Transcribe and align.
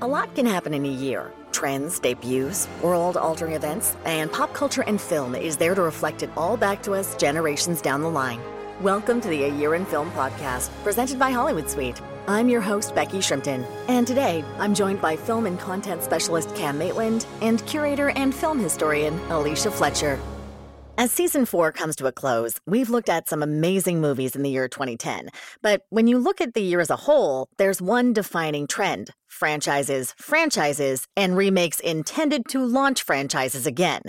A 0.00 0.06
lot 0.06 0.32
can 0.36 0.46
happen 0.46 0.74
in 0.74 0.86
a 0.86 0.88
year. 0.88 1.32
Trends, 1.50 1.98
debuts, 1.98 2.68
world-altering 2.84 3.54
events, 3.54 3.96
and 4.04 4.30
pop 4.30 4.54
culture 4.54 4.82
and 4.82 5.00
film 5.00 5.34
is 5.34 5.56
there 5.56 5.74
to 5.74 5.82
reflect 5.82 6.22
it 6.22 6.30
all 6.36 6.56
back 6.56 6.84
to 6.84 6.92
us 6.92 7.16
generations 7.16 7.82
down 7.82 8.02
the 8.02 8.08
line. 8.08 8.40
Welcome 8.80 9.20
to 9.20 9.28
the 9.28 9.42
A 9.42 9.48
Year 9.48 9.74
in 9.74 9.84
Film 9.84 10.12
podcast, 10.12 10.70
presented 10.84 11.18
by 11.18 11.32
Hollywood 11.32 11.68
Suite. 11.68 12.00
I'm 12.28 12.48
your 12.48 12.60
host, 12.60 12.94
Becky 12.94 13.18
Shrimpton, 13.18 13.66
and 13.88 14.06
today 14.06 14.44
I'm 14.60 14.72
joined 14.72 15.00
by 15.00 15.16
film 15.16 15.46
and 15.46 15.58
content 15.58 16.04
specialist 16.04 16.54
Cam 16.54 16.78
Maitland 16.78 17.26
and 17.42 17.66
curator 17.66 18.10
and 18.10 18.32
film 18.32 18.60
historian 18.60 19.18
Alicia 19.30 19.72
Fletcher. 19.72 20.20
As 20.96 21.10
season 21.10 21.44
four 21.44 21.72
comes 21.72 21.96
to 21.96 22.06
a 22.06 22.12
close, 22.12 22.60
we've 22.66 22.90
looked 22.90 23.08
at 23.08 23.28
some 23.28 23.42
amazing 23.42 24.00
movies 24.00 24.36
in 24.36 24.44
the 24.44 24.50
year 24.50 24.68
2010. 24.68 25.30
But 25.60 25.86
when 25.90 26.06
you 26.06 26.18
look 26.18 26.40
at 26.40 26.54
the 26.54 26.60
year 26.60 26.78
as 26.78 26.90
a 26.90 26.96
whole, 26.96 27.48
there's 27.56 27.82
one 27.82 28.12
defining 28.12 28.68
trend 28.68 29.12
franchises, 29.38 30.14
franchises, 30.18 31.06
and 31.16 31.36
remakes 31.36 31.78
intended 31.80 32.48
to 32.48 32.64
launch 32.64 33.02
franchises 33.02 33.66
again. 33.66 34.02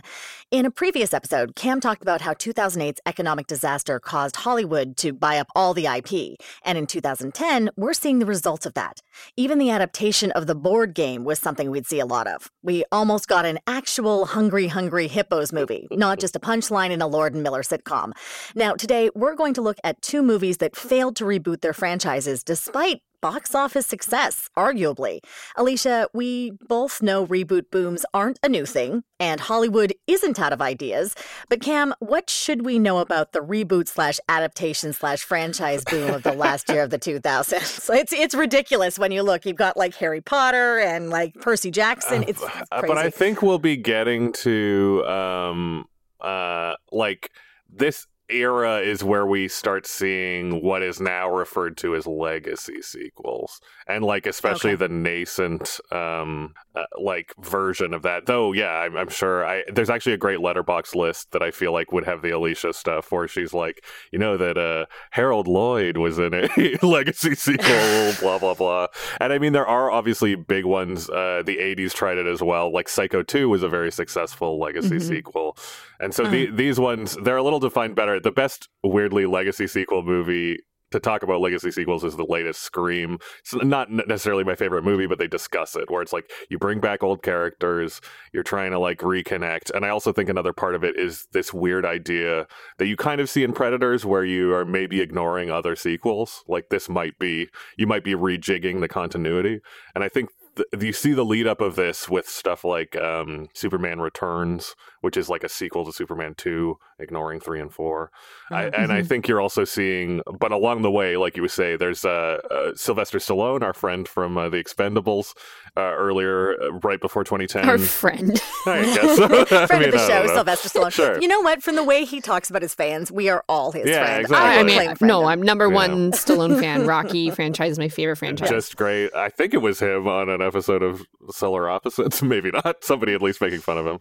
In 0.52 0.66
a 0.66 0.72
previous 0.72 1.14
episode, 1.14 1.56
Cam 1.56 1.80
talked 1.80 2.02
about 2.02 2.22
how 2.22 2.34
2008's 2.34 3.00
economic 3.06 3.46
disaster 3.46 4.00
caused 4.00 4.38
Hollywood 4.38 4.98
to 4.98 5.14
buy 5.14 5.38
up 5.38 5.46
all 5.56 5.76
the 5.76 5.86
IP. 5.86 6.40
And 6.64 6.76
in 6.76 6.88
2010, 6.88 7.70
we're 7.78 7.94
seeing 7.94 8.18
the 8.18 8.26
results 8.26 8.66
of 8.66 8.74
that. 8.74 9.02
Even 9.38 9.60
the 9.60 9.70
adaptation 9.70 10.32
of 10.32 10.48
the 10.48 10.56
board 10.56 10.96
game 10.96 11.24
was 11.24 11.38
something 11.38 11.70
we'd 11.70 11.86
see 11.86 12.00
a 12.00 12.06
lot 12.08 12.26
of. 12.26 12.50
We 12.64 12.84
almost 12.92 13.28
got 13.28 13.46
an 13.46 13.60
actual 13.68 14.26
Hungry 14.26 14.66
Hungry 14.66 15.08
Hippos 15.08 15.54
movie, 15.54 15.88
not 15.92 16.20
just 16.20 16.36
a 16.36 16.40
punchline 16.40 16.90
in 16.90 17.04
a 17.04 17.08
Lord 17.08 17.36
and 17.36 17.44
Miller 17.44 17.62
sitcom. 17.62 18.14
Now, 18.56 18.74
today, 18.74 19.12
we're 19.14 19.36
going 19.36 19.54
to 19.54 19.62
look 19.62 19.78
at 19.84 20.02
two 20.02 20.24
movies 20.24 20.58
that 20.58 20.76
failed 20.76 21.16
to 21.18 21.26
reboot 21.26 21.62
their 21.62 21.74
franchises 21.74 22.44
despite 22.44 23.02
box 23.22 23.54
office 23.56 23.86
success, 23.86 24.50
arguably. 24.58 25.20
Alicia, 25.56 26.10
we 26.14 26.52
both 26.68 27.02
know 27.02 27.26
reboot 27.26 27.72
booms 27.72 28.06
aren't 28.14 28.40
a 28.44 28.50
new 28.50 28.66
thing, 28.66 29.04
and 29.20 29.40
Hollywood 29.42 29.94
isn't 30.08 30.40
out 30.40 30.54
of 30.54 30.62
ideas. 30.62 31.16
But 31.50 31.62
Cam, 31.62 31.94
what 32.00 32.30
should 32.30 32.66
we 32.66 32.80
know 32.80 33.00
about 33.00 33.34
the 33.34 33.40
reboot 33.40 33.88
slash 33.88 34.20
adaptation 34.30 34.94
slash 34.94 35.22
franchise 35.24 35.84
boom 35.84 36.14
of 36.14 36.24
the 36.24 36.34
last 36.34 36.70
year 36.70 36.84
of 36.84 36.90
the 36.90 37.00
2000s? 37.00 37.90
It's 38.00 38.14
it's 38.14 38.34
ridiculous 38.34 38.98
when 38.98 39.12
you 39.12 39.24
look. 39.24 39.46
You've 39.46 39.58
got 39.58 39.76
like 39.76 39.94
Harry 39.96 40.22
Potter 40.22 40.80
and 40.80 41.10
like 41.10 41.34
Percy 41.42 41.70
Jackson. 41.70 42.24
It's, 42.24 42.42
it's 42.42 42.62
Uh, 42.72 42.82
but 42.88 42.98
I 42.98 43.10
think 43.10 43.42
we'll 43.42 43.60
be 43.60 43.76
getting 43.76 44.32
to 44.34 45.04
um 45.06 45.86
uh 46.22 46.76
like 46.92 47.32
this 47.70 48.08
era 48.30 48.80
is 48.80 49.04
where 49.04 49.26
we 49.26 49.48
start 49.48 49.86
seeing 49.88 50.62
what 50.64 50.82
is 50.84 51.00
now 51.02 51.30
referred 51.30 51.78
to 51.78 51.96
as 51.96 52.06
legacy 52.08 52.82
sequels 52.82 53.60
and 53.88 54.04
like 54.04 54.26
especially 54.26 54.72
Okay. 54.72 54.88
the 54.88 54.90
nascent 54.90 55.80
um 55.92 56.54
uh, 56.76 56.84
like 57.00 57.34
version 57.40 57.94
of 57.94 58.04
that 58.04 58.26
though 58.26 58.52
yeah 58.52 58.72
I'm, 58.72 58.96
I'm 58.98 59.10
sure 59.10 59.46
i 59.46 59.64
there's 59.74 59.90
actually 59.90 60.14
a 60.14 60.18
great 60.18 60.40
Letterboxd 60.40 60.96
list 60.96 61.32
that 61.32 61.42
i 61.42 61.52
feel 61.52 61.74
like 61.74 61.92
would 61.92 62.06
have 62.06 62.22
the 62.22 62.30
alicia 62.32 62.74
stuff 62.74 63.12
where 63.12 63.28
she's 63.28 63.54
like 63.54 63.84
you 64.12 64.20
know 64.20 64.38
that 64.38 64.58
uh 64.58 64.86
harold 65.12 65.48
lloyd 65.48 65.98
was 65.98 66.20
in 66.20 66.34
a 66.34 66.48
legacy 66.86 67.36
sequel 67.36 68.14
blah 68.20 68.38
blah 68.38 68.54
blah 68.54 68.88
and 69.20 69.34
i 69.34 69.40
mean 69.40 69.54
there 69.54 69.68
are 69.68 69.90
obviously 69.92 70.36
big 70.36 70.66
ones 70.66 71.10
uh 71.10 71.42
the 71.46 71.58
80s 71.58 71.94
tried 71.94 72.18
it 72.18 72.28
as 72.28 72.42
well 72.42 72.72
like 72.72 72.88
psycho 72.90 73.24
2 73.24 73.50
was 73.50 73.64
a 73.64 73.70
very 73.70 73.92
successful 73.92 74.60
legacy 74.60 74.90
Mhm. 74.98 75.02
sequel 75.02 75.58
and 76.02 76.14
so 76.16 76.24
the, 76.26 76.46
these 76.50 76.80
ones, 76.80 77.18
they're 77.24 77.36
a 77.36 77.44
little 77.44 77.60
defined 77.60 77.94
better. 77.94 78.19
The 78.24 78.32
best 78.32 78.70
weirdly 78.84 79.26
legacy 79.26 79.68
sequel 79.68 80.04
movie 80.04 80.60
to 80.92 81.00
talk 81.00 81.24
about 81.24 81.42
legacy 81.42 81.72
sequels 81.72 82.04
is 82.04 82.16
the 82.16 82.26
latest 82.26 82.62
Scream. 82.62 83.20
It's 83.40 83.54
not 83.64 83.92
necessarily 83.92 84.44
my 84.44 84.56
favorite 84.56 84.84
movie, 84.84 85.06
but 85.06 85.20
they 85.20 85.28
discuss 85.28 85.76
it 85.76 85.90
where 85.90 86.02
it's 86.02 86.14
like 86.14 86.32
you 86.50 86.58
bring 86.58 86.80
back 86.80 87.04
old 87.04 87.22
characters, 87.22 88.02
you're 88.34 88.44
trying 88.44 88.72
to 88.72 88.80
like 88.80 89.00
reconnect. 89.00 89.72
And 89.74 89.86
I 89.86 89.90
also 89.90 90.12
think 90.12 90.30
another 90.30 90.54
part 90.54 90.76
of 90.76 90.84
it 90.84 90.98
is 90.98 91.28
this 91.32 91.54
weird 91.54 91.86
idea 91.86 92.48
that 92.78 92.88
you 92.88 92.96
kind 92.96 93.22
of 93.22 93.30
see 93.30 93.44
in 93.44 93.54
Predators 93.54 94.06
where 94.06 94.26
you 94.26 94.54
are 94.54 94.66
maybe 94.66 95.02
ignoring 95.02 95.52
other 95.52 95.76
sequels. 95.76 96.44
Like 96.48 96.70
this 96.70 96.90
might 96.90 97.20
be, 97.20 97.50
you 97.78 97.88
might 97.88 98.04
be 98.04 98.14
rejigging 98.14 98.80
the 98.80 98.88
continuity. 98.88 99.62
And 99.94 100.04
I 100.04 100.10
think 100.10 100.30
th- 100.56 100.84
you 100.84 100.94
see 100.94 101.14
the 101.14 101.26
lead 101.26 101.48
up 101.48 101.62
of 101.62 101.76
this 101.76 102.10
with 102.10 102.28
stuff 102.28 102.64
like 102.64 102.96
um, 102.96 103.48
Superman 103.54 104.00
Returns, 104.00 104.76
which 105.02 105.18
is 105.18 105.30
like 105.30 105.44
a 105.44 105.50
sequel 105.50 105.86
to 105.86 105.92
Superman 105.94 106.36
2, 106.36 106.78
ignoring 107.00 107.40
3 107.40 107.62
and 107.62 107.74
4. 107.74 108.12
I, 108.52 108.64
and 108.66 108.92
I 108.92 109.04
think 109.04 109.28
you're 109.28 109.42
also 109.42 109.64
seeing, 109.64 110.22
but 110.40 110.52
along 110.52 110.82
the 110.82 110.92
way, 110.92 111.18
like 111.18 111.36
you 111.36 111.44
would 111.44 111.52
say, 111.52 111.76
there's 111.76 112.04
uh, 112.06 112.40
uh, 112.50 112.72
Sylvester 112.76 113.18
Stallone, 113.20 113.62
our 113.64 113.74
friend 113.74 114.08
from 114.08 114.38
uh, 114.38 114.50
The 114.50 114.58
Expendables, 114.64 115.34
uh, 115.78 115.82
earlier, 115.82 116.62
uh, 116.62 116.72
right 116.84 117.00
before 117.00 117.24
2010. 117.24 117.68
Our 117.70 117.78
friend. 117.78 118.42
I 118.66 118.82
guess. 118.96 119.18
so. 119.18 119.26
I 119.74 119.80
mean, 119.80 119.90
of 119.90 119.92
the 119.94 120.00
I 120.02 120.08
show. 120.08 120.28
Sylvester 120.28 120.70
Stallone. 120.70 120.92
Sure. 120.92 121.22
You 121.22 121.28
know 121.28 121.42
what? 121.42 121.62
From 121.64 121.76
the 121.76 121.84
way 121.84 122.06
he 122.06 122.22
talks 122.22 122.50
about 122.50 122.62
his 122.62 122.74
fans, 122.74 123.12
we 123.12 123.30
are 123.30 123.44
all 123.48 123.72
his 123.72 123.88
Yeah, 123.88 124.04
friends. 124.06 124.20
exactly. 124.26 124.76
I, 124.76 124.82
I 124.84 124.88
mean, 124.88 124.96
no, 125.02 125.26
I'm 125.26 125.42
number 125.42 125.68
Yeah. 125.70 125.76
one 125.76 126.12
Stallone 126.12 126.60
fan. 126.60 126.86
Rocky 126.88 127.30
franchise 127.30 127.74
is 127.74 127.80
my 127.80 127.90
favorite 127.90 128.18
franchise. 128.18 128.50
Just 128.50 128.76
great. 128.78 129.14
I 129.16 129.30
think 129.30 129.54
it 129.54 129.58
was 129.62 129.80
him 129.80 130.08
on 130.08 130.30
an 130.30 130.42
episode 130.42 130.82
of 130.84 131.06
Solar 131.30 131.70
Opposites. 131.70 132.22
Maybe 132.24 132.52
not. 132.52 132.84
Somebody 132.84 133.14
at 133.14 133.22
least 133.22 133.40
making 133.42 133.60
fun 133.62 133.78
of 133.78 133.86
him. 133.86 134.00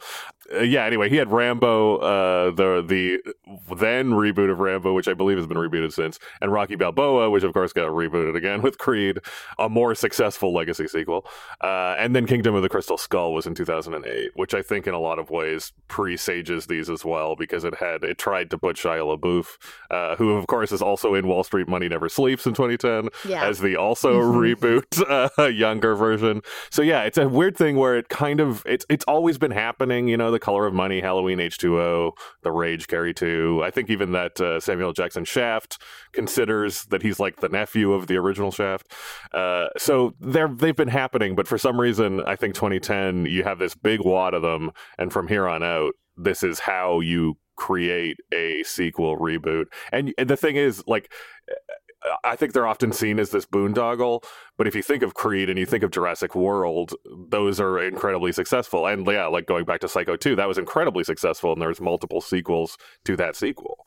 Uh, 0.54 0.60
yeah. 0.62 0.87
Anyway, 0.88 1.10
he 1.10 1.16
had 1.16 1.30
Rambo, 1.30 1.98
uh, 1.98 2.50
the 2.50 2.82
the 2.86 3.20
then 3.76 4.10
reboot 4.12 4.50
of 4.50 4.58
Rambo, 4.58 4.94
which 4.94 5.06
I 5.06 5.12
believe 5.12 5.36
has 5.36 5.46
been 5.46 5.58
rebooted 5.58 5.92
since, 5.92 6.18
and 6.40 6.50
Rocky 6.50 6.76
Balboa, 6.76 7.28
which 7.28 7.44
of 7.44 7.52
course 7.52 7.74
got 7.74 7.88
rebooted 7.88 8.34
again 8.34 8.62
with 8.66 8.78
Creed, 8.78 9.18
a 9.58 9.68
more 9.68 9.94
successful 9.94 10.54
legacy 10.54 10.88
sequel. 10.88 11.26
Uh, 11.60 11.94
and 11.98 12.16
then 12.16 12.26
Kingdom 12.26 12.54
of 12.54 12.62
the 12.62 12.70
Crystal 12.70 12.96
Skull 12.96 13.34
was 13.34 13.46
in 13.46 13.54
2008, 13.54 14.30
which 14.34 14.54
I 14.54 14.62
think 14.62 14.86
in 14.86 14.94
a 14.94 14.98
lot 14.98 15.18
of 15.18 15.28
ways 15.28 15.72
presages 15.88 16.66
these 16.68 16.88
as 16.88 17.04
well 17.04 17.36
because 17.36 17.64
it 17.64 17.74
had 17.74 18.02
it 18.02 18.16
tried 18.16 18.50
to 18.50 18.56
put 18.56 18.76
Shia 18.76 19.18
LaBeouf, 19.18 19.58
uh, 19.90 20.16
who 20.16 20.30
of 20.32 20.46
course 20.46 20.72
is 20.72 20.80
also 20.80 21.12
in 21.14 21.26
Wall 21.28 21.44
Street 21.44 21.68
Money 21.68 21.88
Never 21.88 22.08
Sleeps 22.08 22.46
in 22.46 22.54
2010 22.54 23.10
Yeah. 23.30 23.46
as 23.46 23.60
the 23.60 23.76
also 23.76 24.20
reboot 24.22 25.02
uh, 25.38 25.44
younger 25.48 25.94
version. 25.94 26.40
So 26.70 26.80
yeah, 26.80 27.02
it's 27.02 27.18
a 27.18 27.28
weird 27.28 27.58
thing 27.58 27.76
where 27.76 27.98
it 27.98 28.08
kind 28.08 28.40
of 28.40 28.62
it's 28.64 28.86
it's 28.88 29.04
always 29.04 29.36
been 29.36 29.50
happening. 29.50 30.08
You 30.08 30.16
know, 30.16 30.30
The 30.30 30.38
Color 30.38 30.66
of 30.66 30.74
Money, 30.78 31.00
Halloween 31.00 31.38
H2O, 31.38 32.12
The 32.44 32.52
Rage 32.52 32.86
Carrie 32.86 33.12
2. 33.12 33.62
I 33.64 33.70
think 33.72 33.90
even 33.90 34.12
that 34.12 34.40
uh, 34.40 34.60
Samuel 34.60 34.92
Jackson 34.92 35.24
Shaft 35.24 35.82
considers 36.12 36.84
that 36.84 37.02
he's 37.02 37.18
like 37.18 37.40
the 37.40 37.48
nephew 37.48 37.92
of 37.92 38.06
the 38.06 38.16
original 38.16 38.52
Shaft. 38.52 38.92
Uh, 39.34 39.66
so 39.76 40.14
they're 40.20 40.46
they've 40.46 40.76
been 40.76 40.86
happening, 40.86 41.34
but 41.34 41.48
for 41.48 41.58
some 41.58 41.80
reason, 41.80 42.20
I 42.20 42.36
think 42.36 42.54
2010 42.54 43.26
you 43.26 43.42
have 43.42 43.58
this 43.58 43.74
big 43.74 44.04
wad 44.04 44.34
of 44.34 44.42
them, 44.42 44.70
and 44.98 45.12
from 45.12 45.26
here 45.26 45.48
on 45.48 45.64
out, 45.64 45.94
this 46.16 46.44
is 46.44 46.60
how 46.60 47.00
you 47.00 47.34
create 47.56 48.18
a 48.32 48.62
sequel 48.62 49.18
reboot. 49.18 49.64
And 49.92 50.14
the 50.16 50.36
thing 50.36 50.54
is, 50.54 50.84
like. 50.86 51.12
I 52.24 52.36
think 52.36 52.52
they're 52.52 52.66
often 52.66 52.92
seen 52.92 53.18
as 53.18 53.30
this 53.30 53.46
boondoggle, 53.46 54.24
but 54.56 54.66
if 54.66 54.74
you 54.74 54.82
think 54.82 55.02
of 55.02 55.14
Creed 55.14 55.48
and 55.48 55.58
you 55.58 55.66
think 55.66 55.82
of 55.82 55.90
Jurassic 55.90 56.34
World, 56.34 56.94
those 57.28 57.60
are 57.60 57.78
incredibly 57.78 58.32
successful. 58.32 58.86
And 58.86 59.06
yeah, 59.06 59.26
like 59.26 59.46
going 59.46 59.64
back 59.64 59.80
to 59.80 59.88
Psycho 59.88 60.16
2, 60.16 60.36
that 60.36 60.48
was 60.48 60.58
incredibly 60.58 61.04
successful, 61.04 61.52
and 61.52 61.60
there's 61.60 61.80
multiple 61.80 62.20
sequels 62.20 62.76
to 63.04 63.16
that 63.16 63.36
sequel. 63.36 63.86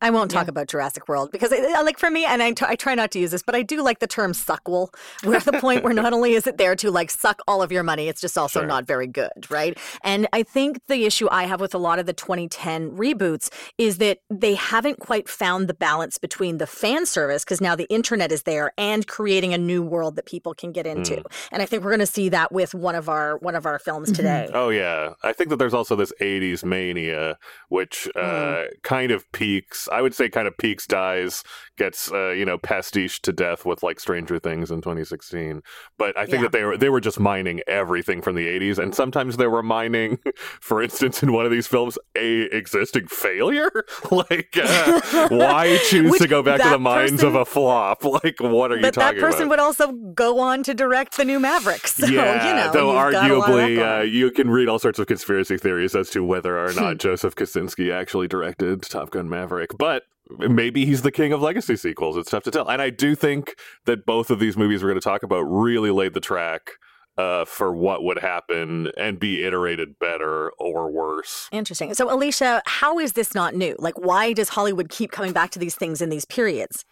I 0.00 0.10
won't 0.10 0.30
talk 0.30 0.46
about 0.46 0.68
Jurassic 0.68 1.08
World 1.08 1.32
because, 1.32 1.52
uh, 1.52 1.82
like, 1.84 1.98
for 1.98 2.08
me, 2.10 2.24
and 2.24 2.40
I, 2.40 2.52
t- 2.52 2.64
I 2.66 2.76
try 2.76 2.94
not 2.94 3.10
to 3.12 3.18
use 3.18 3.32
this, 3.32 3.42
but 3.42 3.56
I 3.56 3.62
do 3.62 3.82
like 3.82 3.98
the 3.98 4.06
term 4.06 4.32
suckle. 4.32 4.92
We're 5.24 5.36
at 5.36 5.44
the 5.44 5.54
point 5.54 5.82
where 5.82 5.92
not 5.92 6.12
only 6.12 6.34
is 6.34 6.46
it 6.46 6.56
there 6.56 6.76
to 6.76 6.90
like 6.90 7.10
suck 7.10 7.40
all 7.48 7.62
of 7.62 7.72
your 7.72 7.82
money, 7.82 8.08
it's 8.08 8.20
just 8.20 8.38
also 8.38 8.60
Sure. 8.60 8.66
not 8.66 8.86
very 8.86 9.08
good, 9.08 9.50
right? 9.50 9.76
And 10.02 10.28
I 10.32 10.44
think 10.44 10.80
the 10.86 11.04
issue 11.04 11.26
I 11.30 11.44
have 11.44 11.60
with 11.60 11.74
a 11.74 11.78
lot 11.78 11.98
of 11.98 12.06
the 12.06 12.12
2010 12.12 12.92
reboots 12.92 13.50
is 13.76 13.98
that 13.98 14.20
they 14.30 14.54
haven't 14.54 15.00
quite 15.00 15.28
found 15.28 15.68
the 15.68 15.74
balance 15.74 16.16
between 16.18 16.58
the 16.58 16.66
fan 16.66 17.04
service, 17.04 17.44
because 17.44 17.60
now 17.60 17.74
the 17.74 17.86
internet 17.90 18.30
is 18.30 18.44
there, 18.44 18.72
and 18.78 19.06
creating 19.06 19.52
a 19.52 19.58
new 19.58 19.82
world 19.82 20.14
that 20.16 20.26
people 20.26 20.54
can 20.54 20.70
get 20.70 20.86
into. 20.86 21.16
Mm. 21.16 21.48
And 21.52 21.62
I 21.62 21.66
think 21.66 21.82
we're 21.82 21.90
going 21.90 22.00
to 22.00 22.06
see 22.06 22.28
that 22.28 22.52
with 22.52 22.72
one 22.74 22.94
of 22.94 23.08
our 23.08 23.38
one 23.38 23.56
of 23.56 23.66
our 23.66 23.78
films 23.78 24.12
today. 24.12 24.48
Oh 24.54 24.68
yeah, 24.68 25.14
I 25.24 25.32
think 25.32 25.50
that 25.50 25.56
there's 25.56 25.74
also 25.74 25.96
this 25.96 26.12
'80s 26.20 26.64
mania, 26.64 27.36
which 27.68 28.08
uh, 28.14 28.64
kind 28.82 29.10
of 29.10 29.30
peaks 29.32 29.87
peaks. 29.88 29.96
I 29.96 30.02
would 30.02 30.14
say 30.14 30.28
kind 30.28 30.46
of 30.48 30.56
peaks, 30.56 30.86
dies, 30.86 31.42
gets 31.76 32.10
uh, 32.12 32.30
you 32.30 32.44
know 32.44 32.58
pastiche 32.58 33.20
to 33.22 33.32
death 33.32 33.64
with 33.64 33.82
like 33.82 34.00
Stranger 34.00 34.38
Things 34.38 34.70
in 34.70 34.80
2016. 34.80 35.62
But 35.96 36.16
I 36.18 36.24
think 36.26 36.36
Yeah. 36.36 36.42
that 36.42 36.52
they 36.52 36.64
were 36.64 36.76
they 36.76 36.88
were 36.88 37.00
just 37.00 37.18
mining 37.20 37.60
everything 37.66 38.22
from 38.22 38.34
the 38.36 38.46
80s, 38.46 38.78
and 38.78 38.94
sometimes 38.94 39.36
they 39.36 39.46
were 39.46 39.62
mining, 39.62 40.18
for 40.60 40.82
instance, 40.82 41.22
in 41.22 41.32
one 41.32 41.44
of 41.44 41.50
these 41.50 41.66
films, 41.66 41.98
a 42.16 42.42
existing 42.56 43.06
failure. 43.08 43.70
like, 44.10 44.56
uh, 44.62 45.28
why 45.28 45.78
choose 45.88 46.10
Which 46.12 46.22
to 46.22 46.28
go 46.28 46.42
back 46.42 46.60
to 46.62 46.68
the 46.70 46.78
mines 46.78 47.22
of 47.22 47.34
a 47.34 47.44
flop? 47.44 48.04
Like, 48.04 48.40
what 48.40 48.72
are 48.72 48.76
you 48.76 48.82
But 48.82 48.94
that 48.94 49.16
person 49.18 49.42
about? 49.42 49.50
would 49.50 49.58
also 49.60 49.92
go 49.92 50.40
on 50.40 50.62
to 50.64 50.74
direct 50.74 51.16
the 51.16 51.24
new 51.24 51.38
Mavericks. 51.38 51.94
So, 51.96 52.06
yeah, 52.06 52.48
you 52.48 52.54
know, 52.54 52.72
though 52.72 53.04
you've 53.04 53.12
got 53.12 53.30
a 53.30 53.36
lot 53.36 53.50
of 53.50 53.54
arguably 53.56 53.98
uh, 54.00 54.02
you 54.02 54.30
can 54.30 54.50
read 54.50 54.68
all 54.68 54.78
sorts 54.78 54.98
of 54.98 55.06
conspiracy 55.06 55.56
theories 55.58 55.94
as 55.94 56.10
to 56.10 56.24
whether 56.24 56.58
or 56.58 56.72
not 56.72 56.98
Joseph 56.98 57.34
Kosinski 57.36 57.92
actually 57.92 58.28
directed 58.28 58.82
Top 58.82 59.10
Gun 59.10 59.28
Maverick, 59.28 59.76
but 59.78 60.02
maybe 60.38 60.84
he's 60.84 61.02
the 61.02 61.12
king 61.12 61.32
of 61.32 61.40
legacy 61.40 61.76
sequels. 61.76 62.16
It's 62.16 62.30
tough 62.30 62.42
to 62.44 62.50
tell. 62.50 62.68
And 62.68 62.82
I 62.82 62.90
do 62.90 63.14
think 63.14 63.54
that 63.86 64.04
both 64.04 64.30
of 64.30 64.40
these 64.40 64.56
movies 64.56 64.82
we're 64.82 64.90
going 64.90 65.00
to 65.00 65.04
talk 65.04 65.22
about 65.22 65.42
really 65.42 65.90
laid 65.90 66.14
the 66.14 66.20
track 66.20 66.72
uh, 67.16 67.44
for 67.44 67.74
what 67.74 68.04
would 68.04 68.18
happen 68.18 68.92
and 68.96 69.18
be 69.18 69.42
iterated 69.42 69.98
better 69.98 70.50
or 70.58 70.90
worse. 70.90 71.48
Interesting. 71.50 71.92
So, 71.94 72.12
Alicia, 72.12 72.62
how 72.66 72.98
is 72.98 73.14
this 73.14 73.34
not 73.34 73.54
new? 73.54 73.74
Like, 73.78 73.98
why 73.98 74.32
does 74.32 74.50
Hollywood 74.50 74.88
keep 74.88 75.10
coming 75.10 75.32
back 75.32 75.50
to 75.50 75.58
these 75.58 75.74
things 75.74 76.00
in 76.00 76.10
these 76.10 76.24
periods? 76.24 76.84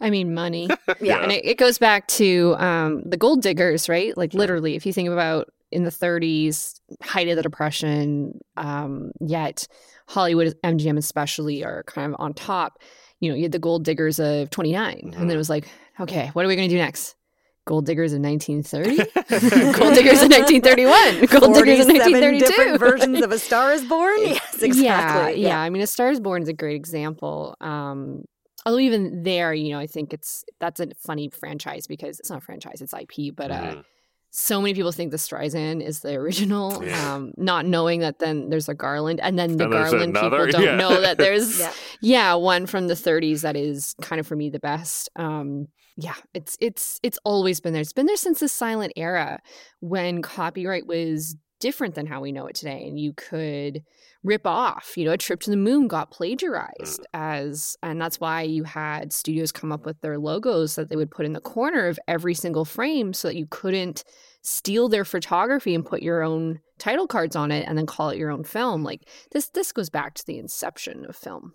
I 0.00 0.10
mean, 0.10 0.34
money. 0.34 0.68
Yeah. 1.00 1.22
And 1.22 1.30
it, 1.30 1.44
it 1.44 1.58
goes 1.58 1.78
back 1.78 2.08
to 2.08 2.56
um, 2.58 3.02
the 3.04 3.16
gold 3.16 3.42
diggers, 3.42 3.88
right? 3.88 4.16
Like 4.16 4.34
literally, 4.34 4.74
if 4.74 4.84
you 4.84 4.92
think 4.92 5.08
about 5.08 5.48
in 5.70 5.84
the 5.84 5.90
30s, 5.90 6.80
height 7.02 7.28
of 7.28 7.36
the 7.36 7.42
depression, 7.42 8.40
um, 8.56 9.12
yet 9.20 9.68
Hollywood, 10.08 10.54
MGM 10.64 10.96
especially, 10.98 11.62
are 11.64 11.82
kind 11.84 12.12
of 12.12 12.20
on 12.20 12.34
top. 12.34 12.80
You 13.20 13.30
know, 13.30 13.36
you 13.36 13.42
had 13.42 13.52
the 13.52 13.58
gold 13.58 13.84
diggers 13.84 14.18
of 14.18 14.50
29, 14.50 15.12
and 15.16 15.28
then 15.28 15.30
it 15.30 15.36
was 15.36 15.50
like, 15.50 15.68
okay, 16.00 16.28
what 16.32 16.44
are 16.44 16.48
we 16.48 16.56
going 16.56 16.68
to 16.68 16.74
do 16.74 16.78
next? 16.78 17.14
Gold 17.66 17.84
diggers 17.84 18.14
in 18.14 18.22
1930, 18.22 18.96
gold 19.78 19.94
diggers 19.94 20.22
in 20.22 20.30
1931, 20.30 21.26
gold 21.40 21.54
diggers 21.54 21.84
47 21.84 21.90
in 21.90 21.98
1932. 22.00 22.46
different 22.46 22.78
versions 22.80 23.20
of 23.22 23.30
A 23.32 23.38
Star 23.38 23.72
is 23.72 23.84
Born? 23.84 24.16
Yes, 24.20 24.62
exactly. 24.62 25.42
Yeah, 25.42 25.48
yeah. 25.48 25.60
I 25.60 25.68
mean, 25.68 25.82
A 25.82 25.86
Star 25.86 26.10
is 26.10 26.18
Born 26.20 26.42
is 26.42 26.48
a 26.48 26.54
great 26.54 26.76
example. 26.76 27.54
Um, 27.60 28.24
although 28.64 28.78
even 28.78 29.22
there, 29.22 29.52
you 29.52 29.72
know, 29.72 29.78
I 29.78 29.86
think 29.86 30.14
it's 30.14 30.44
that's 30.60 30.80
a 30.80 30.88
funny 30.96 31.28
franchise 31.28 31.86
because 31.86 32.18
it's 32.20 32.30
not 32.30 32.38
a 32.38 32.40
franchise, 32.40 32.80
it's 32.80 32.94
IP. 32.94 33.34
But 33.36 33.50
uh, 33.50 33.54
Mhm. 33.74 33.84
So 34.30 34.60
many 34.60 34.74
people 34.74 34.92
think 34.92 35.10
the 35.10 35.16
Streisand 35.16 35.82
is 35.82 36.00
the 36.00 36.14
original, 36.14 36.84
Yeah. 36.84 37.14
um, 37.14 37.32
not 37.36 37.64
knowing 37.66 38.00
that 38.00 38.18
then 38.18 38.50
there's 38.50 38.68
a 38.68 38.74
Garland, 38.74 39.20
and 39.20 39.38
then 39.38 39.56
the 39.56 39.64
And 39.64 39.72
Garland 39.72 40.02
another, 40.16 40.46
people 40.46 40.52
don't 40.60 40.62
yeah. 40.64 40.76
know 40.76 41.00
that 41.00 41.18
there's 41.18 41.58
Yeah. 41.60 41.72
yeah. 42.00 42.34
one 42.34 42.66
from 42.66 42.88
the 42.88 42.94
30s 42.94 43.40
that 43.42 43.56
is 43.56 43.94
kind 44.02 44.20
of 44.20 44.26
for 44.26 44.36
me 44.36 44.50
the 44.50 44.58
best. 44.60 45.08
Um, 45.16 45.68
yeah, 45.96 46.14
it's 46.34 46.56
it's 46.60 47.00
it's 47.02 47.18
always 47.24 47.58
been 47.58 47.72
there. 47.72 47.82
It's 47.82 47.92
been 47.92 48.06
there 48.06 48.16
since 48.16 48.38
the 48.38 48.48
silent 48.48 48.92
era 48.94 49.40
when 49.80 50.22
copyright 50.22 50.86
was 50.86 51.34
different 51.60 51.94
than 51.94 52.06
how 52.06 52.20
we 52.20 52.32
know 52.32 52.46
it 52.46 52.54
today, 52.54 52.86
and 52.86 52.98
you 52.98 53.12
could 53.12 53.82
rip 54.22 54.46
off. 54.46 54.96
You 54.96 55.04
know, 55.04 55.12
a 55.12 55.18
trip 55.18 55.40
to 55.42 55.50
the 55.50 55.56
moon 55.56 55.88
got 55.88 56.10
plagiarized 56.10 57.00
mm. 57.00 57.04
as, 57.14 57.76
and 57.82 58.00
that's 58.00 58.20
why 58.20 58.42
you 58.42 58.64
had 58.64 59.12
studios 59.12 59.52
come 59.52 59.72
up 59.72 59.86
with 59.86 60.00
their 60.00 60.18
logos 60.18 60.74
that 60.76 60.88
they 60.88 60.96
would 60.96 61.10
put 61.10 61.26
in 61.26 61.32
the 61.32 61.40
corner 61.40 61.86
of 61.88 61.98
every 62.08 62.34
single 62.34 62.64
frame, 62.64 63.12
so 63.12 63.28
that 63.28 63.36
you 63.36 63.46
couldn't 63.50 64.04
steal 64.42 64.88
their 64.88 65.04
photography 65.04 65.74
and 65.74 65.84
put 65.84 66.02
your 66.02 66.22
own 66.22 66.60
title 66.78 67.06
cards 67.06 67.36
on 67.36 67.50
it 67.50 67.66
and 67.68 67.76
then 67.76 67.86
call 67.86 68.10
it 68.10 68.18
your 68.18 68.30
own 68.30 68.44
film. 68.44 68.82
Like 68.82 69.08
this, 69.32 69.48
this 69.48 69.72
goes 69.72 69.90
back 69.90 70.14
to 70.14 70.26
the 70.26 70.38
inception 70.38 71.04
of 71.06 71.16
film. 71.16 71.52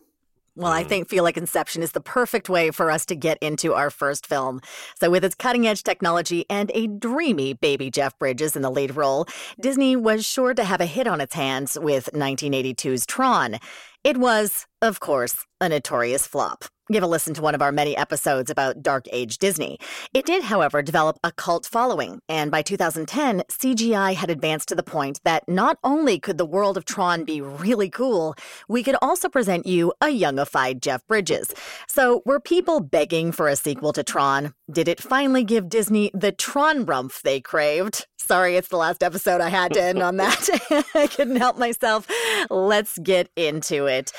Well, 0.55 0.71
I 0.71 0.83
mm. 0.83 0.87
think 0.87 1.09
feel 1.09 1.23
like 1.23 1.35
Inception 1.35 1.81
is 1.81 1.93
the 1.93 2.01
perfect 2.01 2.47
way 2.47 2.69
for 2.69 2.91
us 2.91 3.07
to 3.07 3.15
get 3.15 3.39
into 3.39 3.73
our 3.73 3.89
first 3.89 4.27
film. 4.27 4.61
So, 4.99 5.09
with 5.09 5.25
its 5.25 5.33
cutting 5.33 5.65
edge 5.65 5.81
technology 5.81 6.45
and 6.47 6.71
a 6.75 6.85
dreamy 6.85 7.53
baby 7.53 7.89
Jeff 7.89 8.17
Bridges 8.19 8.55
in 8.55 8.61
the 8.61 8.69
lead 8.69 8.95
role, 8.95 9.25
Disney 9.59 9.95
was 9.95 10.25
sure 10.25 10.53
to 10.53 10.63
have 10.63 10.79
a 10.79 10.85
hit 10.85 11.07
on 11.07 11.21
its 11.21 11.33
hands 11.33 11.77
with 11.79 12.09
1982's 12.13 13.07
Tron. 13.07 13.57
It 14.03 14.17
was, 14.17 14.67
of 14.81 14.99
course, 14.99 15.45
a 15.61 15.69
notorious 15.69 16.27
flop. 16.27 16.65
Give 16.91 17.03
a 17.03 17.07
listen 17.07 17.33
to 17.35 17.41
one 17.41 17.55
of 17.55 17.61
our 17.61 17.71
many 17.71 17.95
episodes 17.95 18.51
about 18.51 18.83
Dark 18.83 19.05
Age 19.13 19.37
Disney. 19.37 19.79
It 20.13 20.25
did, 20.25 20.43
however, 20.43 20.81
develop 20.81 21.17
a 21.23 21.31
cult 21.31 21.65
following, 21.65 22.19
and 22.27 22.51
by 22.51 22.61
2010, 22.61 23.43
CGI 23.49 24.13
had 24.13 24.29
advanced 24.29 24.67
to 24.67 24.75
the 24.75 24.83
point 24.83 25.21
that 25.23 25.47
not 25.47 25.77
only 25.85 26.19
could 26.19 26.37
the 26.37 26.45
world 26.45 26.75
of 26.75 26.83
Tron 26.83 27.23
be 27.23 27.39
really 27.39 27.89
cool, 27.89 28.35
we 28.67 28.83
could 28.83 28.97
also 29.01 29.29
present 29.29 29.65
you 29.65 29.93
a 30.01 30.07
youngified 30.07 30.81
Jeff 30.81 31.07
Bridges. 31.07 31.53
So, 31.87 32.21
were 32.25 32.41
people 32.41 32.81
begging 32.81 33.31
for 33.31 33.47
a 33.47 33.55
sequel 33.55 33.93
to 33.93 34.03
Tron? 34.03 34.53
Did 34.69 34.89
it 34.89 34.99
finally 34.99 35.45
give 35.45 35.69
Disney 35.69 36.11
the 36.13 36.33
Tron 36.33 36.85
rumph 36.85 37.21
they 37.21 37.39
craved? 37.39 38.05
Sorry, 38.17 38.55
it's 38.55 38.69
the 38.69 38.77
last 38.77 39.03
episode. 39.03 39.41
I 39.41 39.49
had 39.49 39.73
to 39.73 39.83
end 39.83 40.01
on 40.01 40.17
that. 40.17 40.49
I 40.95 41.07
couldn't 41.07 41.35
help 41.35 41.57
myself. 41.57 42.07
Let's 42.49 42.97
get 42.99 43.29
into 43.35 43.85
it 43.85 43.92
it. 43.93 44.11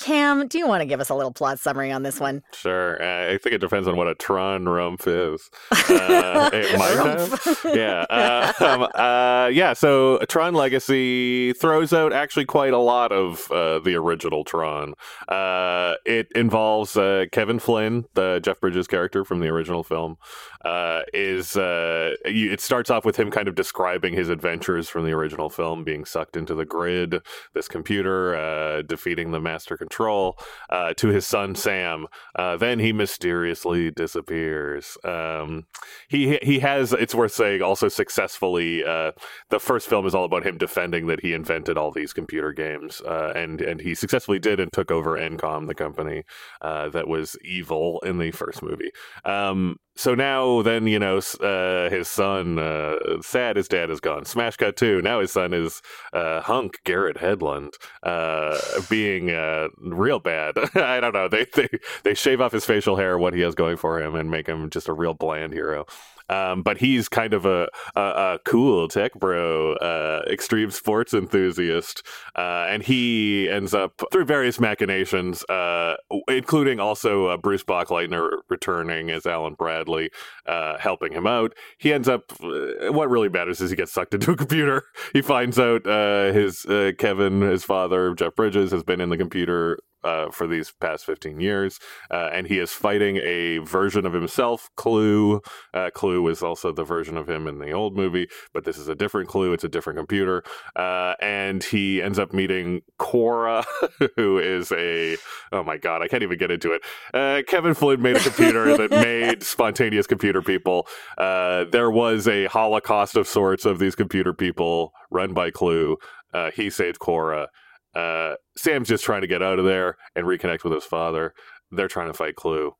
Cam, 0.00 0.48
do 0.48 0.58
you 0.58 0.66
want 0.66 0.80
to 0.80 0.86
give 0.86 0.98
us 1.00 1.10
a 1.10 1.14
little 1.14 1.32
plot 1.32 1.58
summary 1.60 1.92
on 1.92 2.02
this 2.02 2.18
one? 2.18 2.42
Sure. 2.54 3.00
Uh, 3.02 3.34
I 3.34 3.38
think 3.38 3.54
it 3.54 3.58
depends 3.58 3.86
on 3.86 3.96
what 3.96 4.08
a 4.08 4.14
Tron 4.14 4.64
rumph 4.64 5.06
is. 5.06 5.50
Uh, 5.90 6.48
it 6.52 6.78
might 6.78 6.96
have. 6.96 7.60
Yeah. 7.74 8.06
Uh, 8.08 8.52
um, 8.60 8.88
uh, 8.94 9.48
yeah. 9.48 9.72
So 9.72 10.18
Tron 10.28 10.54
Legacy 10.54 11.52
throws 11.52 11.92
out 11.92 12.12
actually 12.12 12.44
quite 12.44 12.72
a 12.72 12.78
lot 12.78 13.12
of 13.12 13.50
uh, 13.50 13.80
the 13.80 13.96
original 13.96 14.44
Tron. 14.44 14.94
Uh, 15.28 15.94
it 16.06 16.28
involves 16.34 16.96
uh, 16.96 17.26
Kevin 17.32 17.58
Flynn, 17.58 18.04
the 18.14 18.40
Jeff 18.42 18.60
Bridges 18.60 18.86
character 18.86 19.24
from 19.24 19.40
the 19.40 19.48
original 19.48 19.82
film. 19.82 20.16
Uh, 20.64 21.00
is 21.12 21.56
uh, 21.56 22.14
it 22.24 22.60
starts 22.60 22.90
off 22.90 23.04
with 23.04 23.16
him 23.16 23.30
kind 23.30 23.48
of 23.48 23.54
describing 23.54 24.14
his 24.14 24.28
adventures 24.28 24.88
from 24.88 25.04
the 25.04 25.12
original 25.12 25.48
film, 25.50 25.84
being 25.84 26.04
sucked 26.04 26.36
into 26.36 26.54
the 26.54 26.66
grid, 26.66 27.20
this 27.54 27.66
computer, 27.66 28.36
uh, 28.36 28.82
defeating 28.82 29.30
the 29.32 29.40
master 29.40 29.76
control, 29.90 30.38
uh, 30.70 30.94
to 30.94 31.08
his 31.08 31.26
son 31.26 31.54
Sam. 31.54 32.06
Uh, 32.36 32.56
then 32.56 32.78
he 32.78 32.92
mysteriously 32.92 33.90
disappears. 33.90 34.96
Um, 35.04 35.66
he 36.08 36.38
he 36.42 36.60
has 36.60 36.92
it's 36.92 37.14
worth 37.14 37.32
saying 37.32 37.62
also 37.62 37.88
successfully. 37.88 38.84
Uh, 38.84 39.12
the 39.50 39.58
first 39.58 39.88
film 39.88 40.06
is 40.06 40.14
all 40.14 40.24
about 40.24 40.46
him 40.46 40.58
defending 40.58 41.06
that 41.08 41.20
he 41.20 41.34
invented 41.34 41.76
all 41.76 41.90
these 41.90 42.12
computer 42.12 42.52
games, 42.52 43.00
uh, 43.02 43.32
and 43.34 43.60
and 43.60 43.80
he 43.80 43.94
successfully 43.94 44.38
did 44.38 44.60
and 44.60 44.72
took 44.72 44.90
over 44.90 45.18
Encom, 45.18 45.66
the 45.66 45.74
company 45.74 46.24
uh, 46.60 46.88
that 46.90 47.08
was 47.08 47.36
evil 47.44 48.00
in 48.00 48.18
the 48.18 48.30
first 48.30 48.62
movie. 48.62 48.92
Um, 49.24 49.76
so 50.00 50.14
now, 50.14 50.62
then 50.62 50.86
you 50.86 50.98
know, 50.98 51.20
uh, 51.42 51.90
his 51.90 52.08
son, 52.08 52.58
uh, 52.58 52.96
sad 53.20 53.56
his 53.56 53.68
dad 53.68 53.90
is 53.90 54.00
gone. 54.00 54.24
Smash 54.24 54.56
cut 54.56 54.74
two. 54.74 55.02
Now 55.02 55.20
his 55.20 55.30
son 55.30 55.52
is 55.52 55.82
uh, 56.14 56.40
hunk 56.40 56.80
Garrett 56.84 57.18
Hedlund, 57.18 57.74
uh, 58.02 58.58
being 58.88 59.30
uh, 59.30 59.68
real 59.76 60.18
bad. 60.18 60.54
I 60.74 61.00
don't 61.00 61.12
know. 61.12 61.28
They, 61.28 61.44
they 61.54 61.68
they 62.02 62.14
shave 62.14 62.40
off 62.40 62.52
his 62.52 62.64
facial 62.64 62.96
hair, 62.96 63.18
what 63.18 63.34
he 63.34 63.42
has 63.42 63.54
going 63.54 63.76
for 63.76 64.00
him, 64.00 64.14
and 64.14 64.30
make 64.30 64.46
him 64.46 64.70
just 64.70 64.88
a 64.88 64.94
real 64.94 65.12
bland 65.12 65.52
hero. 65.52 65.84
Um, 66.30 66.62
but 66.62 66.78
he's 66.78 67.08
kind 67.08 67.34
of 67.34 67.44
a, 67.44 67.68
a, 67.96 68.00
a 68.00 68.38
cool 68.44 68.86
tech 68.86 69.14
bro, 69.14 69.74
uh, 69.74 70.22
extreme 70.30 70.70
sports 70.70 71.12
enthusiast, 71.12 72.06
uh, 72.36 72.66
and 72.68 72.84
he 72.84 73.48
ends 73.50 73.74
up 73.74 74.00
through 74.12 74.26
various 74.26 74.60
machinations, 74.60 75.44
uh, 75.50 75.96
including 76.28 76.78
also 76.78 77.26
uh, 77.26 77.36
Bruce 77.36 77.64
Boxleitner 77.64 78.30
returning 78.48 79.10
as 79.10 79.26
Alan 79.26 79.54
Bradley, 79.54 80.10
uh, 80.46 80.78
helping 80.78 81.12
him 81.12 81.26
out. 81.26 81.52
He 81.78 81.92
ends 81.92 82.08
up. 82.08 82.32
Uh, 82.40 82.92
what 82.92 83.10
really 83.10 83.28
matters 83.28 83.60
is 83.60 83.70
he 83.70 83.76
gets 83.76 83.92
sucked 83.92 84.14
into 84.14 84.30
a 84.30 84.36
computer. 84.36 84.84
He 85.12 85.22
finds 85.22 85.58
out 85.58 85.84
his 85.84 86.64
Kevin, 86.98 87.40
his 87.40 87.64
father, 87.64 88.14
Jeff 88.14 88.36
Bridges, 88.36 88.70
has 88.70 88.84
been 88.84 89.00
in 89.00 89.10
the 89.10 89.18
computer 89.18 89.80
uh, 90.04 90.30
for 90.30 90.46
these 90.46 90.72
past 90.80 91.04
15 91.04 91.40
years, 91.40 91.78
uh, 92.10 92.30
and 92.32 92.46
he 92.46 92.58
is 92.58 92.72
fighting 92.72 93.16
a 93.18 93.58
version 93.58 94.06
of 94.06 94.12
himself, 94.12 94.70
Clu. 94.76 95.40
Uh, 95.74 95.90
Clu 95.92 96.26
is 96.28 96.42
also 96.42 96.72
the 96.72 96.84
version 96.84 97.16
of 97.16 97.28
him 97.28 97.46
in 97.46 97.58
the 97.58 97.72
old 97.72 97.96
movie, 97.96 98.28
but 98.52 98.64
this 98.64 98.78
is 98.78 98.88
a 98.88 98.94
different 98.94 99.28
Clu. 99.28 99.52
It's 99.52 99.64
a 99.64 99.68
different 99.68 99.98
computer. 99.98 100.42
Uh, 100.76 101.14
and 101.20 101.62
he 101.62 102.02
ends 102.02 102.18
up 102.18 102.32
meeting 102.32 102.82
Quorra, 102.98 103.64
who 104.16 104.38
is 104.38 104.72
a, 104.72 105.16
oh 105.52 105.62
my 105.62 105.76
God, 105.76 106.02
I 106.02 106.08
can't 106.08 106.22
even 106.22 106.38
get 106.38 106.50
into 106.50 106.72
it. 106.72 106.82
Uh, 107.12 107.42
Kevin 107.46 107.74
Flynn 107.74 108.02
made 108.02 108.16
a 108.16 108.20
computer 108.20 108.76
that 108.76 108.90
made 108.90 109.42
spontaneous 109.42 110.06
computer 110.06 110.42
people. 110.42 110.86
Uh, 111.18 111.64
there 111.70 111.90
was 111.90 112.26
a 112.28 112.46
holocaust 112.46 113.16
of 113.16 113.26
sorts 113.26 113.64
of 113.64 113.78
these 113.78 113.94
computer 113.94 114.32
people 114.32 114.92
run 115.10 115.32
by 115.32 115.50
Clu. 115.50 115.96
Uh, 116.32 116.50
he 116.50 116.70
saved 116.70 116.98
Quorra. 116.98 117.48
Uh, 117.94 118.34
Sam's 118.56 118.88
just 118.88 119.04
trying 119.04 119.22
to 119.22 119.26
get 119.26 119.42
out 119.42 119.58
of 119.58 119.64
there 119.64 119.96
and 120.14 120.26
reconnect 120.26 120.64
with 120.64 120.72
his 120.72 120.84
father. 120.84 121.34
They're 121.70 121.88
trying 121.88 122.08
to 122.08 122.14
fight 122.14 122.36
Clu. 122.36 122.72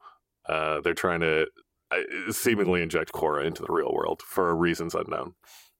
Uh, 0.48 0.80
they're 0.80 0.94
trying 0.94 1.20
to 1.20 1.46
uh, 1.90 2.30
seemingly 2.32 2.82
inject 2.82 3.12
Quorra 3.12 3.44
into 3.44 3.62
the 3.62 3.72
real 3.72 3.92
world 3.92 4.22
for 4.22 4.54
reasons 4.56 4.94
unknown. 4.94 5.34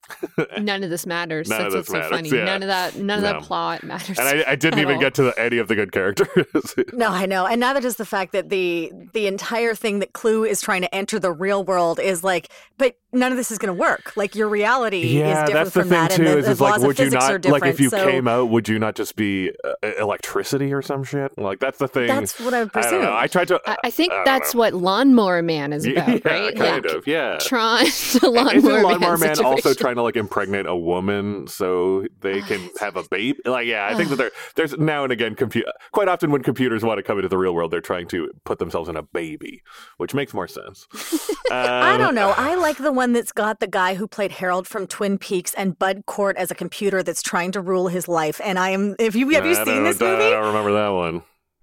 none 0.58 0.82
of 0.82 0.90
this 0.90 1.06
matters. 1.06 1.48
None 1.48 1.62
That's 1.62 1.74
of 1.74 1.78
what's 1.80 1.92
this 1.92 2.04
so 2.04 2.10
funny. 2.10 2.28
yeah. 2.30 2.44
None 2.44 2.62
of 2.62 2.68
that. 2.68 2.96
None 2.96 3.18
of 3.18 3.24
No. 3.24 3.32
that 3.34 3.42
plot 3.42 3.84
matters. 3.84 4.18
And 4.18 4.26
I, 4.26 4.52
I 4.52 4.56
didn't 4.56 4.80
at 4.80 4.82
even 4.82 4.94
all. 4.96 5.00
get 5.00 5.14
to 5.14 5.22
the, 5.24 5.38
any 5.40 5.58
of 5.58 5.68
the 5.68 5.76
good 5.76 5.92
characters. 5.92 6.74
No, 6.92 7.08
I 7.08 7.26
know, 7.26 7.46
and 7.46 7.60
neither 7.60 7.80
does 7.80 7.96
the 7.96 8.04
fact 8.04 8.32
that 8.32 8.48
the 8.48 8.90
the 9.12 9.26
entire 9.28 9.74
thing 9.74 10.00
that 10.00 10.12
Clu 10.12 10.44
is 10.44 10.60
trying 10.60 10.82
to 10.82 10.92
enter 10.94 11.18
the 11.20 11.30
real 11.32 11.64
world 11.64 12.00
is 12.00 12.24
like, 12.24 12.50
but 12.76 12.96
none 13.12 13.32
of 13.32 13.38
this 13.38 13.50
is 13.50 13.58
going 13.58 13.74
to 13.74 13.80
work. 13.80 14.16
Like 14.16 14.34
your 14.34 14.48
reality 14.48 15.20
is 15.20 15.26
different 15.28 15.52
that's 15.52 15.70
the 15.70 15.80
from 15.80 15.88
thing 15.88 15.98
that, 15.98 16.10
too. 16.12 16.22
and 16.22 16.26
the, 16.34 16.38
is, 16.38 16.44
the 16.46 16.50
is 16.52 16.60
laws 16.60 16.70
like, 16.70 16.80
of 16.80 16.86
would 16.86 16.98
you 16.98 17.10
not 17.10 17.22
are 17.32 17.38
different. 17.38 17.62
like 17.62 17.70
if 17.74 17.80
you 17.80 17.90
so 17.90 18.10
came 18.10 18.28
out, 18.28 18.48
would 18.50 18.68
you 18.68 18.78
not 18.78 18.94
just 18.94 19.16
be 19.16 19.50
uh, 19.64 19.72
electricity 19.98 20.72
or 20.72 20.82
some 20.82 21.04
shit? 21.04 21.36
Like 21.38 21.58
that's 21.60 21.78
the 21.78 21.88
thing. 21.88 22.08
That's 22.08 22.38
what 22.40 22.54
I 22.54 22.64
would 22.64 22.70
I 22.74 22.80
don't 22.82 22.90
know. 22.92 22.98
presume. 22.98 23.14
I 23.16 23.26
tried 23.26 23.48
to. 23.48 23.60
I, 23.66 23.76
I 23.84 23.90
think 23.90 24.10
don't 24.12 24.24
that's 24.24 24.54
know. 24.54 24.60
what 24.60 24.74
Lawnmower 24.74 25.42
Man 25.42 25.72
is 25.72 25.86
about, 25.86 26.08
yeah, 26.08 26.12
right? 26.24 26.54
kind 26.56 26.84
like 26.84 26.94
of. 26.94 27.06
Yeah. 27.06 27.38
Tron 27.40 27.84
to 27.86 28.28
Lawnmower, 28.28 28.54
Isn't 28.56 28.72
Man, 28.72 28.82
Lawnmower 28.82 29.18
Man 29.18 29.44
also 29.44 29.74
trying 29.74 29.96
to 29.96 30.02
like 30.02 30.16
impregnate 30.16 30.66
a 30.66 30.76
woman 30.76 31.46
so 31.46 32.06
they 32.20 32.40
can 32.42 32.70
have 32.80 32.96
a 32.96 33.04
baby? 33.04 33.38
Like, 33.44 33.66
yeah, 33.66 33.88
I 33.90 33.94
think 33.94 34.10
that 34.10 34.16
there, 34.16 34.30
there's 34.56 34.76
now 34.78 35.04
and 35.04 35.12
again, 35.12 35.34
compu- 35.34 35.62
quite 35.92 36.08
often 36.08 36.30
when 36.30 36.42
computers 36.42 36.82
want 36.84 36.98
to 36.98 37.02
come 37.02 37.18
into 37.18 37.28
the 37.28 37.38
real 37.38 37.54
world, 37.54 37.70
they're 37.70 37.80
trying 37.80 38.06
to 38.08 38.30
put 38.44 38.58
themselves 38.58 38.88
in 38.88 38.96
a 38.96 39.02
baby, 39.02 39.62
which 39.96 40.14
makes 40.14 40.32
more 40.34 40.48
sense. 40.48 40.86
I 41.50 41.94
Um, 41.94 42.00
don't 42.00 42.14
know. 42.14 42.30
I 42.36 42.54
like 42.54 42.76
the 42.78 42.92
one 43.00 43.14
that's 43.14 43.32
got 43.32 43.60
the 43.60 43.66
guy 43.66 43.94
who 43.94 44.06
played 44.06 44.30
Harold 44.30 44.68
from 44.68 44.86
Twin 44.86 45.16
Peaks 45.16 45.54
and 45.54 45.78
Bud 45.78 46.04
Cort 46.04 46.36
as 46.36 46.50
a 46.50 46.54
computer 46.54 47.02
that's 47.02 47.22
trying 47.22 47.50
to 47.52 47.60
rule 47.62 47.88
his 47.88 48.08
life. 48.08 48.42
And 48.44 48.58
I 48.58 48.70
am. 48.70 48.94
If 48.98 49.14
you 49.14 49.30
have 49.30 49.46
you 49.46 49.52
I 49.52 49.64
seen 49.64 49.84
this 49.84 49.98
movie? 49.98 50.22
I 50.22 50.28
don't 50.28 50.48
remember 50.48 50.72
that 50.72 50.90
one. 50.90 51.22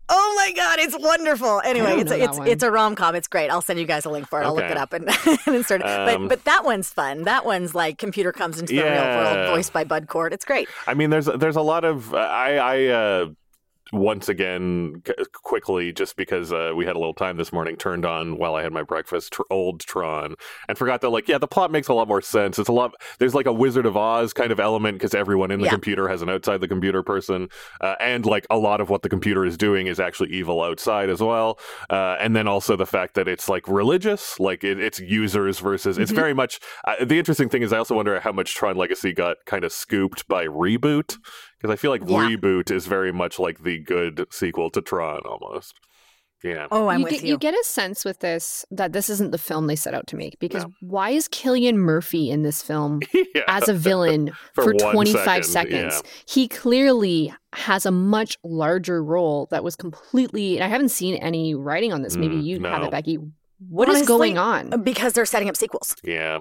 Oh 0.10 0.34
my 0.36 0.52
god, 0.54 0.80
it's 0.80 0.98
wonderful. 0.98 1.62
Anyway, 1.64 1.98
it's 2.00 2.12
a, 2.12 2.24
it's 2.24 2.40
one. 2.40 2.48
it's 2.48 2.64
a 2.64 2.72
rom 2.72 2.96
com. 2.96 3.14
It's 3.14 3.28
great. 3.28 3.52
I'll 3.52 3.62
send 3.62 3.78
you 3.78 3.86
guys 3.86 4.06
a 4.06 4.10
link 4.10 4.28
for 4.28 4.42
it. 4.42 4.46
I'll 4.46 4.56
look 4.56 4.64
it 4.64 4.78
up 4.78 4.94
and, 4.94 5.08
and 5.46 5.56
insert 5.56 5.82
it. 5.82 5.86
Um, 5.86 6.28
but 6.28 6.30
but 6.30 6.46
that 6.46 6.66
one's 6.66 6.90
fun. 6.90 7.24
That 7.24 7.46
one's 7.46 7.76
like 7.76 8.00
computer 8.00 8.32
comes 8.32 8.60
into 8.60 8.74
the 8.74 8.82
real 8.82 8.94
world, 8.94 9.50
voiced 9.50 9.74
by 9.74 9.84
Bud 9.84 10.08
Cort. 10.08 10.34
It's 10.34 10.46
great. 10.46 10.68
I 10.88 10.96
mean, 10.96 11.12
there's 11.12 11.26
there's 11.26 11.56
a 11.56 11.62
lot 11.62 11.86
of 11.86 12.16
I 12.16 12.58
I 12.58 12.86
uh, 12.86 13.26
once 13.94 14.28
again 14.30 15.02
quickly 15.34 15.92
just 15.94 16.16
because 16.16 16.52
uh, 16.52 16.72
we 16.76 16.86
had 16.86 16.96
a 16.96 17.00
little 17.00 17.14
time 17.14 17.38
this 17.38 17.54
morning 17.54 17.76
turned 17.76 18.06
on 18.06 18.38
while 18.38 18.56
I 18.56 18.64
had 18.64 18.72
my 18.74 18.84
breakfast 18.84 19.34
tr- 19.34 19.42
old 19.50 19.80
Tron 19.82 20.36
and 20.68 20.78
forgot 20.78 21.02
that 21.02 21.10
like 21.10 21.28
yeah 21.28 21.38
the 21.38 21.48
plot 21.48 21.72
makes 21.72 21.88
a 21.88 21.94
lot 21.94 22.08
more 22.08 22.22
sense. 22.22 22.60
It's 22.60 22.70
a 22.70 22.74
lot 22.74 22.94
there's 23.20 23.36
like 23.36 23.46
a 23.46 23.54
Wizard 23.54 23.86
of 23.86 23.96
Oz 23.98 24.34
kind 24.34 24.52
of 24.52 24.60
element 24.60 24.96
because 24.98 25.14
everyone 25.14 25.52
in 25.52 25.60
the 25.60 25.66
Yeah. 25.66 25.72
computer 25.72 26.08
has 26.08 26.22
an 26.22 26.30
outside 26.30 26.62
the 26.62 26.68
computer 26.68 27.04
person 27.04 27.50
uh, 27.82 27.96
and 28.00 28.26
like 28.26 28.46
a 28.50 28.58
lot 28.58 28.82
of 28.82 28.90
what 28.90 29.02
the 29.02 29.10
computer 29.10 29.46
is 29.46 29.58
doing 29.58 29.88
is 29.88 30.00
actually 30.00 30.30
evil 30.32 30.62
outside 30.62 31.10
as 31.10 31.22
well. 31.22 31.60
Uh, 31.90 32.16
and 32.20 32.36
then 32.36 32.48
also 32.48 32.76
the 32.76 32.86
fact 32.86 33.14
that 33.16 33.28
it's 33.28 33.48
like 33.50 33.68
religious, 33.68 34.40
like 34.40 34.64
it, 34.64 34.80
it's 34.80 35.00
users 35.00 35.60
versus 35.60 35.98
it's 35.98 36.12
Mhm. 36.12 36.16
very 36.16 36.34
much. 36.34 36.60
Uh, 36.86 37.04
the 37.06 37.18
interesting 37.18 37.50
thing 37.50 37.62
is 37.62 37.72
I 37.74 37.78
also 37.78 37.96
wonder 37.96 38.20
how 38.20 38.32
much 38.32 38.56
Tron 38.56 38.76
Legacy 38.76 39.14
got 39.14 39.38
kind 39.46 39.64
of 39.64 39.72
scooped 39.72 40.28
by 40.28 40.46
reboot 40.46 41.18
because 41.58 41.72
I 41.74 41.76
feel 41.76 41.92
like 41.92 42.02
Yeah. 42.02 42.30
reboot 42.30 42.72
is 42.72 42.88
very 42.88 43.12
much 43.12 43.40
like 43.40 43.64
the 43.64 43.80
good 43.80 44.26
sequel 44.32 44.70
to 44.72 44.82
Tron 44.82 45.22
almost. 45.26 45.76
Yeah. 46.44 46.68
Oh, 46.72 46.88
I'm 46.88 47.00
you 47.00 47.04
with 47.06 47.14
get, 47.14 47.24
you. 47.24 47.38
get 47.40 47.56
a 47.56 47.64
sense 47.64 48.06
with 48.06 48.20
this 48.20 48.64
that 48.70 48.94
this 48.94 49.10
isn't 49.10 49.32
the 49.32 49.40
film 49.40 49.66
they 49.66 49.76
set 49.76 49.96
out 49.96 50.06
to 50.08 50.16
make 50.16 50.38
because 50.40 50.68
why 50.82 51.10
is 51.10 51.28
Cillian 51.30 51.76
Murphy 51.78 52.30
in 52.30 52.44
this 52.44 52.62
film 52.62 53.00
yeah. 53.14 53.42
as 53.48 53.68
a 53.68 53.74
villain 53.74 54.32
For 54.54 54.64
for, 54.66 54.74
25 54.74 55.44
second, 55.44 55.44
seconds? 55.92 56.04
He 56.28 56.48
clearly 56.48 57.34
has 57.54 57.88
a 57.88 57.92
much 57.92 58.38
larger 58.44 59.04
role 59.04 59.48
that 59.50 59.64
was 59.64 59.76
completely 59.76 60.58
and 60.58 60.64
I 60.64 60.68
haven't 60.68 60.90
seen 60.90 61.16
any 61.16 61.56
writing 61.56 61.92
on 61.92 62.04
this. 62.04 62.16
Maybe 62.18 62.36
Mm, 62.36 62.44
you 62.44 62.60
have 62.66 62.84
it, 62.84 62.92
Becky. 62.92 63.18
What 63.70 63.90
is 63.90 63.96
Honestly, 63.96 64.08
going 64.08 64.38
on? 64.38 64.84
because 64.84 65.14
they're 65.14 65.26
setting 65.26 65.50
up 65.50 65.58
sequels. 65.58 65.96
yeah. 66.04 66.40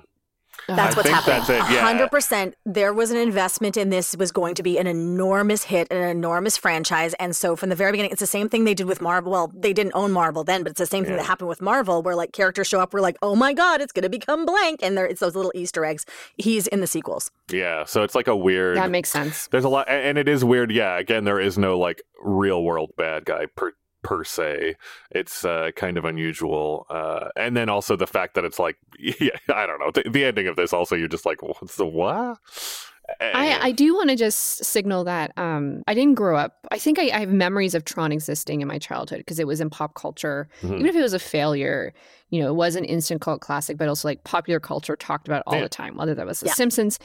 Uh-huh. 0.69 0.77
That's 0.77 0.95
I 0.95 0.99
what's 0.99 1.09
think 1.09 1.15
happening. 1.23 1.59
that's 1.59 1.71
it, 1.71 1.75
yeah. 1.75 1.81
hundred 1.87 2.11
percent. 2.11 2.55
There 2.65 2.93
was 2.93 3.11
an 3.11 3.17
investment 3.19 3.77
in 3.77 3.91
this. 3.91 4.17
Was 4.17 4.33
going 4.33 4.55
to 4.57 4.63
be 4.63 4.79
an 4.79 4.87
enormous 4.87 5.63
hit, 5.65 5.87
an 5.93 6.03
enormous 6.03 6.57
franchise, 6.57 7.15
and 7.21 7.37
so 7.37 7.55
from 7.55 7.69
the 7.69 7.77
very 7.77 7.93
beginning, 7.93 8.11
it's 8.11 8.21
the 8.21 8.27
same 8.27 8.49
thing 8.49 8.65
they 8.65 8.75
did 8.75 8.87
with 8.87 9.01
Marvel. 9.01 9.31
Well, 9.33 9.53
they 9.55 9.73
didn't 9.73 9.93
own 9.95 10.11
Marvel 10.13 10.43
then, 10.45 10.63
but 10.63 10.71
it's 10.71 10.79
the 10.79 10.87
same 10.87 11.05
thing 11.05 11.13
Yeah. 11.13 11.19
that 11.19 11.27
happened 11.27 11.49
with 11.49 11.61
Marvel, 11.61 12.03
where 12.03 12.17
like 12.17 12.33
characters 12.33 12.67
show 12.67 12.81
up, 12.81 12.93
we're 12.95 13.01
like, 13.01 13.17
oh 13.23 13.37
my 13.37 13.53
god, 13.53 13.81
it's 13.81 13.93
going 13.93 14.03
to 14.03 14.09
become 14.09 14.45
blank, 14.45 14.81
and 14.83 14.97
there 14.97 15.07
it's 15.07 15.21
those 15.21 15.37
little 15.37 15.53
Easter 15.55 15.85
eggs. 15.85 16.05
He's 16.37 16.67
in 16.67 16.81
the 16.81 16.87
sequels. 16.87 17.31
Yeah. 17.51 17.85
So 17.85 18.03
it's 18.03 18.15
like 18.15 18.27
a 18.27 18.37
weird. 18.37 18.77
that 18.77 18.91
makes 18.91 19.11
sense. 19.11 19.47
There's 19.49 19.65
a 19.65 19.69
lot, 19.69 19.89
and 19.89 20.05
and 20.05 20.19
it 20.19 20.29
is 20.29 20.45
weird. 20.45 20.71
Yeah, 20.73 20.99
again, 20.99 21.25
there 21.25 21.39
is 21.41 21.57
no 21.59 21.79
like 21.79 22.03
real 22.23 22.63
world 22.65 22.91
bad 22.97 23.25
guy 23.25 23.47
per 23.55 23.73
per 24.07 24.23
se. 24.23 24.77
It's 25.11 25.45
uh, 25.45 25.73
kind 25.75 25.99
of 25.99 26.05
unusual, 26.05 26.87
uh, 26.89 27.29
and 27.37 27.57
then 27.57 27.69
also 27.69 27.97
the 27.97 28.07
fact 28.07 28.35
that 28.35 28.45
it's 28.45 28.59
like, 28.59 28.77
yeah, 28.99 29.31
I 29.53 29.67
don't 29.67 29.81
know. 29.81 29.91
The, 29.91 30.09
the 30.09 30.25
ending 30.25 30.47
of 30.47 30.55
this 30.55 30.73
also, 30.73 30.95
you're 30.95 31.09
just 31.09 31.27
like, 31.27 31.43
what's 31.43 31.77
the 31.77 31.87
what? 31.87 32.39
I, 33.21 33.59
I 33.69 33.73
do 33.73 33.95
want 33.95 34.11
to 34.11 34.17
just 34.17 34.65
signal 34.65 35.05
that 35.05 35.33
um, 35.37 35.83
I 35.87 35.95
didn't 35.95 36.15
grow 36.15 36.37
up. 36.37 36.67
I 36.73 36.79
think 36.79 36.99
I, 36.99 37.05
I 37.05 37.21
have 37.21 37.31
memories 37.31 37.75
of 37.75 37.85
Tron 37.85 38.11
existing 38.11 38.63
in 38.63 38.69
my 38.69 38.79
childhood 38.79 39.19
because 39.19 39.39
it 39.39 39.47
was 39.47 39.61
in 39.61 39.71
pop 39.71 39.95
culture. 39.95 40.49
Mhm. 40.63 40.75
Even 40.75 40.87
if 40.87 40.97
it 40.97 41.03
was 41.03 41.13
a 41.13 41.21
failure, 41.21 41.93
you 42.31 42.41
know, 42.41 42.49
it 42.49 42.55
was 42.55 42.75
an 42.77 42.85
instant 42.85 43.21
cult 43.21 43.41
classic, 43.41 43.77
but 43.79 43.89
also 43.89 44.09
like 44.09 44.25
popular 44.25 44.59
culture 44.59 44.97
talked 44.97 45.29
about 45.29 45.43
all 45.47 45.55
Yeah. 45.57 45.63
the 45.63 45.69
time, 45.69 45.97
whether 45.97 46.15
that 46.15 46.27
was 46.27 46.41
The 46.41 46.47
Yeah. 46.47 46.55
Simpsons. 46.55 46.99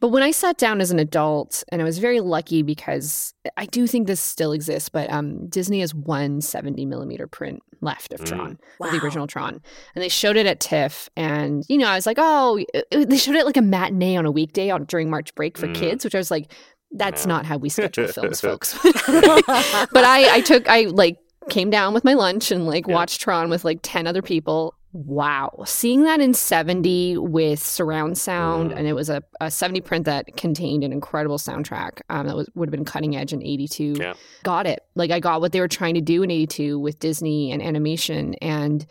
But 0.00 0.08
when 0.08 0.22
I 0.22 0.30
sat 0.30 0.58
down 0.58 0.80
as 0.82 0.90
an 0.90 0.98
adult, 0.98 1.64
and 1.72 1.80
I 1.80 1.84
was 1.84 1.98
very 1.98 2.20
lucky 2.20 2.62
because 2.62 3.32
I 3.56 3.64
do 3.66 3.86
think 3.86 4.06
this 4.06 4.20
still 4.20 4.52
exists, 4.52 4.88
but 4.90 5.10
um, 5.10 5.48
Disney 5.48 5.80
has 5.80 5.94
one 5.94 6.40
70 6.42 6.84
millimeter 6.84 7.26
print 7.26 7.60
left 7.80 8.12
of 8.12 8.20
Mm. 8.20 8.26
Tron, 8.26 8.58
Wow. 8.78 8.90
the 8.90 8.98
original 9.02 9.26
Tron. 9.26 9.60
And 9.94 10.02
they 10.04 10.08
showed 10.10 10.36
it 10.36 10.46
at 10.46 10.60
TIFF. 10.60 11.08
And, 11.16 11.64
you 11.68 11.78
know, 11.78 11.86
I 11.88 11.94
was 11.94 12.04
like, 12.06 12.18
oh, 12.20 12.58
it- 12.74 12.86
it- 12.90 13.08
they 13.08 13.16
showed 13.16 13.36
it 13.36 13.46
like 13.46 13.56
a 13.56 13.62
matinee 13.62 14.16
on 14.16 14.26
a 14.26 14.30
weekday 14.30 14.68
on, 14.70 14.84
during 14.84 15.08
March 15.08 15.34
break 15.34 15.56
for 15.56 15.68
Mm. 15.68 15.74
kids, 15.74 16.04
which 16.04 16.14
I 16.14 16.18
was 16.18 16.30
like, 16.30 16.52
that's 16.92 17.26
No. 17.26 17.34
not 17.36 17.46
how 17.46 17.56
we 17.56 17.68
schedule 17.68 18.06
films, 18.08 18.40
folks. 18.42 18.78
but 18.82 20.04
I, 20.04 20.36
I 20.36 20.40
took, 20.42 20.68
I 20.68 20.82
like 20.82 21.16
came 21.50 21.70
down 21.70 21.94
with 21.94 22.04
my 22.04 22.14
lunch 22.14 22.50
and 22.50 22.66
like 22.66 22.86
Yeah. 22.86 22.94
watched 22.94 23.20
Tron 23.20 23.50
with 23.50 23.64
like 23.64 23.80
10 23.82 24.06
other 24.06 24.22
people. 24.22 24.74
Wow. 24.92 25.62
Seeing 25.66 26.04
that 26.04 26.20
in 26.20 26.32
70 26.32 27.18
with 27.18 27.62
surround 27.62 28.16
sound, 28.16 28.70
Mm. 28.70 28.78
and 28.78 28.86
it 28.86 28.94
was 28.94 29.10
a, 29.10 29.22
a 29.40 29.50
70 29.50 29.82
print 29.82 30.06
that 30.06 30.36
contained 30.36 30.84
an 30.84 30.92
incredible 30.92 31.36
soundtrack 31.38 32.00
um, 32.08 32.26
that 32.26 32.34
was, 32.34 32.48
would 32.54 32.68
have 32.68 32.72
been 32.72 32.84
cutting 32.86 33.14
edge 33.14 33.32
in 33.34 33.42
82. 33.42 33.96
Yeah. 33.98 34.14
Got 34.42 34.66
it. 34.66 34.80
Like 34.94 35.10
I 35.10 35.20
got 35.20 35.40
what 35.42 35.52
they 35.52 35.60
were 35.60 35.68
trying 35.68 35.94
to 35.96 36.00
do 36.00 36.22
in 36.22 36.30
82 36.30 36.78
with 36.78 36.98
Disney 36.98 37.52
and 37.52 37.62
animation. 37.62 38.34
And 38.36 38.86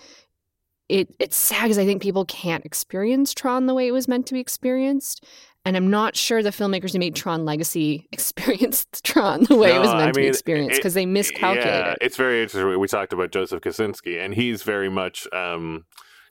it 0.89 1.15
it's 1.17 1.35
sad 1.35 1.63
because 1.63 1.79
I 1.79 1.85
think 1.85 2.03
people 2.03 2.25
can't 2.25 2.63
experience 2.65 3.33
Tron 3.33 3.65
the 3.65 3.74
way 3.74 3.88
it 3.88 3.91
was 3.91 4.07
meant 4.07 4.27
to 4.27 4.33
be 4.35 4.39
experienced. 4.39 5.25
And 5.65 5.75
I'm 5.75 5.89
not 5.89 6.15
sure 6.15 6.43
the 6.43 6.51
filmmakers 6.51 6.93
who 6.93 7.00
made 7.00 7.15
Tron 7.15 7.43
Legacy 7.43 8.07
experienced 8.13 9.03
Tron 9.03 9.43
the 9.45 9.55
way 9.55 9.75
it 9.75 9.79
was 9.79 9.89
meant 9.89 10.01
I 10.01 10.12
to 10.12 10.13
be 10.13 10.27
experienced 10.27 10.75
because 10.77 10.93
they 10.93 11.05
miscalculated. 11.05 11.65
Yeah, 11.74 11.95
it's 12.01 12.17
very 12.17 12.43
interesting. 12.43 12.69
We- 12.69 12.77
We 12.77 12.88
talked 12.88 13.13
about 13.13 13.31
Joseph 13.31 13.62
Kosinski, 13.62 14.24
and 14.24 14.34
he's 14.34 14.62
very 14.63 14.89
much 14.89 15.27
um, 15.34 15.86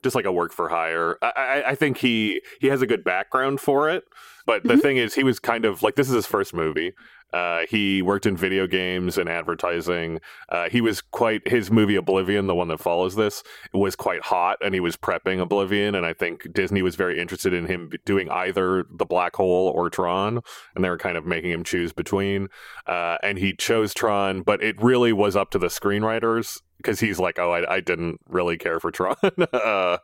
just 0.05 0.15
like 0.15 0.25
a 0.25 0.33
work 0.33 0.53
for 0.53 0.69
hire. 0.69 1.19
I, 1.21 1.33
I, 1.37 1.71
I 1.71 1.75
think 1.75 1.99
he 1.99 2.41
he 2.61 2.69
has 2.69 2.81
a 2.81 2.87
good 2.87 3.03
background 3.03 3.59
for 3.61 3.91
it, 3.91 4.05
but 4.47 4.63
the 4.65 4.75
Mhm. 4.75 4.83
thing 4.83 4.97
is, 4.97 5.15
he 5.15 5.25
was 5.25 5.39
kind 5.39 5.65
of 5.65 5.83
like 5.83 5.95
this 5.97 6.09
is 6.09 6.15
his 6.15 6.27
first 6.27 6.55
movie. 6.55 6.93
Uh, 7.33 7.63
he 7.69 8.01
worked 8.01 8.27
in 8.27 8.37
video 8.37 8.65
games 8.65 9.19
and 9.19 9.29
advertising. 9.29 10.21
Uh, 10.51 10.69
he 10.69 10.81
was 10.81 11.01
quite 11.01 11.47
his 11.49 11.69
movie 11.69 11.97
Oblivion, 11.97 12.47
the 12.47 12.55
one 12.55 12.69
that 12.69 12.79
follows 12.79 13.17
this, 13.17 13.43
was 13.73 13.97
quite 13.97 14.23
hot, 14.23 14.57
and 14.63 14.73
he 14.73 14.79
was 14.79 14.97
prepping 14.97 15.41
Oblivion. 15.41 15.97
And 15.97 16.07
I 16.07 16.13
think 16.13 16.53
Disney 16.53 16.81
was 16.81 16.95
very 16.95 17.19
interested 17.19 17.53
in 17.53 17.67
him 17.67 17.91
doing 18.05 18.31
either 18.31 18.85
the 18.89 19.05
Black 19.05 19.35
Hole 19.35 19.73
or 19.75 19.91
Tron, 19.91 20.43
and 20.77 20.85
they 20.85 20.91
were 20.91 20.99
kind 20.99 21.17
of 21.17 21.27
making 21.27 21.51
him 21.51 21.65
choose 21.65 21.93
between. 21.93 22.49
Uh, 22.87 23.17
and 23.25 23.37
he 23.39 23.53
chose 23.53 23.93
Tron, 23.95 24.43
but 24.43 24.63
it 24.63 24.81
really 24.81 25.13
was 25.13 25.35
up 25.35 25.51
to 25.51 25.59
the 25.59 25.67
screenwriters 25.67 26.61
because 26.77 27.01
he's 27.01 27.19
like, 27.19 27.39
oh, 27.39 27.53
I, 27.53 27.77
I 27.77 27.81
didn't 27.81 28.21
really 28.29 28.59
care 28.59 28.79
for 28.81 28.91
Tron. 28.91 29.17
uh, 29.53 29.99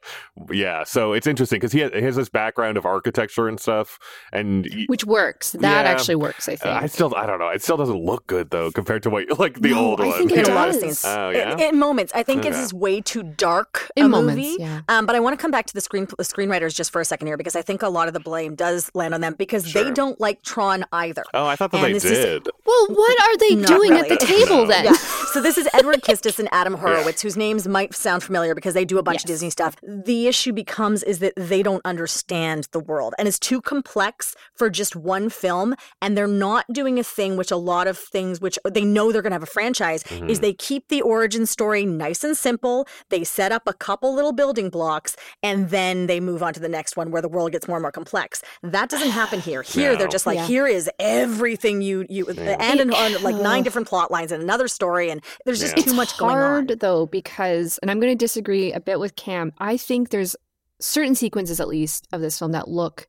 yeah, 0.52 0.84
so 0.84 1.12
it's 1.12 1.26
interesting 1.26 1.58
because 1.58 1.72
he, 1.72 1.80
has- 1.80 1.92
he 1.92 2.00
has 2.02 2.16
this 2.16 2.28
background 2.28 2.76
of 2.78 2.86
architecture 2.86 3.48
and 3.48 3.60
stuff, 3.60 3.98
and 4.32 4.66
y- 4.72 4.84
Which 4.88 5.04
works. 5.04 5.52
That 5.52 5.84
Yeah. 5.84 5.90
actually 5.90 6.14
works, 6.16 6.48
I 6.48 6.56
think. 6.56 6.74
uh, 6.74 6.78
I 6.82 6.86
still, 6.86 7.14
I 7.14 7.26
don't 7.26 7.38
know, 7.38 7.48
it 7.48 7.62
still 7.62 7.76
doesn't 7.76 8.02
look 8.04 8.26
good 8.26 8.50
though 8.50 8.70
compared 8.70 9.02
to 9.04 9.10
what 9.10 9.38
like 9.38 9.60
the 9.60 9.70
No, 9.70 9.78
old 9.90 10.00
I 10.00 10.06
one. 10.06 10.18
think 10.18 10.32
it 10.32 10.46
a 10.48 10.50
yeah. 10.52 10.54
lot 10.54 10.68
of 10.68 10.74
does. 10.74 10.82
scenes. 10.98 11.04
Oh, 11.04 11.30
In- 11.30 11.36
yeah? 11.36 11.68
In, 11.68 11.78
moments, 11.78 12.12
I 12.14 12.22
think 12.22 12.42
this 12.42 12.54
Okay. 12.54 12.62
is 12.62 12.72
way 12.74 13.00
too 13.00 13.22
dark 13.22 13.90
In 13.96 14.06
a 14.06 14.08
moments, 14.08 14.36
movie. 14.48 14.56
yeah. 14.62 14.80
Um, 14.88 15.06
but 15.06 15.14
I 15.16 15.20
want 15.20 15.38
to 15.38 15.40
come 15.42 15.50
back 15.50 15.66
to 15.66 15.74
the 15.74 15.80
screen 15.80 16.06
the 16.06 16.24
screenwriters 16.24 16.74
just 16.74 16.90
for 16.92 17.00
a 17.00 17.04
second 17.04 17.26
here 17.26 17.36
because 17.36 17.56
I 17.56 17.62
think 17.62 17.82
a 17.82 17.88
lot 17.88 18.08
of 18.08 18.14
the 18.14 18.20
blame 18.20 18.54
does 18.54 18.90
land 18.94 19.12
on 19.14 19.20
them 19.20 19.34
because 19.38 19.70
they 19.72 19.90
don't 19.90 20.18
like 20.20 20.42
Tron 20.42 20.84
either. 20.92 21.22
Oh, 21.34 21.46
I 21.46 21.56
thought 21.56 21.70
that 21.72 21.78
And 21.78 21.86
they 21.86 21.92
this 21.92 22.04
is- 22.04 22.24
did. 22.24 22.48
well, 22.64 22.86
what 22.88 23.20
are 23.22 23.36
they 23.38 23.54
Not 23.56 23.68
doing 23.68 23.92
at 23.92 24.08
the 24.08 24.16
table 24.16 24.62
No. 24.62 24.66
then? 24.66 24.84
Yeah. 24.86 24.92
So 25.32 25.40
this 25.40 25.58
is 25.58 25.68
Edward 25.74 26.02
Kitsis 26.02 26.38
and 26.38 26.48
Adam 26.60 26.74
Horowitz, 26.74 27.24
yeah. 27.24 27.26
whose 27.26 27.38
names 27.38 27.66
might 27.66 27.94
sound 27.94 28.22
familiar 28.22 28.54
because 28.54 28.74
they 28.74 28.84
do 28.84 28.98
a 28.98 29.02
bunch 29.02 29.16
yes. 29.16 29.24
of 29.24 29.28
Disney 29.28 29.48
stuff. 29.48 29.76
The 29.82 30.26
issue 30.26 30.52
becomes 30.52 31.02
is 31.02 31.20
that 31.20 31.32
they 31.36 31.62
don't 31.62 31.80
understand 31.86 32.68
the 32.72 32.80
world 32.80 33.14
and 33.18 33.26
it's 33.26 33.38
too 33.38 33.62
complex 33.62 34.36
for 34.54 34.68
just 34.68 34.94
one 34.94 35.30
film. 35.30 35.74
And 36.02 36.18
they're 36.18 36.26
not 36.26 36.66
doing 36.70 36.98
a 36.98 37.02
thing 37.02 37.38
which 37.38 37.50
a 37.50 37.56
lot 37.56 37.86
of 37.86 37.96
things 37.96 38.42
which 38.42 38.58
they 38.68 38.84
know 38.84 39.10
they're 39.10 39.22
going 39.22 39.30
to 39.30 39.36
have 39.36 39.42
a 39.42 39.46
franchise 39.46 40.02
mm-hmm. 40.02 40.28
is 40.28 40.40
they 40.40 40.52
keep 40.52 40.88
the 40.88 41.00
origin 41.00 41.46
story 41.46 41.86
nice 41.86 42.22
and 42.24 42.36
simple. 42.36 42.86
They 43.08 43.24
set 43.24 43.52
up 43.52 43.62
a 43.66 43.72
couple 43.72 44.14
little 44.14 44.32
building 44.32 44.68
blocks 44.68 45.16
and 45.42 45.70
then 45.70 46.08
they 46.08 46.20
move 46.20 46.42
on 46.42 46.52
to 46.52 46.60
the 46.60 46.68
next 46.68 46.94
one 46.94 47.10
where 47.10 47.22
the 47.22 47.28
world 47.28 47.52
gets 47.52 47.68
more 47.68 47.78
and 47.78 47.82
more 47.82 47.92
complex. 47.92 48.42
That 48.62 48.90
doesn't 48.90 49.10
happen 49.10 49.40
here. 49.40 49.62
Here 49.70 49.92
no. 49.92 49.98
they're 49.98 50.08
just 50.08 50.26
like, 50.26 50.36
yeah. 50.36 50.46
here 50.46 50.66
is 50.66 50.90
everything 50.98 51.80
you 51.80 52.04
you 52.10 52.26
yeah. 52.34 52.56
and 52.60 52.92
on 52.92 53.22
like 53.22 53.36
nine 53.36 53.62
different 53.62 53.88
plot 53.88 54.10
lines 54.10 54.30
and 54.32 54.42
another 54.42 54.68
story 54.68 55.10
and 55.10 55.22
there's 55.46 55.60
just 55.60 55.76
yeah. 55.76 55.84
too 55.84 55.94
much 55.94 56.18
going 56.18 56.36
on. 56.36 56.49
Hard 56.50 56.80
though 56.80 57.06
because 57.06 57.78
and 57.78 57.90
I'm 57.90 58.00
going 58.00 58.12
to 58.12 58.24
disagree 58.24 58.72
a 58.72 58.80
bit 58.80 59.00
with 59.00 59.16
Cam. 59.16 59.52
I 59.58 59.76
think 59.76 60.10
there's 60.10 60.36
certain 60.80 61.14
sequences 61.14 61.60
at 61.60 61.68
least 61.68 62.08
of 62.12 62.20
this 62.20 62.38
film 62.38 62.52
that 62.52 62.68
look 62.68 63.06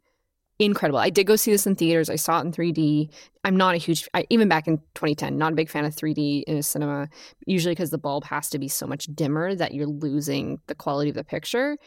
incredible. 0.65 1.00
I 1.00 1.10
did 1.10 1.25
go 1.25 1.36
see 1.36 1.51
this 1.51 1.65
in 1.65 1.75
theaters. 1.75 2.10
I 2.10 2.15
saw 2.15 2.39
it 2.39 2.46
in 2.46 2.51
3D. 2.51 3.10
I'm 3.44 3.58
not 3.58 3.74
a 3.74 3.77
huge, 3.77 4.08
I, 4.13 4.25
even 4.30 4.48
back 4.48 4.68
in 4.68 4.77
2010, 4.96 5.38
not 5.38 5.53
a 5.53 5.56
big 5.56 5.70
fan 5.70 5.84
of 5.84 5.96
3D 5.96 6.44
in 6.44 6.58
a 6.58 6.63
cinema, 6.63 7.10
usually 7.46 7.74
because 7.74 7.89
the 7.89 7.98
bulb 7.98 8.24
has 8.25 8.50
to 8.51 8.60
be 8.60 8.68
so 8.68 8.86
much 8.86 9.06
dimmer 9.15 9.56
that 9.56 9.74
you're 9.74 9.88
losing 9.88 10.60
the 10.68 10.75
quality 10.75 11.10
of 11.10 11.15
the 11.15 11.24
picture. 11.24 11.77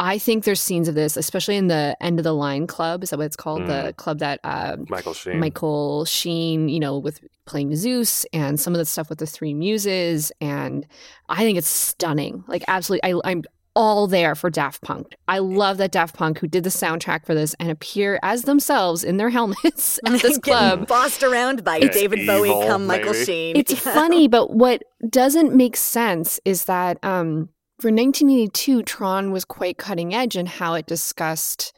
I 0.00 0.18
think 0.18 0.44
there's 0.44 0.60
scenes 0.60 0.88
of 0.88 0.94
this, 0.94 1.16
especially 1.16 1.56
in 1.56 1.66
the 1.66 1.96
end 2.00 2.18
of 2.18 2.24
the 2.24 2.32
line 2.32 2.66
club. 2.66 3.02
Is 3.02 3.10
that 3.10 3.18
what 3.18 3.26
it's 3.26 3.36
called? 3.36 3.62
Mm. 3.62 3.66
The 3.66 3.92
club 3.94 4.20
that 4.20 4.40
uh, 4.44 4.76
Michael 4.88 5.14
Sheen, 5.14 5.38
Michael 5.38 6.04
Sheen, 6.06 6.68
you 6.68 6.80
know, 6.80 6.98
with 6.98 7.20
playing 7.44 7.76
Zeus 7.76 8.24
and 8.32 8.58
some 8.58 8.72
of 8.72 8.78
the 8.78 8.86
stuff 8.86 9.10
with 9.10 9.18
the 9.18 9.26
three 9.26 9.52
muses. 9.52 10.32
And 10.40 10.86
I 11.28 11.42
think 11.42 11.58
it's 11.58 11.68
stunning. 11.68 12.44
Like, 12.48 12.64
absolutely. 12.68 13.12
I, 13.12 13.20
I'm, 13.24 13.42
all 13.74 14.06
there 14.06 14.34
for 14.34 14.50
Daft 14.50 14.82
Punk. 14.82 15.14
I 15.28 15.38
love 15.38 15.78
that 15.78 15.92
Daft 15.92 16.16
Punk, 16.16 16.38
who 16.38 16.46
did 16.46 16.64
the 16.64 16.70
soundtrack 16.70 17.24
for 17.24 17.34
this, 17.34 17.54
and 17.58 17.70
appear 17.70 18.18
as 18.22 18.42
themselves 18.42 19.04
in 19.04 19.16
their 19.16 19.30
helmets 19.30 19.98
at 20.06 20.20
this 20.20 20.38
club, 20.42 20.86
bossed 20.86 21.22
around 21.22 21.64
by 21.64 21.78
it's 21.78 21.96
David 21.96 22.20
evil, 22.20 22.38
Bowie, 22.38 22.66
come 22.66 22.86
maybe. 22.86 23.04
Michael 23.04 23.14
Sheen. 23.14 23.56
It's 23.56 23.78
funny, 23.78 24.28
but 24.28 24.50
what 24.50 24.82
doesn't 25.08 25.54
make 25.54 25.76
sense 25.76 26.40
is 26.44 26.64
that 26.64 26.98
um, 27.02 27.48
for 27.80 27.88
1982, 27.88 28.82
Tron 28.82 29.32
was 29.32 29.44
quite 29.44 29.78
cutting 29.78 30.14
edge 30.14 30.36
in 30.36 30.46
how 30.46 30.74
it 30.74 30.86
discussed 30.86 31.72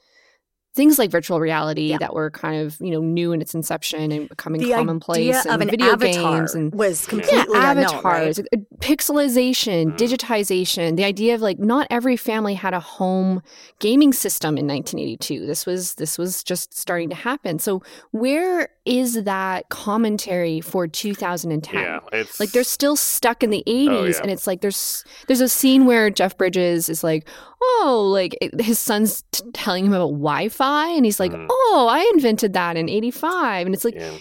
things 0.75 0.99
like 0.99 1.11
virtual 1.11 1.39
reality 1.39 1.91
yeah. 1.91 1.99
that 1.99 2.13
were 2.13 2.31
kind 2.31 2.61
of 2.61 2.77
you 2.81 2.91
know 2.91 3.01
new 3.01 3.33
in 3.33 3.41
its 3.41 3.55
inception 3.55 4.11
and 4.11 4.29
becoming 4.29 4.61
the 4.61 4.73
commonplace 4.73 5.47
and 5.47 5.71
video 5.71 5.97
games 5.97 6.55
and 6.55 6.75
was 6.75 7.07
completely 7.07 7.39
yeah, 7.39 7.71
unknown, 7.71 7.85
avatars 7.85 8.39
right? 8.39 8.49
Uh, 8.53 8.57
pixelization 8.79 9.93
mm. 9.93 9.97
digitization 9.97 10.97
the 10.97 11.05
idea 11.05 11.35
of 11.35 11.41
like 11.41 11.59
not 11.59 11.87
every 11.91 12.17
family 12.17 12.55
had 12.55 12.75
a 12.75 12.81
home 12.81 13.41
gaming 13.79 14.13
system 14.13 14.59
in 14.59 14.67
1982 14.67 15.47
this 15.47 15.65
was 15.65 15.95
this 15.95 16.19
was 16.19 16.43
just 16.43 16.77
starting 16.77 17.09
to 17.09 17.15
happen 17.15 17.59
so 17.59 17.81
where 18.11 18.69
is 18.85 19.23
that 19.25 19.69
commentary 19.69 20.61
for 20.61 20.89
2010 20.89 21.81
yeah, 21.81 22.01
it's... 22.13 22.41
like 22.41 22.51
they're 22.51 22.65
still 22.65 22.97
stuck 22.97 23.43
in 23.43 23.51
the 23.51 23.63
80s 23.67 23.89
oh, 23.89 24.05
yeah. 24.05 24.13
and 24.23 24.31
it's 24.31 24.47
like 24.47 24.61
there's 24.61 25.05
there's 25.29 25.41
a 25.41 25.49
scene 25.49 25.87
where 25.87 26.11
jeff 26.11 26.37
bridges 26.37 26.89
is 26.89 27.05
like 27.05 27.29
oh, 27.65 28.09
like 28.13 28.37
his 28.61 28.79
son's 28.79 29.23
t- 29.33 29.45
telling 29.53 29.87
him 29.87 29.93
about 29.93 30.11
Wi 30.11 30.49
Fi. 30.49 30.89
And 30.89 31.05
he's 31.05 31.21
like, 31.21 31.33
mm. 31.33 31.47
oh, 31.51 31.89
I 31.91 32.11
invented 32.15 32.53
that 32.53 32.77
in 32.77 32.89
85. 32.89 33.67
And 33.67 33.75
it's 33.75 33.85
like, 33.85 33.95
yeah 33.95 34.19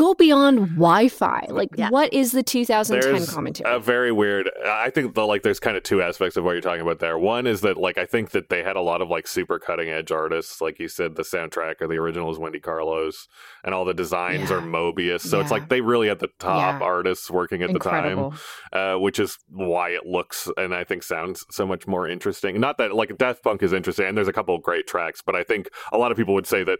go 0.00 0.14
beyond 0.14 0.76
Wi-Fi. 0.76 1.46
Like, 1.50 1.68
yeah. 1.76 1.90
what 1.90 2.12
is 2.12 2.32
the 2.32 2.42
2010 2.42 3.12
there's 3.12 3.30
commentary? 3.30 3.74
A 3.74 3.78
very 3.78 4.10
weird. 4.10 4.50
I 4.64 4.88
think 4.88 5.14
the 5.14 5.26
like 5.26 5.42
there's 5.42 5.60
kind 5.60 5.76
of 5.76 5.82
two 5.82 6.00
aspects 6.00 6.38
of 6.38 6.44
what 6.44 6.52
you're 6.52 6.62
talking 6.62 6.80
about 6.80 7.00
there. 7.00 7.18
One 7.18 7.46
is 7.46 7.60
that 7.60 7.76
like 7.76 7.98
I 7.98 8.06
think 8.06 8.30
that 8.30 8.48
they 8.48 8.62
had 8.62 8.76
a 8.76 8.80
lot 8.80 9.02
of 9.02 9.10
like 9.10 9.28
super 9.28 9.58
cutting 9.58 9.90
edge 9.90 10.10
artists, 10.10 10.62
like 10.62 10.78
you 10.78 10.88
said, 10.88 11.16
the 11.16 11.22
soundtrack 11.22 11.82
or 11.82 11.86
the 11.86 11.96
original 11.96 12.30
is 12.30 12.38
Wendy 12.38 12.60
Carlos, 12.60 13.28
and 13.62 13.74
all 13.74 13.84
the 13.84 13.92
designs 13.92 14.48
yeah. 14.48 14.56
are 14.56 14.60
Moebius. 14.62 15.20
So 15.20 15.36
yeah. 15.36 15.42
it's 15.42 15.50
like 15.50 15.68
they 15.68 15.82
really 15.82 16.08
had 16.08 16.18
the 16.18 16.30
top 16.38 16.80
artists 16.80 17.30
working 17.30 17.62
at 17.62 17.68
Incredible. 17.68 18.30
the 18.30 18.38
time, 18.78 18.94
uh, 18.96 18.98
which 18.98 19.18
is 19.18 19.36
why 19.48 19.90
it 19.90 20.06
looks 20.06 20.48
and 20.56 20.74
I 20.74 20.84
think 20.84 21.02
sounds 21.02 21.44
so 21.50 21.66
much 21.66 21.86
more 21.86 22.08
interesting. 22.08 22.58
Not 22.58 22.78
that 22.78 22.94
like 22.94 23.16
Daft 23.18 23.42
Punk 23.44 23.62
is 23.62 23.74
interesting, 23.74 24.06
and 24.06 24.16
there's 24.16 24.28
a 24.28 24.32
couple 24.32 24.54
of 24.54 24.62
great 24.62 24.86
tracks, 24.86 25.20
but 25.20 25.36
I 25.36 25.44
think 25.44 25.68
a 25.92 25.98
lot 25.98 26.10
of 26.10 26.16
people 26.16 26.32
would 26.34 26.46
say 26.46 26.64
that 26.64 26.78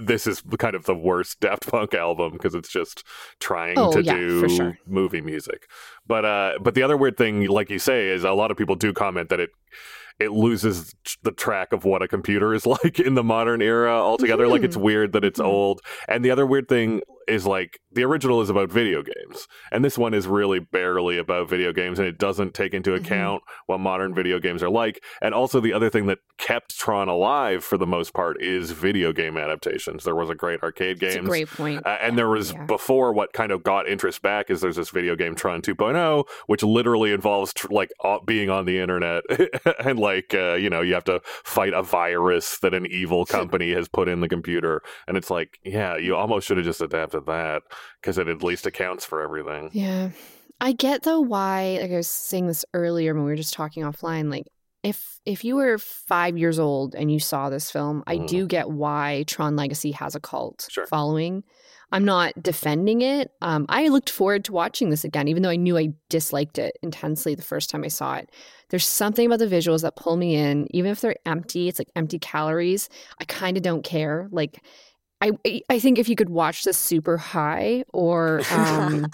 this 0.00 0.26
is 0.26 0.42
kind 0.58 0.74
of 0.74 0.84
the 0.84 0.94
worst 0.94 1.40
Daft 1.40 1.68
Punk 1.68 1.94
album 1.94 2.32
because 2.32 2.54
it's 2.54 2.68
just 2.68 3.04
trying 3.40 3.78
oh, 3.78 3.92
to 3.92 4.02
yeah, 4.02 4.14
do 4.14 4.48
sure. 4.48 4.78
movie 4.86 5.20
music. 5.20 5.68
But 6.06 6.24
uh, 6.24 6.58
but 6.60 6.74
the 6.74 6.82
other 6.82 6.96
weird 6.96 7.16
thing, 7.16 7.46
like 7.46 7.70
you 7.70 7.78
say, 7.78 8.08
is 8.08 8.24
a 8.24 8.32
lot 8.32 8.50
of 8.50 8.56
people 8.56 8.74
do 8.74 8.92
comment 8.92 9.28
that 9.28 9.40
it 9.40 9.50
it 10.18 10.32
loses 10.32 10.94
the 11.22 11.30
track 11.30 11.72
of 11.72 11.84
what 11.84 12.02
a 12.02 12.08
computer 12.08 12.52
is 12.52 12.66
like 12.84 12.98
in 12.98 13.14
the 13.14 13.22
modern 13.22 13.62
era 13.62 13.92
altogether. 13.92 14.44
Mm-hmm. 14.44 14.52
Like 14.52 14.62
it's 14.62 14.76
mm-hmm. 14.76 14.84
weird 14.84 15.12
that 15.12 15.24
it's 15.24 15.38
mm-hmm. 15.38 15.48
old. 15.48 15.80
And 16.08 16.24
the 16.24 16.30
other 16.30 16.46
weird 16.46 16.68
thing 16.68 17.02
is 17.28 17.46
like 17.46 17.80
the 17.92 18.04
original 18.04 18.40
is 18.40 18.50
about 18.50 18.70
video 18.70 19.02
games, 19.02 19.48
and 19.72 19.84
this 19.84 19.98
one 19.98 20.14
is 20.14 20.26
really 20.26 20.58
barely 20.58 21.18
about 21.18 21.48
video 21.48 21.72
games, 21.72 21.98
and 21.98 22.06
it 22.06 22.18
doesn't 22.18 22.54
take 22.54 22.74
into 22.74 22.90
mm-hmm. 22.90 23.04
account 23.04 23.42
mm-hmm. 23.42 23.62
what 23.66 23.78
modern 23.78 24.14
video 24.14 24.38
games 24.38 24.62
are 24.62 24.70
like. 24.70 25.02
And 25.22 25.34
also, 25.34 25.60
the 25.60 25.72
other 25.72 25.90
thing 25.90 26.06
that 26.06 26.18
kept 26.38 26.78
Tron 26.78 27.08
alive 27.08 27.64
for 27.64 27.76
the 27.76 27.86
most 27.86 28.12
part 28.12 28.42
is 28.42 28.70
video 28.70 29.12
game 29.12 29.36
adaptations. 29.36 30.04
There 30.04 30.14
was 30.14 30.30
a 30.30 30.34
great 30.34 30.62
arcade 30.62 31.00
game, 31.00 31.24
great 31.24 31.48
point, 31.48 31.86
uh, 31.86 31.98
and 32.00 32.18
there 32.18 32.28
was 32.28 32.52
yeah. 32.52 32.64
before 32.66 33.12
what 33.12 33.32
kind 33.32 33.52
of 33.52 33.62
got 33.62 33.88
interest 33.88 34.22
back 34.22 34.50
is 34.50 34.60
there's 34.60 34.76
this 34.76 34.90
video 34.90 35.16
game 35.16 35.34
Tron 35.34 35.62
2.0, 35.62 36.24
which 36.46 36.62
literally 36.62 37.12
involves 37.12 37.52
tr- 37.52 37.68
like 37.70 37.90
being 38.26 38.50
on 38.50 38.64
the 38.64 38.78
internet 38.78 39.24
and 39.84 39.98
like 39.98 40.34
uh, 40.34 40.54
you 40.54 40.70
know 40.70 40.80
you 40.80 40.94
have 40.94 41.04
to 41.04 41.20
fight 41.24 41.72
a 41.72 41.82
virus 41.82 42.58
that 42.58 42.74
an 42.74 42.86
evil 42.86 43.24
company 43.26 43.72
has 43.72 43.88
put 43.88 44.08
in 44.08 44.20
the 44.20 44.28
computer, 44.28 44.82
and 45.06 45.16
it's 45.16 45.30
like 45.30 45.58
yeah, 45.64 45.96
you 45.96 46.14
almost 46.14 46.46
should 46.46 46.56
have 46.56 46.66
just 46.66 46.80
adapted 46.80 47.17
to 47.18 47.26
that 47.26 47.62
because 48.00 48.18
it 48.18 48.28
at 48.28 48.42
least 48.42 48.66
accounts 48.66 49.04
for 49.04 49.22
everything. 49.22 49.70
Yeah. 49.72 50.10
I 50.60 50.72
get 50.72 51.02
though 51.02 51.20
why 51.20 51.78
like 51.80 51.92
I 51.92 51.96
was 51.96 52.08
saying 52.08 52.46
this 52.46 52.64
earlier 52.74 53.14
when 53.14 53.24
we 53.24 53.30
were 53.30 53.36
just 53.36 53.54
talking 53.54 53.84
offline 53.84 54.30
like 54.30 54.46
if 54.82 55.20
if 55.24 55.44
you 55.44 55.56
were 55.56 55.78
5 55.78 56.38
years 56.38 56.58
old 56.58 56.94
and 56.94 57.12
you 57.12 57.20
saw 57.20 57.50
this 57.50 57.70
film, 57.70 58.00
mm. 58.00 58.02
I 58.06 58.18
do 58.18 58.44
mm. 58.44 58.48
get 58.48 58.70
why 58.70 59.24
Tron 59.26 59.56
Legacy 59.56 59.92
has 59.92 60.14
a 60.14 60.20
cult 60.20 60.68
sure. 60.70 60.86
following. 60.86 61.44
I'm 61.90 62.04
not 62.04 62.42
defending 62.42 63.00
it. 63.00 63.30
Um, 63.40 63.64
I 63.68 63.88
looked 63.88 64.10
forward 64.10 64.44
to 64.44 64.52
watching 64.52 64.90
this 64.90 65.04
again, 65.04 65.26
even 65.26 65.42
though 65.42 65.48
I 65.48 65.56
knew 65.56 65.78
I 65.78 65.94
disliked 66.10 66.58
it 66.58 66.76
intensely 66.82 67.34
the 67.34 67.42
first 67.42 67.70
time 67.70 67.82
I 67.82 67.88
saw 67.88 68.16
it. 68.16 68.30
There's 68.68 68.84
something 68.84 69.24
about 69.24 69.38
the 69.38 69.46
visuals 69.46 69.82
that 69.82 69.96
pull 69.96 70.18
me 70.18 70.34
in, 70.34 70.66
even 70.74 70.90
if 70.90 71.00
they're 71.00 71.16
empty. 71.24 71.66
It's 71.66 71.78
like 71.78 71.90
empty 71.96 72.18
calories. 72.18 72.90
I 73.18 73.24
kind 73.24 73.56
of 73.56 73.62
don't 73.62 73.82
care. 73.82 74.28
Like 74.30 74.62
I 75.20 75.62
I 75.68 75.78
think 75.78 75.98
if 75.98 76.08
you 76.08 76.16
could 76.16 76.30
watch 76.30 76.64
this 76.64 76.78
super 76.78 77.16
high 77.16 77.84
or 77.92 78.40
um 78.52 79.06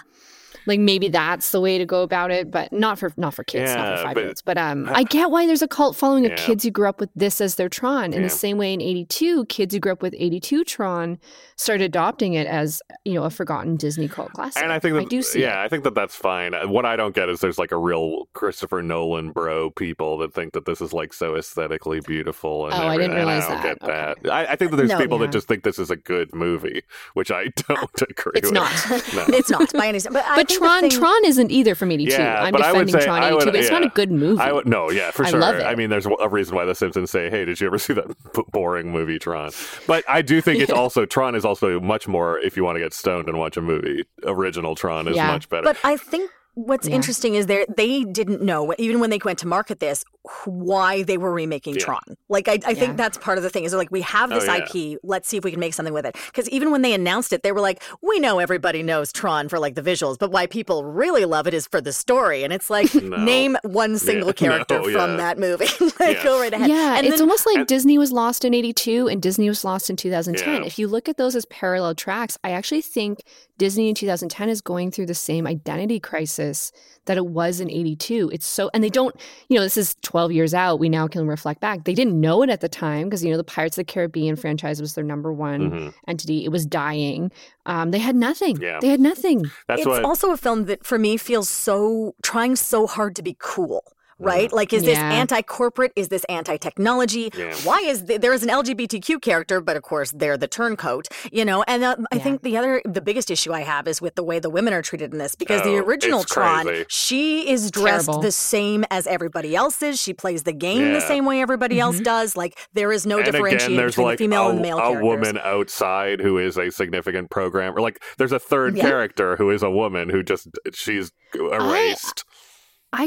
like 0.67 0.81
maybe 0.81 1.09
that's 1.09 1.51
the 1.53 1.61
way 1.61 1.79
to 1.79 1.87
go 1.87 2.03
about 2.03 2.31
it, 2.31 2.51
but 2.51 2.73
not 2.73 2.99
for 2.99 3.13
not 3.17 3.35
for 3.35 3.45
kids, 3.45 3.71
yeah, 3.71 3.77
not 3.77 3.99
for 3.99 4.05
five 4.05 4.17
year 4.17 4.27
olds. 4.29 4.43
But 4.43 4.59
um, 4.59 4.89
I 4.93 5.05
get 5.05 5.31
why 5.31 5.47
there's 5.47 5.63
a 5.63 5.69
cult 5.69 5.97
following 5.97 6.25
yeah. 6.25 6.31
of 6.31 6.39
kids 6.39 6.65
who 6.65 6.71
grew 6.71 6.89
up 6.89 7.01
with 7.01 7.11
this 7.15 7.41
as 7.41 7.57
their 7.57 7.69
Tron. 7.69 8.13
In 8.13 8.13
yeah. 8.13 8.23
the 8.23 8.31
same 8.31 8.59
way, 8.59 8.73
in 8.73 8.81
'82, 8.81 9.47
kids 9.47 9.75
who 9.75 9.81
grew 9.81 9.93
up 9.93 10.03
with 10.03 10.15
'82 10.17 10.65
Tron 10.65 11.19
started 11.57 11.85
adopting 11.85 12.35
it 12.35 12.47
as 12.47 12.83
you 13.05 13.15
know 13.15 13.25
a 13.25 13.31
forgotten 13.31 13.77
Disney 13.77 14.09
cult 14.09 14.33
classic. 14.33 14.63
And 14.63 14.73
I 14.73 14.79
think 14.79 14.95
that, 14.95 15.03
I 15.03 15.05
do 15.05 15.23
see. 15.23 15.41
Yeah, 15.41 15.61
it. 15.61 15.65
I 15.65 15.69
think 15.69 15.85
that 15.85 15.95
that's 15.95 16.17
fine. 16.17 16.55
What 16.69 16.85
I 16.87 16.97
don't 16.97 17.15
get 17.15 17.29
is 17.29 17.41
there's 17.41 17.59
like 17.59 17.73
a 17.73 17.79
real 17.79 18.27
Christopher 18.33 18.83
Nolan 18.83 19.33
bro 19.33 19.71
people 19.71 20.19
that 20.19 20.33
think 20.33 20.53
that 20.55 20.65
this 20.67 20.81
is 20.81 20.93
like 20.93 21.13
so 21.13 21.37
aesthetically 21.37 22.01
beautiful. 22.01 22.67
And 22.67 22.75
oh, 22.75 22.89
I 22.89 22.97
didn't 22.97 23.17
realize 23.17 23.45
I 23.45 23.55
that. 23.55 23.63
Get 23.63 23.83
okay. 23.83 24.15
that. 24.23 24.33
I, 24.33 24.53
I, 24.53 24.57
think 24.57 24.71
that 24.71 24.77
there's 24.77 24.91
no, 24.91 24.99
people 24.99 25.19
that 25.19 25.33
just 25.33 25.49
think 25.49 25.63
this 25.65 25.79
is 25.79 25.91
a 25.91 25.97
good 25.97 26.35
movie, 26.35 26.83
which 27.15 27.31
I 27.31 27.47
don't 27.69 28.03
agree. 28.03 28.33
It's 28.37 28.51
with. 28.51 28.55
not. 28.55 28.73
no. 29.15 29.25
It's 29.37 29.51
not 29.51 29.73
by 29.73 29.89
any. 29.89 30.01
But, 30.01 30.25
but 30.35 30.49
Tron 30.59 30.81
thing... 30.81 30.91
Tron 30.91 31.25
isn't 31.25 31.51
either 31.51 31.75
from 31.75 31.91
'82. 31.91 32.11
Yeah, 32.11 32.43
I'm 32.43 32.53
defending 32.53 32.89
say, 32.89 33.05
Tron 33.05 33.23
'82. 33.23 33.47
Would, 33.47 33.55
it's 33.57 33.71
yeah. 33.71 33.79
not 33.79 33.85
a 33.85 33.91
good 33.91 34.11
movie. 34.11 34.41
I 34.41 34.53
would, 34.53 34.67
no, 34.67 34.91
yeah, 34.91 35.11
for 35.11 35.25
sure. 35.25 35.37
I, 35.37 35.41
love 35.41 35.57
it. 35.57 35.65
I 35.65 35.75
mean, 35.75 35.91
there's 35.91 36.07
a 36.07 36.29
reason 36.29 36.55
why 36.55 36.65
The 36.65 36.75
Simpsons 36.75 37.11
say, 37.11 37.31
"Hey, 37.31 37.45
did 37.45 37.61
you 37.61 37.67
ever 37.67 37.79
see 37.85 37.93
that 37.95 38.07
boring 38.53 38.91
movie 38.91 39.19
Tron?" 39.19 39.51
But 39.87 40.05
I 40.09 40.23
do 40.23 40.41
think 40.41 40.61
it's 40.61 40.73
also 40.85 41.07
Tron 41.07 41.35
is 41.35 41.45
also 41.45 41.81
much 41.81 42.09
more 42.09 42.39
if 42.39 42.57
you 42.57 42.65
want 42.65 42.77
to 42.77 42.81
get 42.81 42.93
stoned 42.93 43.29
and 43.29 43.39
watch 43.39 43.57
a 43.57 43.63
movie. 43.63 44.05
Original 44.25 44.75
Tron 44.75 45.09
is 45.09 45.17
yeah. 45.17 45.29
much 45.29 45.49
better. 45.49 45.65
But 45.65 45.79
I 45.85 45.97
think 45.97 46.31
what's 46.55 46.89
yeah. 46.89 46.95
interesting 46.95 47.35
is 47.35 47.47
they 47.47 47.67
they 47.77 48.05
didn't 48.05 48.43
know 48.43 48.75
even 48.79 49.01
when 49.01 49.11
they 49.11 49.19
went 49.25 49.39
to 49.41 49.47
market 49.47 49.81
this 49.81 50.05
why 50.45 51.03
they 51.03 51.19
were 51.19 51.33
remaking 51.33 51.75
Yeah. 51.75 51.85
Tron. 51.85 52.17
Like, 52.29 52.49
I, 52.49 52.53
I 52.67 52.71
Yeah. 52.71 52.75
think 52.75 52.97
that's 52.97 53.19
part 53.19 53.37
of 53.39 53.45
the 53.45 53.51
thing 53.51 53.65
is 53.65 53.75
like, 53.75 53.91
we 53.91 54.01
have 54.03 54.33
Oh, 54.33 54.35
this 54.41 54.47
yeah. 54.47 54.65
IP. 54.65 54.99
Let's 55.03 55.29
see 55.29 55.37
if 55.37 55.45
we 55.45 55.51
can 55.51 55.61
make 55.61 55.75
something 55.75 55.93
with 55.95 56.07
it. 56.07 56.17
Because 56.27 56.49
even 56.49 56.71
when 56.71 56.83
they 56.83 56.95
announced 56.95 57.33
it, 57.33 57.43
they 57.43 57.53
were 57.53 57.61
like, 57.61 57.83
we 58.03 58.19
know 58.21 58.39
everybody 58.39 58.83
knows 58.83 59.13
Tron 59.13 59.49
for 59.49 59.59
like 59.59 59.75
the 59.75 59.83
visuals, 59.83 60.19
but 60.19 60.31
why 60.31 60.47
people 60.47 60.85
really 60.85 61.25
love 61.27 61.47
it 61.47 61.55
is 61.55 61.67
for 61.67 61.81
the 61.81 61.93
story. 61.93 62.43
And 62.43 62.53
it's 62.53 62.71
like, 62.71 62.95
No. 63.05 63.17
name 63.23 63.57
one 63.65 63.99
single 63.99 64.29
no, 64.29 64.33
character 64.33 64.81
yeah. 64.91 64.93
from 64.93 65.17
that 65.19 65.39
movie. 65.39 65.67
like, 66.01 66.17
Yeah. 66.19 66.25
go 66.25 66.41
right 66.41 66.53
ahead. 66.53 66.71
Yeah, 66.71 66.97
and 66.97 67.07
it's 67.07 67.17
then, 67.17 67.23
almost 67.23 67.47
like 67.47 67.57
and- 67.59 67.67
Disney 67.67 67.99
was 67.99 68.11
lost 68.13 68.45
in 68.45 68.55
82 68.55 69.09
and 69.09 69.21
Disney 69.21 69.49
was 69.49 69.65
lost 69.65 69.91
in 69.91 69.97
2010. 69.97 70.63
Yeah. 70.63 70.67
If 70.67 70.79
you 70.79 70.89
look 70.89 71.09
at 71.09 71.17
those 71.19 71.37
as 71.37 71.45
parallel 71.47 71.95
tracks, 71.95 72.39
I 72.43 72.51
actually 72.53 72.81
think 72.83 73.23
Disney 73.59 73.89
in 73.89 73.95
2010 73.95 74.49
is 74.49 74.61
going 74.61 74.91
through 74.91 75.07
the 75.07 75.15
same 75.15 75.47
identity 75.47 76.01
crisis 76.01 76.73
that 77.05 77.17
it 77.19 77.27
was 77.27 77.61
in 77.61 77.71
82. 77.71 78.31
It's 78.33 78.47
so, 78.47 78.71
and 78.73 78.83
they 78.83 78.89
don't, 78.91 79.15
you 79.49 79.57
know, 79.57 79.63
this 79.63 79.77
is 79.77 79.95
12 80.15 80.31
years 80.31 80.55
out. 80.55 80.79
We 80.79 80.89
now 80.89 81.09
can 81.09 81.27
reflect 81.27 81.61
back. 81.61 81.83
They 81.83 81.93
didn't 81.93 82.21
know 82.21 82.45
it 82.45 82.49
at 82.49 82.61
the 82.61 82.69
time 82.69 83.09
because, 83.09 83.25
you 83.25 83.33
know, 83.33 83.37
the 83.37 83.43
Pirates 83.43 83.77
of 83.77 83.85
the 83.85 83.93
Caribbean 83.93 84.37
franchise 84.37 84.81
was 84.81 84.95
their 84.95 85.03
number 85.03 85.33
one 85.33 85.73
Mhm. 85.73 85.95
entity. 86.07 86.45
It 86.45 86.51
was 86.51 86.65
dying. 86.65 87.33
Um, 87.67 87.91
they 87.91 87.99
had 87.99 88.15
nothing. 88.15 88.61
Yeah. 88.61 88.79
They 88.81 88.87
had 88.87 89.01
nothing. 89.01 89.47
That's 89.67 89.81
it's 89.81 89.89
what. 89.89 90.05
also 90.05 90.31
a 90.31 90.37
film 90.37 90.67
that 90.67 90.87
for 90.87 91.01
me 91.01 91.17
feels 91.17 91.49
so 91.49 92.15
trying 92.23 92.55
so 92.55 92.87
hard 92.87 93.17
to 93.17 93.23
be 93.25 93.37
cool 93.41 93.83
right 94.19 94.53
like 94.53 94.73
is 94.73 94.83
this 94.85 94.99
Yeah. 94.99 95.11
anti-corporate 95.13 95.93
is 95.97 96.09
this 96.09 96.25
anti-technology 96.25 97.31
Yeah. 97.37 97.55
why 97.65 97.81
is 97.81 98.03
th- 98.03 98.21
there 98.21 98.33
is 98.33 98.43
an 98.43 98.49
lgbtq 98.49 99.21
character 99.23 99.61
but 99.61 99.77
of 99.77 99.83
course 99.83 100.13
they're 100.13 100.37
the 100.37 100.47
turncoat 100.49 101.09
you 101.33 101.45
know 101.45 101.65
and 101.67 101.83
uh, 101.85 101.97
i 102.13 102.17
Yeah. 102.17 102.23
think 102.23 102.43
the 102.43 102.57
other 102.57 102.81
the 102.85 103.01
biggest 103.01 103.31
issue 103.31 103.53
i 103.53 103.61
have 103.61 103.89
is 103.89 104.01
with 104.01 104.15
the 104.15 104.23
way 104.23 104.39
the 104.39 104.51
women 104.51 104.73
are 104.73 104.83
treated 104.83 105.13
in 105.13 105.19
this 105.19 105.35
because 105.35 105.63
the 105.63 105.77
Oh, 105.77 105.85
original 105.85 106.21
it's 106.23 106.33
tron 106.33 106.67
crazy. 106.67 106.85
she 106.89 107.49
is 107.51 107.71
dressed 107.71 108.07
Terrible. 108.07 108.23
the 108.23 108.33
same 108.33 108.85
as 108.91 109.07
everybody 109.07 109.55
else 109.57 109.83
is 109.83 110.01
she 110.01 110.13
plays 110.15 110.45
the 110.45 110.53
game 110.53 110.93
the 110.93 111.01
same 111.01 111.25
way 111.25 111.41
everybody 111.41 111.81
else 111.81 111.97
Mm-hmm. 111.97 112.05
does 112.05 112.37
like 112.37 112.59
there 112.73 112.93
is 112.93 113.07
no 113.07 113.17
and 113.19 113.25
differentiation 113.27 113.75
again, 113.75 113.87
between 113.87 114.07
like 114.07 114.19
female 114.19 114.47
a, 114.47 114.51
and 114.51 114.59
the 114.59 114.63
male 114.63 114.79
a 114.79 114.81
characters 114.81 115.03
woman 115.05 115.39
outside 115.39 116.21
who 116.21 116.39
is 116.39 116.57
a 116.59 116.71
significant 116.71 117.31
programmer. 117.31 117.81
Like 117.81 118.03
there's 118.19 118.33
a 118.33 118.39
third 118.39 118.77
Yeah. 118.77 118.85
character 118.85 119.37
who 119.37 119.51
is 119.51 119.63
a 119.63 119.71
woman 119.71 120.09
who 120.09 120.23
just 120.23 120.49
she's 120.73 121.11
erased. 121.35 122.25
I 122.27 122.34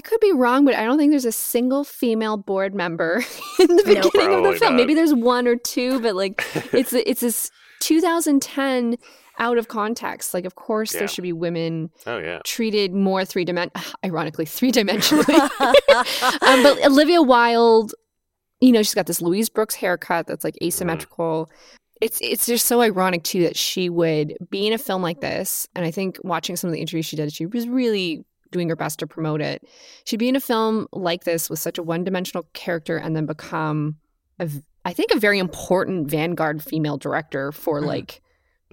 could 0.02 0.20
be 0.20 0.32
wrong, 0.34 0.66
but 0.66 0.76
I 0.76 0.84
don't 0.84 0.98
think 0.98 1.12
there's 1.12 1.26
a 1.26 1.32
single 1.32 1.84
female 1.84 2.38
board 2.38 2.76
member 2.76 3.24
in 3.60 3.68
the 3.76 3.84
beginning 3.84 4.34
of 4.38 4.44
the 4.44 4.60
film. 4.60 4.74
not. 4.74 4.76
Maybe 4.76 4.94
there's 4.94 5.14
one 5.14 5.48
or 5.48 5.56
two, 5.56 6.00
but 6.02 6.16
like 6.16 6.44
it's 6.74 6.94
it's 6.94 7.22
this 7.22 7.52
2010 7.80 8.98
out 9.40 9.58
of 9.58 9.68
context. 9.68 10.34
Like, 10.34 10.46
of 10.46 10.56
course, 10.56 10.94
Yeah. 10.94 11.00
there 11.02 11.08
should 11.08 11.22
be 11.22 11.34
women 11.34 11.92
oh 12.06 12.18
yeah. 12.18 12.40
treated 12.44 12.94
more 12.94 13.24
three 13.24 13.46
dimen 13.46 13.70
ironically 14.04 14.46
three 14.46 14.72
dimensionally. 14.72 15.30
um, 16.42 16.64
but 16.64 16.84
Olivia 16.86 17.22
Wilde, 17.22 17.94
you 18.60 18.72
know, 18.72 18.82
she's 18.82 18.96
got 18.96 19.06
this 19.06 19.22
Louise 19.22 19.50
Brooks 19.50 19.76
haircut 19.76 20.28
that's 20.28 20.44
like 20.44 20.58
asymmetrical. 20.64 21.50
It's 22.02 22.20
it's 22.22 22.46
just 22.46 22.66
so 22.68 22.82
ironic 22.82 23.24
too 23.24 23.44
that 23.44 23.58
she 23.58 23.90
would 23.90 24.36
be 24.50 24.68
in 24.68 24.74
a 24.74 24.78
film 24.78 25.02
like 25.02 25.20
this, 25.22 25.68
and 25.76 25.84
I 25.86 25.90
think 25.92 26.20
watching 26.24 26.56
some 26.56 26.68
of 26.68 26.74
the 26.74 26.80
interviews 26.80 27.06
she 27.08 27.16
did, 27.16 27.34
she 27.34 27.48
was 27.48 27.68
really 27.68 28.24
doing 28.52 28.70
her 28.70 28.76
best 28.76 29.00
to 29.00 29.08
promote 29.08 29.42
it. 29.42 29.68
She'd 30.06 30.18
be 30.18 30.30
in 30.30 30.36
a 30.36 30.40
film 30.40 30.88
like 30.92 31.24
this 31.24 31.50
with 31.50 31.60
such 31.60 31.78
a 31.78 31.84
one-dimensional 31.84 32.48
character, 32.54 32.98
and 32.98 33.16
then 33.16 33.26
become, 33.26 33.98
a, 34.40 34.50
I 34.86 34.94
think, 34.94 35.12
a 35.12 35.20
very 35.20 35.40
important 35.40 36.10
vanguard 36.10 36.64
female 36.64 36.98
director 36.98 37.52
for 37.52 37.80
mm-hmm. 37.80 37.88
like 37.88 38.22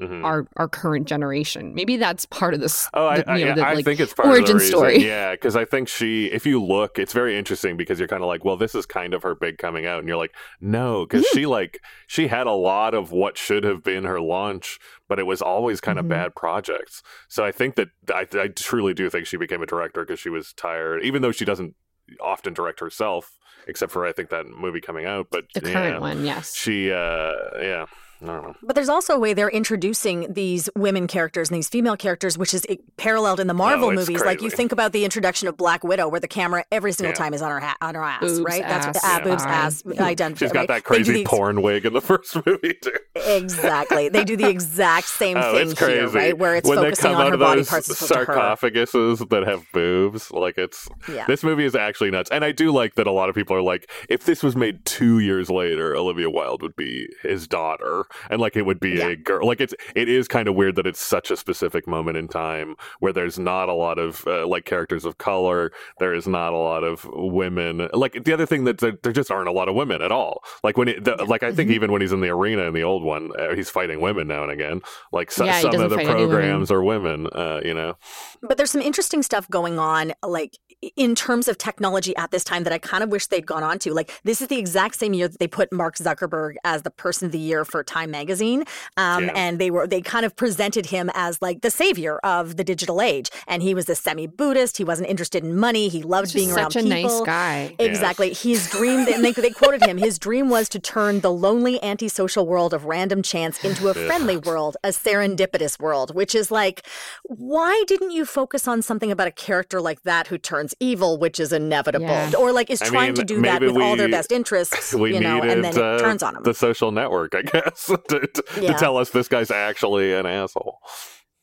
Mhm. 0.00 0.24
our 0.24 0.46
our 0.56 0.68
current 0.68 1.06
generation. 1.06 1.72
Maybe 1.74 1.96
that's 1.96 2.26
part 2.26 2.52
of 2.52 2.60
this. 2.60 2.88
Oh, 2.94 3.06
I, 3.06 3.18
the- 3.18 3.30
I, 3.30 3.42
know, 3.42 3.54
the, 3.54 3.66
I 3.66 3.74
like, 3.74 3.84
think 3.84 4.00
it's 4.00 4.12
part 4.12 4.26
origin 4.28 4.42
of 4.42 4.48
the 4.48 4.54
reason. 4.54 4.68
story. 4.68 5.06
Yeah, 5.06 5.32
because 5.32 5.54
I 5.54 5.64
think 5.64 5.88
she, 5.88 6.26
if 6.26 6.44
you 6.46 6.60
look, 6.60 6.98
it's 6.98 7.12
very 7.12 7.38
interesting 7.38 7.76
because 7.76 7.98
you're 8.00 8.08
kind 8.08 8.22
of 8.22 8.26
like, 8.26 8.44
well, 8.44 8.56
this 8.56 8.74
is 8.74 8.86
kind 8.86 9.14
of 9.14 9.22
her 9.22 9.34
big 9.36 9.58
coming 9.58 9.86
out, 9.86 10.00
and 10.00 10.08
you're 10.08 10.16
like, 10.16 10.34
no, 10.60 11.06
because 11.06 11.22
Mm-hmm. 11.26 11.38
she 11.38 11.46
like 11.46 11.80
she 12.08 12.26
had 12.26 12.46
a 12.48 12.52
lot 12.52 12.92
of 12.94 13.12
what 13.12 13.38
should 13.38 13.62
have 13.62 13.84
been 13.84 14.02
her 14.04 14.20
launch, 14.20 14.78
but 15.08 15.18
it 15.20 15.26
was 15.26 15.40
always 15.40 15.80
kind 15.80 15.98
of 16.00 16.08
bad 16.08 16.34
projects. 16.34 17.00
So 17.28 17.44
I 17.44 17.52
think 17.52 17.76
that 17.76 17.88
I, 18.12 18.26
I 18.36 18.48
truly 18.48 18.94
do 18.94 19.08
think 19.10 19.26
she 19.26 19.36
became 19.36 19.62
a 19.62 19.66
director 19.66 20.04
because 20.04 20.18
she 20.18 20.28
was 20.28 20.52
tired, 20.54 21.04
even 21.04 21.22
though 21.22 21.30
she 21.32 21.44
doesn't 21.44 21.74
often 22.20 22.52
direct 22.52 22.80
herself, 22.80 23.38
except 23.68 23.92
for 23.92 24.04
I 24.04 24.12
think 24.12 24.28
that 24.30 24.46
movie 24.46 24.80
coming 24.80 25.06
out. 25.06 25.28
But 25.30 25.44
the 25.54 25.68
yeah, 25.68 25.72
current 25.72 26.00
one, 26.00 26.24
yes. 26.24 26.54
she, 26.54 26.90
uh, 26.90 27.32
yeah, 27.60 27.86
I 28.22 28.26
don't 28.26 28.42
know. 28.42 28.54
But 28.62 28.74
there's 28.74 28.88
also 28.88 29.14
a 29.14 29.18
way 29.18 29.34
they're 29.34 29.50
introducing 29.50 30.32
these 30.32 30.68
women 30.76 31.06
characters 31.06 31.50
and 31.50 31.56
these 31.56 31.68
female 31.68 31.96
characters, 31.96 32.38
which 32.38 32.54
is 32.54 32.66
paralleled 32.96 33.40
in 33.40 33.46
the 33.48 33.54
Marvel 33.54 33.88
Oh, 33.88 33.90
it's 33.90 34.08
movies. 34.08 34.24
Like 34.24 34.40
you 34.40 34.50
think 34.50 34.72
about 34.72 34.92
the 34.92 35.04
introduction 35.04 35.48
of 35.48 35.56
Black 35.56 35.84
Widow, 35.84 36.08
where 36.08 36.20
the 36.20 36.28
camera 36.28 36.64
every 36.72 36.92
single 36.92 37.10
Yeah. 37.10 37.14
time 37.16 37.34
is 37.34 37.42
on 37.42 37.50
her 37.50 37.60
ha- 37.60 37.76
on 37.82 37.94
her 37.94 38.02
ass, 38.02 38.20
Boobs, 38.20 38.40
right? 38.40 38.62
ass, 38.62 38.84
That's 38.86 39.00
ah, 39.04 39.20
boobs, 39.22 39.42
eye. 39.42 39.48
ass, 39.50 39.82
identified. 39.86 40.38
She's 40.38 40.52
got 40.52 40.60
right? 40.60 40.68
that 40.68 40.84
crazy 40.84 41.12
the 41.12 41.24
porn 41.24 41.60
wig 41.62 41.84
in 41.84 41.92
the 41.92 42.00
first 42.10 42.34
movie 42.46 42.74
too. 42.82 42.92
Exactly. 43.16 44.08
They 44.08 44.24
do 44.24 44.36
the 44.36 44.48
exact 44.48 45.08
same 45.08 45.36
Oh, 45.36 45.52
thing 45.54 45.76
here, 45.76 46.08
right? 46.08 46.36
Where 46.36 46.56
it's 46.56 46.68
when 46.68 46.78
they 46.78 46.84
focusing 46.84 47.10
come 47.10 47.16
on 47.16 47.20
out 47.22 47.28
her 47.28 47.34
of 47.34 47.40
body 47.40 47.60
those 47.60 47.68
parts 47.68 47.90
as 47.90 47.96
opposed 47.96 48.12
to 48.26 48.32
her. 48.32 48.38
sarcophaguses 48.38 49.28
that 49.30 49.46
have 49.46 49.64
boobs, 49.72 50.30
like 50.30 50.56
it's 50.58 50.88
Yeah. 51.08 51.26
this 51.26 51.42
movie 51.44 51.64
is 51.64 51.74
actually 51.74 52.10
nuts. 52.10 52.30
And 52.30 52.44
I 52.44 52.52
do 52.52 52.70
like 52.72 52.94
that 52.94 53.06
a 53.06 53.12
lot 53.12 53.28
of 53.28 53.34
people 53.34 53.56
are 53.56 53.62
like, 53.62 53.90
if 54.08 54.24
this 54.24 54.42
was 54.42 54.56
made 54.56 54.84
two 54.84 55.18
years 55.18 55.50
later, 55.50 55.96
Olivia 55.96 56.30
Wilde 56.30 56.62
would 56.62 56.76
be 56.76 57.08
his 57.22 57.46
daughter, 57.46 58.03
and 58.30 58.40
like 58.40 58.56
it 58.56 58.62
would 58.62 58.80
be 58.80 58.92
Yeah. 58.92 59.08
a 59.08 59.16
girl. 59.16 59.46
Like 59.46 59.60
it's 59.60 59.74
it 59.94 60.08
is 60.08 60.28
kind 60.28 60.48
of 60.48 60.54
weird 60.54 60.76
that 60.76 60.86
it's 60.86 61.00
such 61.02 61.30
a 61.30 61.36
specific 61.36 61.86
moment 61.86 62.16
in 62.16 62.28
time 62.28 62.76
where 63.00 63.12
there's 63.12 63.38
not 63.38 63.68
a 63.68 63.74
lot 63.74 63.98
of 63.98 64.26
uh, 64.26 64.46
like 64.46 64.64
characters 64.64 65.04
of 65.04 65.18
color. 65.18 65.72
There 65.98 66.14
is 66.14 66.26
not 66.26 66.52
a 66.52 66.56
lot 66.56 66.84
of 66.84 67.04
women. 67.12 67.88
Like 67.92 68.24
the 68.24 68.32
other 68.32 68.46
thing 68.46 68.64
that 68.64 68.78
there, 68.78 68.92
there 69.02 69.12
just 69.12 69.30
aren't 69.30 69.48
a 69.48 69.52
lot 69.52 69.68
of 69.68 69.74
women 69.74 70.02
at 70.02 70.12
all. 70.12 70.42
Like 70.62 70.76
when 70.76 70.88
it, 70.88 71.04
the, 71.04 71.16
like 71.24 71.42
I 71.42 71.48
Mm-hmm. 71.48 71.56
think 71.56 71.70
even 71.70 71.92
when 71.92 72.00
he's 72.00 72.12
in 72.12 72.20
the 72.20 72.30
arena 72.30 72.62
in 72.64 72.74
the 72.74 72.82
old 72.82 73.02
one, 73.04 73.30
uh, 73.38 73.54
he's 73.54 73.70
fighting 73.70 74.00
women 74.00 74.26
now 74.26 74.42
and 74.42 74.50
again. 74.50 74.80
Like 75.12 75.30
so, 75.30 75.44
Yeah, 75.44 75.60
some 75.60 75.80
of 75.80 75.90
the 75.90 75.96
any 75.98 76.06
women. 76.08 76.28
programs 76.28 76.70
are 76.70 76.82
women. 76.82 77.28
Uh, 77.32 77.60
you 77.64 77.74
know. 77.74 77.96
But 78.42 78.56
there's 78.56 78.70
some 78.70 78.80
interesting 78.82 79.22
stuff 79.22 79.48
going 79.48 79.78
on, 79.78 80.12
like 80.26 80.58
in 80.96 81.14
terms 81.14 81.48
of 81.48 81.58
technology 81.58 82.14
at 82.16 82.30
this 82.30 82.44
time 82.44 82.64
that 82.64 82.72
I 82.72 82.78
kind 82.78 83.02
of 83.04 83.10
wish 83.10 83.26
they'd 83.26 83.46
gone 83.46 83.62
on 83.62 83.78
to. 83.80 83.92
Like 83.92 84.12
this 84.24 84.40
is 84.40 84.48
the 84.48 84.58
exact 84.58 84.96
same 84.96 85.14
year 85.14 85.28
that 85.28 85.38
they 85.38 85.48
put 85.48 85.72
Mark 85.72 85.96
Zuckerberg 85.96 86.54
as 86.64 86.82
the 86.82 86.90
person 86.90 87.26
of 87.26 87.32
the 87.32 87.38
year 87.38 87.64
for 87.64 87.82
Time 87.84 88.10
Magazine, 88.10 88.64
um, 88.96 89.24
Yeah. 89.24 89.32
and 89.34 89.58
they 89.58 89.70
were 89.70 89.86
they 89.86 90.00
kind 90.00 90.24
of 90.26 90.36
presented 90.36 90.86
him 90.86 91.10
as 91.14 91.40
like 91.42 91.60
the 91.62 91.70
savior 91.70 92.18
of 92.18 92.56
the 92.56 92.64
digital 92.64 93.00
age. 93.00 93.30
And 93.46 93.62
he 93.62 93.74
was 93.74 93.88
a 93.88 93.94
semi-Buddhist. 93.94 94.76
He 94.76 94.84
wasn't 94.84 95.08
interested 95.08 95.44
in 95.44 95.56
money. 95.56 95.88
He 95.88 96.02
loved 96.02 96.26
Just 96.26 96.34
being 96.34 96.52
around 96.52 96.72
such 96.72 96.82
a 96.84 96.88
nice 96.88 97.02
people. 97.04 97.24
guy. 97.24 97.74
Exactly. 97.78 98.32
His 98.34 98.68
dream, 98.70 99.06
and 99.08 99.24
they, 99.24 99.32
they 99.32 99.50
quoted 99.50 99.82
him, 99.84 99.96
his 99.98 100.18
dream 100.18 100.48
was 100.48 100.68
to 100.70 100.78
turn 100.78 101.20
the 101.20 101.30
lonely, 101.32 101.82
antisocial 101.82 102.46
world 102.46 102.74
of 102.74 102.84
random 102.84 103.22
chance 103.22 103.62
into 103.64 103.88
a 103.88 103.94
friendly 103.94 104.36
world, 104.36 104.76
a 104.84 104.88
serendipitous 104.88 105.78
world, 105.80 106.14
which 106.14 106.34
is 106.34 106.50
like, 106.50 106.86
why 107.24 107.82
didn't 107.86 108.10
you 108.10 108.24
focus 108.24 108.66
on 108.68 108.82
something 108.82 109.10
about 109.10 109.26
a 109.26 109.32
character 109.32 109.80
like 109.80 110.02
that 110.02 110.26
who 110.28 110.38
turns 110.38 110.73
evil, 110.80 111.18
which 111.18 111.38
is 111.40 111.52
inevitable, 111.52 112.06
Yeah. 112.06 112.32
or 112.38 112.52
like 112.52 112.70
is 112.70 112.80
I 112.82 112.86
trying 112.86 113.06
mean, 113.08 113.14
to 113.16 113.24
do 113.24 113.40
that 113.42 113.60
maybe 113.62 113.72
with 113.72 113.82
all 113.82 113.96
their 113.96 114.08
best 114.08 114.32
interests, 114.32 114.94
we 114.94 115.14
you 115.14 115.20
know, 115.20 115.36
needed 115.36 115.50
and 115.50 115.64
then 115.64 115.76
it 115.76 115.82
uh, 115.82 115.98
turns 115.98 116.22
on 116.22 116.34
them. 116.34 116.42
the 116.42 116.54
social 116.54 116.90
network, 116.92 117.34
I 117.34 117.42
guess, 117.52 117.86
to, 117.86 117.98
to, 118.26 118.44
Yeah. 118.60 118.72
to 118.72 118.78
tell 118.78 118.96
us 118.96 119.10
this 119.10 119.28
guy's 119.28 119.50
actually 119.50 120.12
an 120.14 120.26
asshole. 120.26 120.78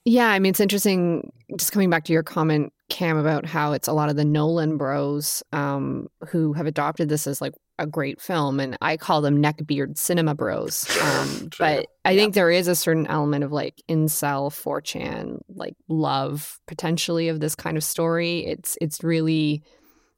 Yeah, 0.03 0.29
I 0.29 0.39
mean, 0.39 0.49
it's 0.49 0.59
interesting. 0.59 1.31
Just 1.57 1.71
coming 1.71 1.89
back 1.91 2.05
to 2.05 2.13
your 2.13 2.23
comment, 2.23 2.73
Cam, 2.89 3.17
about 3.17 3.45
how 3.45 3.73
it's 3.73 3.87
a 3.87 3.93
lot 3.93 4.09
of 4.09 4.15
the 4.15 4.25
Nolan 4.25 4.75
Bros 4.77 5.43
um, 5.53 6.07
who 6.29 6.53
have 6.53 6.65
adopted 6.65 7.07
this 7.07 7.27
as 7.27 7.39
like 7.39 7.53
a 7.81 7.87
great 7.87 8.21
film, 8.21 8.59
and 8.59 8.77
I 8.81 8.97
call 8.97 9.21
them 9.21 9.41
neckbeard 9.41 9.97
cinema 9.97 10.35
bros. 10.35 10.85
Um, 11.01 11.49
but 11.59 11.87
I 12.05 12.15
think 12.15 12.33
there 12.33 12.49
is 12.51 12.67
a 12.67 12.75
certain 12.75 13.07
element 13.07 13.43
of 13.43 13.51
like 13.51 13.81
incel, 13.89 14.49
4chan, 14.51 15.39
like 15.49 15.75
love 15.89 16.59
potentially 16.67 17.27
of 17.27 17.39
this 17.39 17.55
kind 17.55 17.75
of 17.77 17.83
story. 17.83 18.45
It's 18.45 18.77
it's 18.81 19.03
really. 19.03 19.63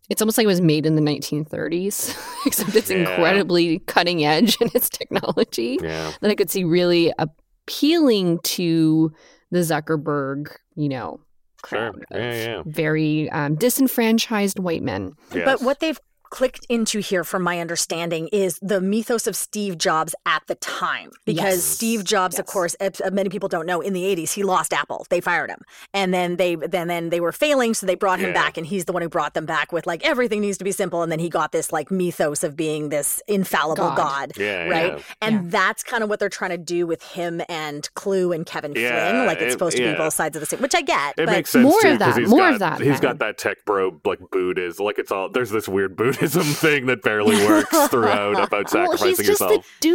It's 0.09 0.21
almost 0.21 0.37
like 0.37 0.43
it 0.43 0.47
was 0.47 0.59
made 0.61 0.85
in 0.85 0.95
the 0.95 1.01
1930s, 1.01 2.13
except 2.45 2.75
it's 2.75 2.89
Yeah. 2.89 2.97
incredibly 3.09 3.79
cutting 3.79 4.25
edge 4.25 4.57
in 4.59 4.69
its 4.75 4.89
technology 4.89 5.79
Yeah. 5.81 6.11
that 6.19 6.29
I 6.29 6.35
could 6.35 6.49
see 6.51 6.65
really 6.65 7.13
appealing 7.17 8.39
to 8.43 9.13
the 9.51 9.59
Zuckerberg, 9.59 10.47
you 10.75 10.89
know, 10.89 11.21
Sure. 11.67 11.93
Yeah, 12.11 12.33
yeah. 12.33 12.63
very 12.65 13.29
um, 13.29 13.55
disenfranchised 13.55 14.59
white 14.59 14.83
men. 14.83 15.13
Yes. 15.33 15.45
But 15.45 15.61
what 15.61 15.79
they've 15.79 15.99
clicked 16.33 16.65
into 16.67 16.97
here, 16.99 17.23
from 17.23 17.43
my 17.43 17.59
understanding, 17.59 18.27
is 18.33 18.57
the 18.61 18.81
mythos 18.81 19.27
of 19.27 19.35
Steve 19.35 19.77
Jobs 19.77 20.15
at 20.25 20.41
the 20.47 20.55
time. 20.55 21.11
Because 21.25 21.57
Yes. 21.57 21.63
Steve 21.63 22.03
Jobs, 22.03 22.39
of 22.39 22.47
course, 22.47 22.73
as 22.75 22.99
uh, 23.01 23.11
many 23.11 23.29
people 23.29 23.47
don't 23.49 23.67
know, 23.67 23.81
in 23.81 23.93
the 23.93 24.03
'80s 24.03 24.31
he 24.33 24.41
lost 24.43 24.73
Apple. 24.73 25.05
They 25.09 25.21
fired 25.21 25.49
him, 25.51 25.59
and 25.93 26.11
then 26.13 26.37
they 26.37 26.55
then 26.55 26.87
then 26.87 27.09
they 27.11 27.19
were 27.19 27.31
failing, 27.31 27.73
so 27.75 27.85
they 27.85 27.95
brought 27.95 28.19
him 28.19 28.29
Yeah. 28.29 28.41
back, 28.41 28.57
and 28.57 28.65
he's 28.65 28.85
the 28.85 28.93
one 28.93 29.03
who 29.03 29.09
brought 29.09 29.35
them 29.35 29.45
back 29.45 29.71
with 29.71 29.85
like 29.85 30.03
everything 30.03 30.41
needs 30.41 30.57
to 30.57 30.63
be 30.63 30.71
simple, 30.71 31.03
and 31.03 31.11
then 31.11 31.19
he 31.19 31.29
got 31.29 31.51
this 31.51 31.71
like 31.71 31.91
mythos 31.91 32.43
of 32.43 32.55
being 32.55 32.89
this 32.89 33.21
infallible 33.27 33.89
God. 33.89 33.97
god. 33.97 34.31
Yeah, 34.37 34.67
right? 34.69 34.93
yeah. 34.97 35.03
And 35.21 35.35
Yeah. 35.35 35.41
that's 35.51 35.83
kind 35.83 36.03
of 36.03 36.09
what 36.09 36.19
they're 36.19 36.29
trying 36.29 36.51
to 36.51 36.57
do 36.57 36.87
with 36.87 37.03
him 37.03 37.41
and 37.47 37.87
Clu 37.93 38.31
and 38.31 38.43
Kevin 38.45 38.73
Yeah, 38.75 38.89
Flynn. 39.11 39.25
Like 39.27 39.37
it's 39.41 39.49
it- 39.49 39.51
supposed 39.51 39.77
to 39.77 39.83
be 39.83 39.93
both 39.95 40.13
sides 40.15 40.35
of 40.35 40.39
the 40.39 40.45
same, 40.47 40.61
which 40.61 40.73
I 40.75 40.81
get. 40.81 41.11
It 41.17 41.25
but 41.27 41.31
makes 41.37 41.51
sense 41.51 41.63
More 41.63 41.79
too 41.81 41.89
of 41.89 41.99
that, 41.99 42.19
more 42.27 42.39
got 42.39 42.53
of 42.53 42.59
that, 42.59 42.79
he's 42.79 42.99
then. 42.99 43.01
got 43.01 43.19
that 43.19 43.37
tech 43.37 43.57
bro 43.65 43.99
like 44.03 44.19
Buddhism 44.31 44.83
like 44.85 44.97
it's 44.97 45.11
all 45.11 45.29
there's 45.29 45.51
this 45.51 45.67
weird 45.67 45.95
Buddhism 45.95 46.22
heroism 46.23 46.53
thing 46.53 46.85
that 46.87 47.01
barely 47.01 47.35
works 47.47 47.87
throughout 47.87 48.41
about 48.41 48.69
sacrificing 48.69 48.79
well, 48.79 48.97
sacrificing 48.97 49.07
he's 49.09 49.17
just 49.17 49.29
yourself. 49.41 49.79
the 49.81 49.87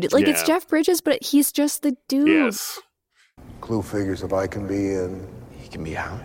dude. 0.00 0.12
Like 0.12 0.28
it's 0.28 0.42
Jeff 0.42 0.68
Bridges, 0.68 1.00
but 1.00 1.22
he's 1.22 1.52
just 1.52 1.82
the 1.82 1.96
dude. 2.08 2.28
Yes. 2.28 2.80
Clu 3.60 3.82
figures 3.82 4.22
if 4.22 4.32
I 4.32 4.46
can 4.46 4.66
be 4.66 4.92
in. 4.94 5.26
He 5.50 5.68
can 5.68 5.84
be 5.84 5.96
out. 5.96 6.20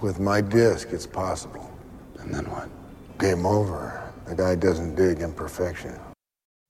With 0.00 0.18
my 0.20 0.40
disc, 0.40 0.88
it's 0.92 1.06
possible. 1.06 1.70
And 2.18 2.32
then 2.32 2.44
what? 2.50 2.68
Game 3.18 3.44
over. 3.44 4.12
The 4.26 4.34
guy 4.34 4.54
doesn't 4.54 4.94
dig 4.94 5.20
imperfection. 5.20 5.98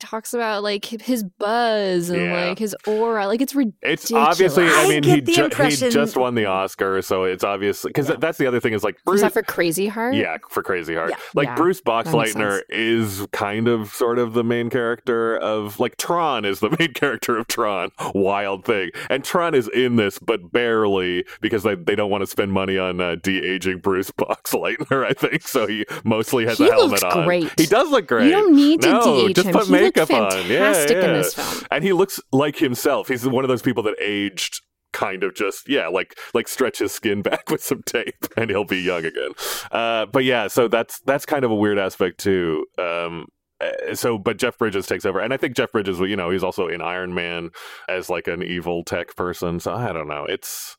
Talks 0.00 0.32
about 0.34 0.62
like 0.62 0.84
his 0.86 1.22
buzz 1.22 2.08
and 2.10 2.22
Yeah. 2.22 2.46
like 2.48 2.58
his 2.58 2.74
aura. 2.86 3.26
Like 3.26 3.40
it's 3.40 3.54
ridiculous. 3.54 4.04
It's 4.04 4.12
obviously. 4.12 4.64
I 4.64 4.84
I 4.84 4.88
mean, 4.88 5.02
he, 5.02 5.20
ju- 5.20 5.48
he 5.54 5.90
just 5.90 6.16
won 6.16 6.34
the 6.34 6.46
Oscar, 6.46 7.02
so 7.02 7.24
it's 7.24 7.44
obviously 7.44 7.90
because 7.90 8.08
that's 8.18 8.38
the 8.38 8.46
other 8.46 8.60
thing 8.60 8.72
is 8.72 8.82
like 8.82 8.94
Was 9.06 9.12
Bruce. 9.12 9.20
that 9.20 9.32
for 9.32 9.42
Crazy 9.42 9.88
Heart? 9.88 10.14
yeah, 10.14 10.38
for 10.48 10.62
Crazy 10.62 10.94
Heart. 10.94 11.10
Yeah. 11.10 11.16
Like 11.34 11.48
Yeah, 11.48 11.54
Bruce 11.56 11.80
Boxleitner 11.82 12.62
is 12.70 13.26
kind 13.32 13.68
of 13.68 13.90
sort 13.92 14.18
of 14.18 14.32
the 14.32 14.42
main 14.42 14.70
character 14.70 15.36
of 15.36 15.78
like 15.78 15.96
Tron 15.98 16.44
is 16.44 16.60
the 16.60 16.70
main 16.78 16.94
character 16.94 17.36
of 17.36 17.46
Tron. 17.46 17.90
Wild 18.14 18.64
thing, 18.64 18.90
and 19.10 19.22
Tron 19.22 19.54
is 19.54 19.68
in 19.68 19.96
this, 19.96 20.18
but 20.18 20.50
barely 20.50 21.24
because 21.42 21.62
they 21.62 21.74
they 21.74 21.94
don't 21.94 22.10
want 22.10 22.22
to 22.22 22.26
spend 22.26 22.52
money 22.52 22.78
on 22.78 23.00
uh, 23.00 23.16
de 23.16 23.38
aging 23.44 23.78
Bruce 23.80 24.10
Boxleitner. 24.18 25.04
I 25.04 25.12
think 25.12 25.46
so. 25.46 25.66
He 25.66 25.84
mostly 26.04 26.46
has 26.46 26.56
He 26.58 26.66
a 26.68 26.72
helmet 26.72 27.02
looks 27.02 27.14
on. 27.14 27.24
great. 27.26 27.52
He 27.60 27.66
does 27.66 27.90
look 27.90 28.06
great. 28.08 28.26
You 28.26 28.32
don't 28.32 28.54
need 28.56 28.80
to 28.82 28.90
no, 28.92 29.02
de-age 29.22 29.36
just 29.36 29.48
him. 29.48 29.52
put 29.54 29.66
He 29.66 29.72
makeup 29.96 30.10
on. 30.10 30.46
Yeah, 30.46 30.72
fantastic 30.72 30.96
in 30.96 31.12
this 31.12 31.34
film. 31.34 31.66
and 31.70 31.84
he 31.84 31.92
looks 31.92 32.20
like 32.32 32.56
himself. 32.56 33.08
He's 33.08 33.26
one 33.26 33.44
of 33.44 33.48
those 33.48 33.62
people 33.62 33.82
that 33.84 33.94
aged 34.00 34.60
kind 34.92 35.22
of 35.22 35.34
just 35.34 35.68
yeah 35.68 35.86
like 35.86 36.18
like 36.34 36.48
stretch 36.48 36.78
his 36.80 36.92
skin 36.92 37.22
back 37.30 37.48
with 37.48 37.62
some 37.62 37.82
tape 37.84 38.26
and 38.36 38.50
he'll 38.50 38.64
be 38.64 38.78
young 38.80 39.04
again 39.04 39.30
uh 39.70 40.04
but 40.06 40.24
yeah 40.24 40.48
so 40.48 40.66
that's 40.66 41.00
that's 41.02 41.24
kind 41.24 41.44
of 41.44 41.50
a 41.52 41.54
weird 41.54 41.78
aspect 41.78 42.18
too 42.18 42.66
um 42.76 43.26
uh, 43.60 43.94
so 43.94 44.18
but 44.18 44.36
jeff 44.36 44.58
bridges 44.58 44.88
takes 44.88 45.06
over 45.06 45.20
and 45.20 45.32
i 45.32 45.36
think 45.36 45.54
jeff 45.54 45.70
bridges 45.70 46.00
you 46.00 46.16
know 46.16 46.30
he's 46.30 46.42
also 46.42 46.66
in 46.66 46.80
iron 46.80 47.14
man 47.14 47.50
as 47.88 48.10
like 48.10 48.26
an 48.26 48.42
evil 48.42 48.82
tech 48.82 49.14
person 49.14 49.60
so 49.60 49.72
i 49.72 49.92
don't 49.92 50.08
know 50.08 50.26
it's 50.28 50.76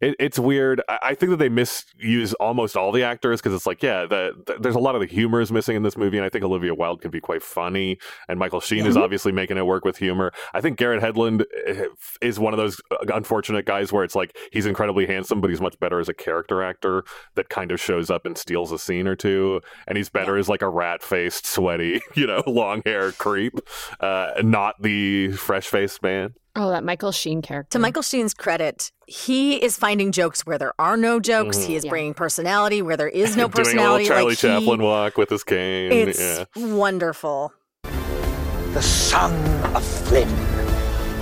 it, 0.00 0.16
it's 0.18 0.38
weird. 0.38 0.82
I, 0.88 0.98
I 1.02 1.14
think 1.14 1.30
that 1.30 1.36
they 1.36 1.48
misuse 1.48 2.32
almost 2.34 2.76
all 2.76 2.92
the 2.92 3.02
actors 3.02 3.40
because 3.40 3.54
it's 3.54 3.66
like, 3.66 3.82
yeah, 3.82 4.06
the, 4.06 4.32
the, 4.46 4.56
there's 4.60 4.74
a 4.74 4.80
lot 4.80 4.94
of 4.94 5.00
the 5.00 5.06
humor 5.06 5.40
is 5.40 5.52
missing 5.52 5.76
in 5.76 5.82
this 5.82 5.96
movie, 5.96 6.16
and 6.16 6.24
I 6.24 6.28
think 6.28 6.44
Olivia 6.44 6.74
Wilde 6.74 7.02
can 7.02 7.10
be 7.10 7.20
quite 7.20 7.42
funny, 7.42 7.98
and 8.28 8.38
Michael 8.38 8.60
Sheen 8.60 8.86
is 8.86 8.96
obviously 8.96 9.32
making 9.32 9.58
it 9.58 9.66
work 9.66 9.84
with 9.84 9.98
humor. 9.98 10.32
I 10.54 10.60
think 10.60 10.78
Garrett 10.78 11.02
Hedlund 11.02 11.44
eh, 11.66 11.86
is 12.20 12.38
one 12.38 12.54
of 12.54 12.58
those 12.58 12.80
unfortunate 13.12 13.66
guys 13.66 13.92
where 13.92 14.04
it's 14.04 14.14
like 14.14 14.36
he's 14.52 14.66
incredibly 14.66 15.06
handsome, 15.06 15.40
but 15.40 15.50
he's 15.50 15.60
much 15.60 15.78
better 15.80 16.00
as 16.00 16.08
a 16.08 16.14
character 16.14 16.62
actor 16.62 17.04
that 17.34 17.48
kind 17.48 17.72
of 17.72 17.80
shows 17.80 18.10
up 18.10 18.26
and 18.26 18.36
steals 18.36 18.72
a 18.72 18.78
scene 18.78 19.06
or 19.06 19.16
two, 19.16 19.60
and 19.86 19.96
he's 19.96 20.08
better 20.08 20.36
as 20.36 20.48
like 20.48 20.62
a 20.62 20.68
rat 20.68 21.02
faced, 21.02 21.46
sweaty, 21.46 22.00
you 22.14 22.26
know, 22.26 22.42
long 22.46 22.82
hair 22.84 23.12
creep, 23.12 23.58
uh, 24.00 24.32
not 24.42 24.80
the 24.80 25.32
fresh 25.32 25.66
faced 25.66 26.02
man. 26.02 26.34
Oh, 26.56 26.70
that 26.70 26.82
Michael 26.84 27.12
Sheen 27.12 27.42
character. 27.42 27.70
To 27.70 27.78
Michael 27.78 28.02
Sheen's 28.02 28.34
credit, 28.34 28.90
he 29.06 29.54
is 29.62 29.76
finding 29.76 30.10
jokes 30.10 30.44
where 30.44 30.58
there 30.58 30.72
are 30.80 30.96
no 30.96 31.20
jokes. 31.20 31.62
He 31.62 31.76
is 31.76 31.84
Yeah. 31.84 31.90
bringing 31.90 32.12
personality 32.14 32.82
where 32.82 32.96
there 32.96 33.08
is 33.08 33.36
no 33.36 33.46
Mm-hmm. 33.48 33.52
Doing 33.52 33.66
a 33.66 33.68
personality. 33.70 34.04
little 34.04 34.16
Charlie 34.16 34.30
like 34.30 34.38
he- 34.38 34.48
Chaplin 34.66 34.82
walk 34.82 35.16
with 35.16 35.30
his 35.30 35.44
cane. 35.44 35.92
It's 35.92 36.20
yeah. 36.20 36.44
wonderful. 36.56 37.52
The 37.84 38.82
son 38.82 39.32
of 39.76 39.84
Flynn. 39.84 40.28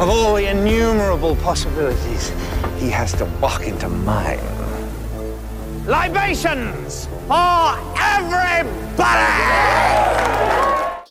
Of 0.01 0.09
all 0.09 0.35
the 0.37 0.47
innumerable 0.51 1.35
possibilities, 1.37 2.31
he 2.79 2.88
has 2.91 3.12
to 3.14 3.25
walk 3.43 3.62
into 3.67 3.88
mine. 3.88 4.38
Libations 5.87 7.07
for 7.27 7.75
everybody! 7.99 8.99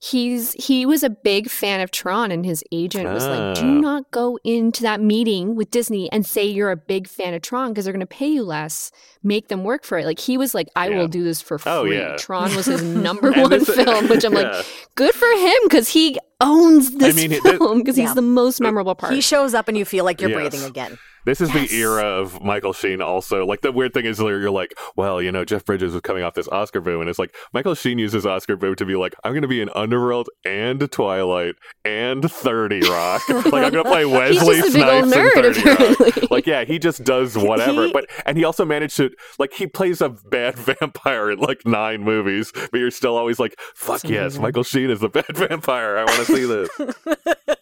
He's 0.01 0.53
he 0.53 0.85
was 0.85 1.03
a 1.03 1.09
big 1.09 1.49
fan 1.49 1.81
of 1.81 1.91
Tron, 1.91 2.31
and 2.31 2.45
his 2.45 2.63
agent 2.71 3.09
was 3.09 3.25
like, 3.25 3.39
Ah. 3.39 3.53
"Do 3.53 3.65
not 3.81 4.09
go 4.11 4.37
into 4.43 4.83
that 4.83 5.01
meeting 5.01 5.55
with 5.55 5.71
Disney 5.71 6.11
and 6.11 6.25
say 6.25 6.45
you're 6.45 6.71
a 6.71 6.77
big 6.77 7.07
fan 7.07 7.33
of 7.33 7.41
Tron 7.41 7.69
because 7.69 7.85
they're 7.85 7.93
going 7.93 7.99
to 8.01 8.05
pay 8.07 8.27
you 8.27 8.43
less. 8.43 8.91
Make 9.23 9.47
them 9.47 9.63
work 9.63 9.83
for 9.83 9.97
it." 9.97 10.05
Like 10.05 10.19
he 10.19 10.37
was 10.37 10.53
like, 10.53 10.67
"I 10.75 10.89
Yeah. 10.89 10.97
will 10.97 11.07
do 11.07 11.23
this 11.23 11.41
for 11.41 11.57
free." 11.57 11.71
Oh, 11.71 11.83
yeah. 11.85 12.15
Tron 12.17 12.55
was 12.55 12.65
his 12.67 12.83
number 13.07 13.31
one 13.31 13.63
film, 13.65 14.07
which 14.09 14.23
I'm 14.23 14.33
yeah. 14.33 14.39
like, 14.57 14.65
good 14.95 15.13
for 15.13 15.27
him 15.29 15.57
because 15.63 15.89
he 15.89 16.17
owns 16.39 16.91
this 16.97 17.15
mean, 17.15 17.41
film 17.41 17.79
because 17.79 17.97
Yeah. 17.97 18.05
he's 18.05 18.15
the 18.15 18.21
most 18.21 18.61
memorable 18.61 18.93
part. 18.95 19.13
He 19.13 19.21
shows 19.21 19.53
up 19.53 19.67
and 19.67 19.77
you 19.77 19.85
feel 19.85 20.05
like 20.05 20.21
you're 20.21 20.29
Yes. 20.29 20.39
breathing 20.39 20.63
again. 20.67 20.97
This 21.27 21.41
is 21.41 21.53
Yes. 21.53 21.69
the 21.69 21.75
era 21.75 22.03
of 22.05 22.41
Michael 22.41 22.71
Sheen. 22.71 23.01
Also, 23.01 23.45
like 23.45 23.59
the 23.59 23.73
weird 23.73 23.93
thing 23.93 24.05
is, 24.05 24.17
you're 24.17 24.49
like, 24.49 24.73
well, 24.95 25.21
you 25.21 25.29
know, 25.29 25.43
Jeff 25.43 25.65
Bridges 25.65 25.91
was 25.91 25.99
coming 26.01 26.23
off 26.23 26.35
this 26.35 26.47
Oscar 26.47 26.79
boom, 26.79 27.01
and 27.01 27.09
it's 27.09 27.19
like 27.19 27.35
Michael 27.53 27.75
Sheen 27.75 27.99
uses 27.99 28.25
Oscar 28.25 28.55
boom 28.55 28.75
to 28.75 28.85
be 28.85 28.95
like, 28.95 29.13
I'm 29.25 29.33
going 29.33 29.41
to 29.41 29.47
be 29.49 29.59
in 29.59 29.69
Underworld 29.75 30.29
and 30.45 30.89
Twilight 30.89 31.55
and 31.83 32.31
Thirty 32.31 32.79
Rock. 32.89 33.27
like 33.29 33.45
I'm 33.45 33.51
going 33.51 33.73
to 33.73 33.83
play 33.83 34.05
Wesley 34.05 34.55
just 34.61 34.69
a 34.69 34.79
big 34.79 35.05
Snipes 35.05 35.11
in 35.11 35.53
nerd, 35.53 35.55
30 35.55 36.09
Rock. 36.23 36.29
Like, 36.31 36.47
yeah, 36.47 36.63
he 36.63 36.79
just 36.79 37.03
does 37.03 37.37
whatever. 37.37 37.87
He- 37.87 37.91
but 37.91 38.09
and 38.25 38.37
he 38.37 38.45
also 38.45 38.63
managed 38.63 38.95
to 38.97 39.09
like 39.37 39.51
he 39.53 39.67
plays 39.67 39.99
a 39.99 40.09
bad 40.09 40.55
vampire 40.55 41.29
in 41.31 41.39
like 41.39 41.65
nine 41.65 42.03
movies, 42.03 42.53
but 42.71 42.77
you're 42.79 42.89
still 42.91 43.17
always 43.17 43.37
like, 43.37 43.55
fuck 43.75 44.01
That's 44.01 44.11
yes, 44.11 44.21
amazing. 44.21 44.41
Michael 44.43 44.63
Sheen 44.63 44.89
is 44.89 45.01
the 45.01 45.09
bad 45.09 45.35
vampire. 45.35 45.97
I 45.97 46.05
want 46.05 46.25
to 46.25 46.33
see 46.33 46.45
this. 46.45 47.56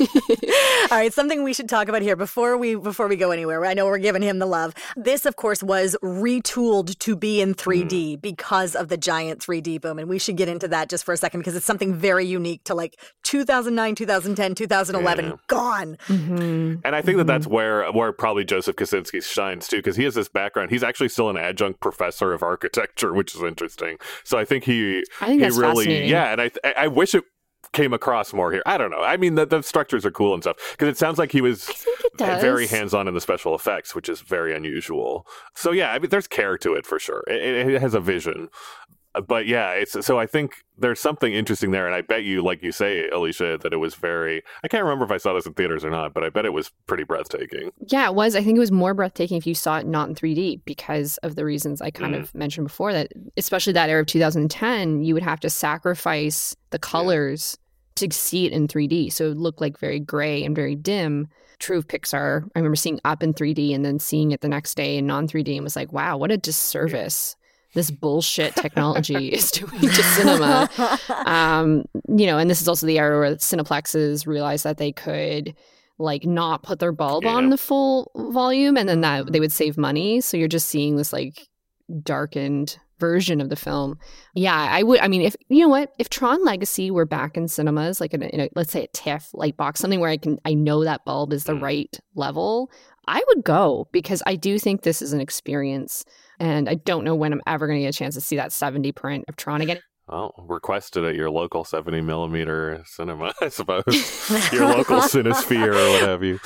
All 0.00 0.98
right, 0.98 1.12
something 1.12 1.42
we 1.42 1.52
should 1.52 1.68
talk 1.68 1.88
about 1.88 2.02
here 2.02 2.16
before 2.16 2.56
we 2.56 2.74
before 2.74 3.08
we 3.08 3.16
go 3.16 3.30
anywhere. 3.30 3.64
I 3.64 3.74
know 3.74 3.86
we're 3.86 3.98
giving 3.98 4.22
him 4.22 4.38
the 4.38 4.46
love. 4.46 4.74
This, 4.96 5.26
of 5.26 5.36
course, 5.36 5.62
was 5.62 5.96
retooled 6.02 6.98
to 6.98 7.16
be 7.16 7.40
in 7.40 7.54
3D 7.54 8.20
because 8.20 8.74
of 8.76 8.88
the 8.88 8.96
giant 8.96 9.40
3D 9.40 9.80
boom, 9.80 9.98
and 9.98 10.08
we 10.08 10.18
should 10.18 10.36
get 10.36 10.48
into 10.48 10.68
that 10.68 10.88
just 10.88 11.04
for 11.04 11.12
a 11.12 11.16
second 11.16 11.40
because 11.40 11.56
it's 11.56 11.66
something 11.66 11.94
very 11.94 12.24
unique 12.24 12.64
to 12.64 12.74
like 12.74 12.98
2009, 13.24 13.94
2010, 13.94 14.54
2011. 14.54 15.24
Yeah. 15.24 15.32
Gone. 15.48 15.96
Mhm. 16.06 16.80
And 16.84 16.96
I 16.96 17.02
think 17.02 17.18
that 17.18 17.26
that's 17.26 17.46
where 17.46 17.90
where 17.92 18.12
probably 18.12 18.44
Joseph 18.44 18.76
Kosinski 18.76 19.22
shines 19.22 19.68
too, 19.68 19.78
because 19.78 19.96
he 19.96 20.04
has 20.04 20.14
this 20.14 20.28
background. 20.28 20.70
He's 20.70 20.82
actually 20.82 21.08
still 21.08 21.30
an 21.30 21.36
adjunct 21.36 21.80
professor 21.80 22.32
of 22.32 22.42
architecture, 22.42 23.12
which 23.12 23.34
is 23.34 23.42
interesting. 23.42 23.98
So 24.24 24.38
I 24.38 24.44
think 24.44 24.64
he 24.64 25.04
I 25.20 25.26
think 25.26 25.40
he 25.40 25.44
that's 25.44 25.56
really 25.56 26.06
yeah, 26.06 26.32
and 26.32 26.40
I 26.40 26.50
I 26.64 26.74
I 26.76 26.86
wish 26.88 27.14
it 27.14 27.24
came 27.76 27.92
across 27.92 28.32
more 28.32 28.50
here. 28.52 28.62
I 28.66 28.78
don't 28.78 28.90
know. 28.90 29.02
I 29.02 29.16
mean, 29.16 29.34
the, 29.36 29.46
the 29.46 29.62
structures 29.62 30.04
are 30.06 30.10
cool 30.10 30.34
and 30.34 30.42
stuff 30.42 30.56
because 30.72 30.88
it 30.88 30.96
sounds 30.98 31.18
like 31.18 31.30
he 31.32 31.40
was 31.40 31.64
think 31.64 32.00
it 32.04 32.16
does. 32.18 32.40
very 32.42 32.66
hands 32.66 32.94
on 32.94 33.06
in 33.08 33.14
the 33.14 33.20
special 33.20 33.54
effects, 33.54 33.94
which 33.94 34.08
is 34.08 34.20
very 34.22 34.54
unusual. 34.54 35.26
So 35.54 35.70
yeah, 35.72 35.92
I 35.92 35.98
mean, 35.98 36.10
there's 36.10 36.26
care 36.26 36.56
to 36.58 36.74
it 36.74 36.86
for 36.86 36.98
sure. 36.98 37.22
It, 37.28 37.74
it 37.74 37.80
has 37.80 37.94
a 37.94 38.00
vision. 38.00 38.48
But 39.26 39.46
yeah, 39.46 39.70
it's 39.70 40.04
so 40.04 40.18
I 40.18 40.26
think 40.26 40.56
there's 40.76 41.00
something 41.00 41.32
interesting 41.32 41.70
there, 41.70 41.86
and 41.86 41.94
I 41.94 42.02
bet 42.02 42.24
you, 42.24 42.42
like 42.44 42.62
you 42.62 42.70
say, 42.70 43.08
Alicia, 43.08 43.56
that 43.62 43.72
it 43.72 43.78
was 43.78 43.94
very. 43.94 44.42
I 44.62 44.68
can't 44.68 44.84
remember 44.84 45.06
if 45.06 45.10
I 45.10 45.16
saw 45.16 45.32
this 45.32 45.46
in 45.46 45.54
theaters 45.54 45.86
or 45.86 45.90
not, 45.90 46.12
but 46.12 46.22
I 46.22 46.28
bet 46.28 46.44
it 46.44 46.52
was 46.52 46.70
pretty 46.86 47.04
breathtaking. 47.04 47.70
Yeah, 47.86 48.08
it 48.08 48.14
was. 48.14 48.36
I 48.36 48.42
think 48.42 48.56
it 48.56 48.60
was 48.60 48.70
more 48.72 48.92
breathtaking 48.92 49.38
if 49.38 49.46
you 49.46 49.54
saw 49.54 49.78
it 49.78 49.86
not 49.86 50.10
in 50.10 50.14
3D 50.14 50.60
because 50.66 51.16
of 51.22 51.34
the 51.34 51.46
reasons 51.46 51.80
I 51.80 51.90
kind 51.90 52.14
Mm. 52.14 52.20
of 52.24 52.34
mentioned 52.34 52.66
before. 52.66 52.92
That 52.92 53.10
especially 53.38 53.72
that 53.72 53.88
era 53.88 54.02
of 54.02 54.06
2010, 54.06 55.02
you 55.02 55.14
would 55.14 55.22
have 55.22 55.40
to 55.40 55.48
sacrifice 55.48 56.54
the 56.68 56.78
colors 56.78 57.56
to 57.96 58.12
see 58.12 58.46
it 58.46 58.52
in 58.52 58.68
3D, 58.68 59.12
so 59.12 59.30
it 59.30 59.36
looked 59.36 59.60
like 59.60 59.78
very 59.78 60.00
gray 60.00 60.44
and 60.44 60.54
very 60.54 60.74
dim. 60.76 61.28
True 61.58 61.78
of 61.78 61.88
Pixar. 61.88 62.44
I 62.54 62.58
remember 62.58 62.76
seeing 62.76 63.00
Up 63.04 63.22
in 63.22 63.32
3D 63.32 63.74
and 63.74 63.84
then 63.84 63.98
seeing 63.98 64.30
it 64.32 64.42
the 64.42 64.48
next 64.48 64.74
day 64.76 64.98
in 64.98 65.06
non 65.06 65.26
3D 65.26 65.54
and 65.56 65.64
was 65.64 65.76
like, 65.76 65.92
wow, 65.92 66.16
what 66.16 66.30
a 66.30 66.36
disservice 66.36 67.34
this 67.74 67.90
bullshit 67.90 68.54
technology 68.56 69.28
is 69.32 69.50
doing 69.50 69.80
to 69.80 69.88
cinema. 70.02 70.68
um, 71.26 71.84
you 72.08 72.24
know, 72.26 72.38
and 72.38 72.48
this 72.48 72.62
is 72.62 72.68
also 72.68 72.86
the 72.86 72.98
era 72.98 73.18
where 73.18 73.34
Cineplexes 73.36 74.26
realized 74.26 74.64
that 74.64 74.78
they 74.78 74.92
could 74.92 75.54
like 75.98 76.24
not 76.24 76.62
put 76.62 76.78
their 76.78 76.92
bulb 76.92 77.24
Yeah. 77.24 77.32
on 77.34 77.50
the 77.50 77.58
full 77.58 78.10
volume 78.16 78.76
and 78.78 78.88
then 78.88 79.02
that 79.02 79.30
they 79.32 79.40
would 79.40 79.52
save 79.52 79.76
money. 79.76 80.20
So 80.22 80.36
you're 80.38 80.48
just 80.48 80.68
seeing 80.68 80.96
this 80.96 81.12
like 81.12 81.48
darkened 82.02 82.78
version 82.98 83.40
of 83.40 83.48
the 83.48 83.56
film. 83.56 83.98
Yeah, 84.34 84.54
I 84.56 84.82
would 84.82 85.00
I 85.00 85.08
mean 85.08 85.22
if 85.22 85.36
you 85.48 85.60
know 85.60 85.68
what, 85.68 85.92
if 85.98 86.08
Tron 86.08 86.44
Legacy 86.44 86.90
were 86.90 87.04
back 87.06 87.36
in 87.36 87.48
cinemas, 87.48 88.00
like 88.00 88.14
in 88.14 88.22
a, 88.22 88.26
in 88.26 88.40
a 88.40 88.48
let's 88.54 88.72
say 88.72 88.84
a 88.84 88.88
TIFF 88.88 89.30
light 89.34 89.56
box, 89.56 89.80
something 89.80 90.00
where 90.00 90.10
I 90.10 90.16
can 90.16 90.38
I 90.44 90.54
know 90.54 90.84
that 90.84 91.04
bulb 91.04 91.32
is 91.32 91.44
the 91.44 91.52
Mm. 91.54 91.62
right 91.62 92.00
level, 92.14 92.70
I 93.08 93.22
would 93.28 93.44
go 93.44 93.88
because 93.92 94.22
I 94.26 94.36
do 94.36 94.58
think 94.58 94.82
this 94.82 95.00
is 95.00 95.12
an 95.12 95.20
experience. 95.20 96.04
And 96.38 96.68
I 96.68 96.74
don't 96.74 97.04
know 97.04 97.14
when 97.14 97.32
I'm 97.32 97.40
ever 97.46 97.66
going 97.66 97.78
to 97.78 97.82
get 97.84 97.94
a 97.94 97.98
chance 97.98 98.14
to 98.14 98.20
see 98.20 98.36
that 98.36 98.52
70 98.52 98.92
print 98.92 99.24
of 99.28 99.36
Tron 99.36 99.60
again. 99.60 99.80
Well, 100.08 100.32
requested 100.46 101.02
at 101.02 101.16
your 101.16 101.30
local 101.30 101.64
70 101.64 102.00
millimeter 102.02 102.80
cinema, 102.86 103.32
I 103.40 103.48
suppose. 103.48 103.84
your 104.52 104.66
local 104.68 105.00
Cinesphere 105.00 105.74
or 105.74 105.90
what 105.90 106.02
have 106.08 106.22
you. 106.22 106.38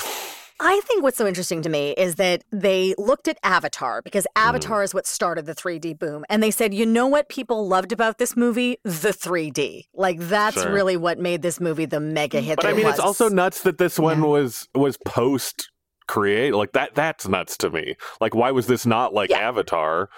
I 0.62 0.80
think 0.84 1.02
what's 1.02 1.16
so 1.16 1.26
interesting 1.26 1.62
to 1.62 1.70
me 1.70 1.92
is 1.92 2.16
that 2.16 2.44
they 2.52 2.94
looked 2.98 3.28
at 3.28 3.38
Avatar 3.42 4.02
because 4.02 4.24
Mm. 4.36 4.42
Avatar 4.48 4.82
is 4.82 4.92
what 4.92 5.06
started 5.06 5.46
the 5.46 5.54
3D 5.54 5.94
boom. 5.94 6.24
And 6.28 6.42
they 6.42 6.50
said, 6.50 6.74
you 6.74 6.84
know 6.84 7.06
what 7.06 7.28
people 7.30 7.66
loved 7.66 7.92
about 7.92 8.18
this 8.18 8.36
movie? 8.36 8.76
The 8.84 9.12
3D. 9.12 9.86
Like, 9.94 10.18
that's 10.20 10.60
Sure. 10.60 10.70
really 10.70 10.98
what 10.98 11.18
made 11.18 11.40
this 11.40 11.60
movie 11.60 11.86
the 11.86 11.98
mega 12.00 12.40
hit. 12.40 12.56
But 12.56 12.62
that 12.64 12.68
I 12.68 12.72
it 12.72 12.76
mean, 12.76 12.86
it's 12.86 13.00
also 13.00 13.28
nuts 13.30 13.62
that 13.62 13.78
this 13.78 13.98
one 13.98 14.18
Yeah. 14.20 14.26
was 14.26 14.68
was 14.74 14.98
post 15.06 15.70
create 16.06 16.52
like 16.54 16.72
that 16.72 16.92
that's 16.96 17.28
nuts 17.28 17.56
to 17.56 17.70
me 17.70 17.94
like 18.20 18.34
why 18.34 18.50
was 18.50 18.66
this 18.66 18.84
not 18.84 19.14
like 19.14 19.30
Yeah. 19.30 19.38
avatar 19.38 20.08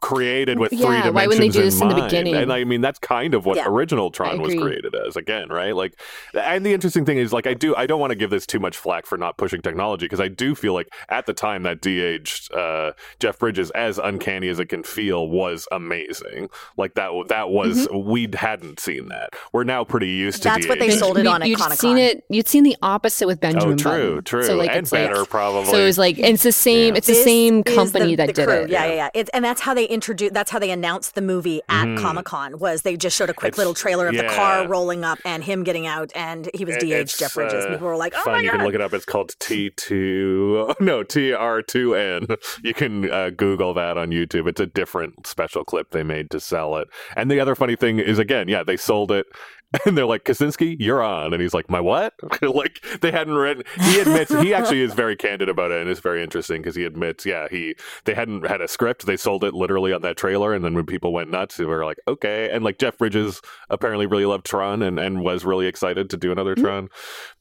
created 0.00 0.58
with 0.58 0.72
Yeah, 0.72 0.78
three 1.02 1.10
why 1.10 1.26
dimensions 1.26 1.26
wouldn't 1.26 1.40
they 1.40 1.48
do 1.48 1.58
in 1.60 1.64
this 1.66 1.80
in 1.80 1.88
the 1.88 1.94
mind. 1.94 2.10
beginning? 2.10 2.34
And 2.36 2.52
I 2.52 2.64
mean, 2.64 2.80
that's 2.80 2.98
kind 2.98 3.34
of 3.34 3.46
what 3.46 3.56
Yeah. 3.56 3.68
original 3.68 4.10
Tron 4.10 4.40
was 4.40 4.54
created 4.54 4.94
as. 4.94 5.16
Again, 5.16 5.48
right? 5.48 5.74
Like, 5.74 5.94
and 6.34 6.64
the 6.66 6.72
interesting 6.72 7.04
thing 7.04 7.18
is, 7.18 7.32
like, 7.32 7.46
I 7.46 7.54
do, 7.54 7.74
I 7.76 7.86
don't 7.86 8.00
want 8.00 8.10
to 8.10 8.14
give 8.16 8.30
this 8.30 8.46
too 8.46 8.58
much 8.58 8.76
flack 8.76 9.06
for 9.06 9.16
not 9.18 9.36
pushing 9.36 9.60
technology 9.62 10.06
because 10.06 10.20
I 10.20 10.28
do 10.28 10.54
feel 10.54 10.72
like 10.74 10.88
at 11.08 11.26
the 11.26 11.32
time 11.32 11.62
that 11.64 11.80
de-aged 11.80 12.52
uh, 12.54 12.92
Jeff 13.18 13.38
Bridges, 13.38 13.70
as 13.72 13.98
uncanny 13.98 14.48
as 14.48 14.58
it 14.58 14.66
can 14.66 14.82
feel, 14.82 15.28
was 15.28 15.66
amazing. 15.72 16.48
Like 16.76 16.94
that, 16.94 17.10
that 17.28 17.50
was 17.50 17.88
we 17.92 18.28
hadn't 18.34 18.80
seen 18.80 19.08
that. 19.08 19.30
We're 19.52 19.64
now 19.64 19.84
pretty 19.84 20.08
used 20.08 20.42
to. 20.42 20.48
That's 20.48 20.66
what 20.68 20.78
they 20.78 20.90
sold 20.90 21.18
it 21.18 21.26
on 21.26 21.42
at 21.42 21.48
You'd 21.48 21.58
Comic-Con. 21.58 21.76
seen 21.76 21.98
it. 21.98 22.24
You'd 22.28 22.48
seen 22.48 22.62
the 22.64 22.76
opposite 22.82 23.26
with 23.26 23.40
Benjamin. 23.40 23.74
Oh, 23.74 23.76
true, 23.76 24.08
Button. 24.16 24.24
true, 24.24 24.42
So 24.44 24.56
like 24.56 24.70
and 24.70 24.78
it's 24.80 24.92
like- 24.92 25.08
better 25.10 25.24
probably. 25.24 25.70
So 25.70 25.78
it 25.78 25.84
was 25.84 25.98
like, 25.98 26.18
and 26.18 26.28
it's 26.28 26.42
the 26.42 26.52
same. 26.52 26.94
Yeah. 26.94 26.98
It's 26.98 27.06
the 27.06 27.12
This 27.14 27.24
same 27.24 27.62
company 27.62 28.10
the- 28.10 28.16
that 28.16 28.26
the 28.28 28.32
did 28.32 28.46
crew. 28.46 28.54
it. 28.62 28.70
Yeah, 28.70 28.86
yeah, 28.86 28.94
yeah. 28.94 29.08
It's, 29.14 29.30
and 29.34 29.44
that's 29.44 29.59
how 29.60 29.74
they 29.74 29.84
introduced. 29.84 30.34
That's 30.34 30.50
how 30.50 30.58
they 30.58 30.70
announced 30.70 31.14
the 31.14 31.22
movie 31.22 31.60
at 31.68 31.96
Comic 31.98 32.24
Con. 32.26 32.58
Was 32.58 32.82
they 32.82 32.96
just 32.96 33.16
showed 33.16 33.30
a 33.30 33.34
quick 33.34 33.48
It's- 33.50 33.58
little 33.58 33.74
trailer 33.74 34.08
of 34.08 34.16
the 34.16 34.24
car 34.24 34.66
rolling 34.68 35.04
up 35.04 35.18
and 35.24 35.42
him 35.44 35.64
getting 35.64 35.86
out, 35.86 36.10
and 36.14 36.48
he 36.54 36.64
was 36.64 36.76
It- 36.76 36.80
de-aged 36.80 37.18
Jeff 37.18 37.34
Bridges. 37.34 37.64
uh, 37.64 37.70
People 37.70 37.86
were 37.88 37.96
like, 37.96 38.12
"Oh 38.16 38.22
fun. 38.24 38.32
my 38.34 38.40
you 38.40 38.50
can 38.50 38.64
look 38.64 38.74
it 38.74 38.80
up. 38.80 38.92
It's 38.92 39.04
called 39.04 39.34
T2. 39.38 40.74
No, 40.80 41.02
TR2N. 41.04 42.36
You 42.62 42.74
can 42.74 43.10
uh, 43.10 43.30
Google 43.30 43.74
that 43.74 43.96
on 43.96 44.10
YouTube. 44.10 44.48
It's 44.48 44.60
a 44.60 44.66
different 44.66 45.26
special 45.26 45.64
clip 45.64 45.90
they 45.90 46.02
made 46.02 46.30
to 46.30 46.40
sell 46.40 46.76
it. 46.76 46.88
And 47.16 47.30
the 47.30 47.40
other 47.40 47.54
funny 47.54 47.76
thing 47.76 47.98
is, 47.98 48.18
again, 48.18 48.48
yeah, 48.48 48.62
they 48.62 48.76
sold 48.76 49.12
it. 49.12 49.26
And 49.86 49.96
they're 49.96 50.06
like, 50.06 50.24
Kosinski, 50.24 50.76
you're 50.78 51.02
on. 51.02 51.32
And 51.32 51.40
he's 51.40 51.54
like, 51.54 51.70
my 51.70 51.80
what? 51.80 52.14
like, 52.42 52.84
they 53.00 53.10
hadn't 53.10 53.34
read. 53.34 53.64
He 53.80 54.00
admits, 54.00 54.32
he 54.40 54.52
actually 54.52 54.82
is 54.82 54.94
very 54.94 55.16
candid 55.16 55.48
about 55.48 55.70
it. 55.70 55.80
And 55.80 55.88
it's 55.88 56.00
very 56.00 56.22
interesting 56.22 56.60
because 56.60 56.74
he 56.74 56.84
admits, 56.84 57.24
yeah, 57.24 57.46
he 57.50 57.76
they 58.04 58.14
hadn't 58.14 58.46
had 58.46 58.60
a 58.60 58.68
script. 58.68 59.06
They 59.06 59.16
sold 59.16 59.44
it 59.44 59.54
literally 59.54 59.92
on 59.92 60.02
that 60.02 60.16
trailer. 60.16 60.52
And 60.52 60.64
then 60.64 60.74
when 60.74 60.86
people 60.86 61.12
went 61.12 61.30
nuts, 61.30 61.56
they 61.56 61.64
were 61.64 61.84
like, 61.84 61.98
okay. 62.08 62.50
And 62.50 62.64
like, 62.64 62.78
Jeff 62.78 62.98
Bridges 62.98 63.40
apparently 63.68 64.06
really 64.06 64.26
loved 64.26 64.44
Tron 64.44 64.82
and, 64.82 64.98
and 64.98 65.22
was 65.22 65.44
really 65.44 65.66
excited 65.66 66.10
to 66.10 66.16
do 66.16 66.32
another 66.32 66.54
mm-hmm. 66.54 66.64
Tron. 66.64 66.88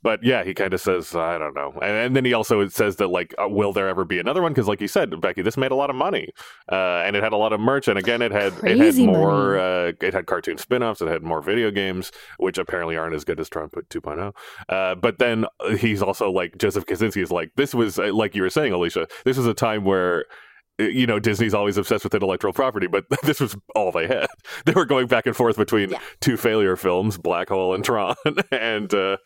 But 0.02 0.24
yeah, 0.24 0.44
he 0.44 0.54
kind 0.54 0.74
of 0.74 0.80
says, 0.80 1.14
I 1.16 1.38
don't 1.38 1.54
know. 1.54 1.74
And, 1.82 1.92
and 1.92 2.16
then 2.16 2.24
he 2.24 2.34
also 2.34 2.68
says 2.70 2.96
that, 2.98 3.08
like, 3.08 3.36
uh, 3.42 3.50
will 3.50 3.74
there 3.74 3.90
ever 3.90 4.06
be 4.06 4.20
another 4.20 4.42
one? 4.42 4.54
Because, 4.54 4.68
like 4.68 4.80
you 4.80 4.88
said, 4.88 5.20
Becky, 5.20 5.42
this 5.42 5.58
made 5.58 5.72
a 5.72 5.76
lot 5.76 5.90
of 5.90 5.96
money. 5.96 6.30
Uh, 6.72 7.04
and 7.06 7.16
it 7.16 7.24
had 7.24 7.34
a 7.34 7.38
lot 7.38 7.52
of 7.52 7.60
merch. 7.60 7.88
And 7.88 8.00
again, 8.00 8.22
it 8.22 8.32
had, 8.32 8.54
it 8.64 8.78
had 8.78 8.96
more, 8.96 9.60
uh, 9.60 9.92
it 10.02 10.14
had 10.14 10.26
cartoon 10.26 10.58
spin 10.58 10.84
offs, 10.84 11.02
it 11.02 11.08
had 11.10 11.24
more 11.24 11.42
video 11.42 11.70
games, 11.70 12.12
which 12.38 12.58
apparently 12.58 12.96
aren't 12.96 13.16
as 13.16 13.26
good 13.26 13.40
as 13.40 13.50
Tron 13.50 13.70
2.0. 13.70 14.34
Uh, 14.70 14.96
but 14.96 15.20
then 15.20 15.46
uh, 15.60 15.76
he's 15.76 16.02
also 16.02 16.32
like, 16.32 16.58
Joseph 16.58 16.86
Kosinski 16.86 17.22
is 17.22 17.32
like, 17.32 17.52
this 17.56 17.74
was, 17.74 18.00
uh, 18.00 18.14
like 18.14 18.36
you 18.36 18.42
were 18.42 18.50
saying, 18.50 18.72
Alicia, 18.72 19.08
this 19.26 19.38
was 19.38 19.48
a 19.48 19.54
time 19.54 19.84
where 19.84 20.22
uh, 20.22 20.24
you 20.80 21.06
know 21.06 21.20
Disney's 21.20 21.54
always 21.54 21.78
obsessed 21.78 22.04
with 22.04 22.14
intellectual 22.16 22.54
property, 22.54 22.88
but 22.88 23.06
this 23.24 23.40
was 23.40 23.56
all 23.76 23.92
they 23.92 24.08
had. 24.08 24.28
They 24.66 24.74
were 24.74 24.86
going 24.86 25.08
back 25.08 25.26
and 25.26 25.36
forth 25.36 25.58
between 25.58 25.90
Yeah. 25.92 26.00
two 26.22 26.36
failure 26.38 26.76
films, 26.76 27.18
Black 27.18 27.50
Hole 27.50 27.74
and 27.74 27.84
Tron, 27.84 28.16
and 28.52 28.94
uh, 28.94 29.18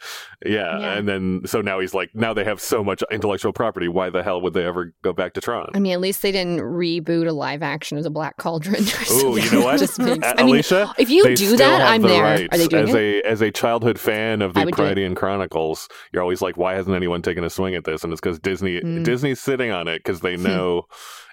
yeah, 0.46 0.80
Yeah. 0.80 0.94
and 0.98 1.08
then 1.08 1.42
so 1.46 1.62
now 1.62 1.80
he's 1.80 1.94
like, 1.94 2.14
now 2.14 2.34
they 2.34 2.44
have 2.44 2.60
so 2.62 2.84
much 2.84 3.04
intellectual 3.12 3.52
property. 3.54 3.88
Why 3.88 4.10
the 4.10 4.22
hell 4.24 4.42
would 4.42 4.54
they 4.54 4.66
ever 4.66 4.94
go 5.04 5.14
back 5.14 5.34
to 5.34 5.42
Tron? 5.42 5.70
I 5.74 5.80
mean, 5.80 5.94
at 5.94 6.00
least 6.02 6.22
they 6.22 6.32
didn't 6.32 6.60
reboot 6.60 7.28
a 7.28 7.32
live 7.32 7.64
action 7.64 7.98
of 7.98 8.04
the 8.04 8.10
Black 8.10 8.38
Cauldron. 8.38 8.84
Oh, 9.10 9.36
you 9.36 9.52
know 9.52 9.64
what, 9.66 9.80
makes- 9.80 10.00
I 10.00 10.44
mean, 10.44 10.56
Alicia? 10.56 10.94
if 10.98 11.10
you 11.10 11.36
do 11.36 11.58
that, 11.58 11.82
I'm 11.82 12.02
the 12.02 12.08
there. 12.10 12.24
rights. 12.24 12.48
Are 12.56 12.58
they 12.58 12.68
doing 12.68 12.90
as 12.90 12.96
it? 12.96 12.98
a 13.26 13.28
as 13.30 13.42
a 13.42 13.52
childhood 13.52 14.00
fan 14.00 14.42
of 14.42 14.54
the 14.54 14.62
I 14.62 14.66
would 14.66 14.76
do 14.76 14.84
it. 14.84 14.98
Prydain 14.98 15.16
Chronicles? 15.16 15.88
You're 16.12 16.22
always 16.22 16.42
like, 16.42 16.58
why 16.58 16.74
hasn't 16.76 16.96
anyone 16.96 17.22
taken 17.22 17.44
a 17.44 17.50
swing 17.50 17.76
at 17.76 17.84
this? 17.86 18.04
And 18.04 18.12
it's 18.14 18.22
because 18.22 18.40
Disney 18.40 18.80
Mm. 18.82 19.04
Disney's 19.04 19.40
sitting 19.40 19.72
on 19.72 19.88
it 19.88 20.00
because 20.04 20.22
they 20.22 20.36
know 20.38 20.86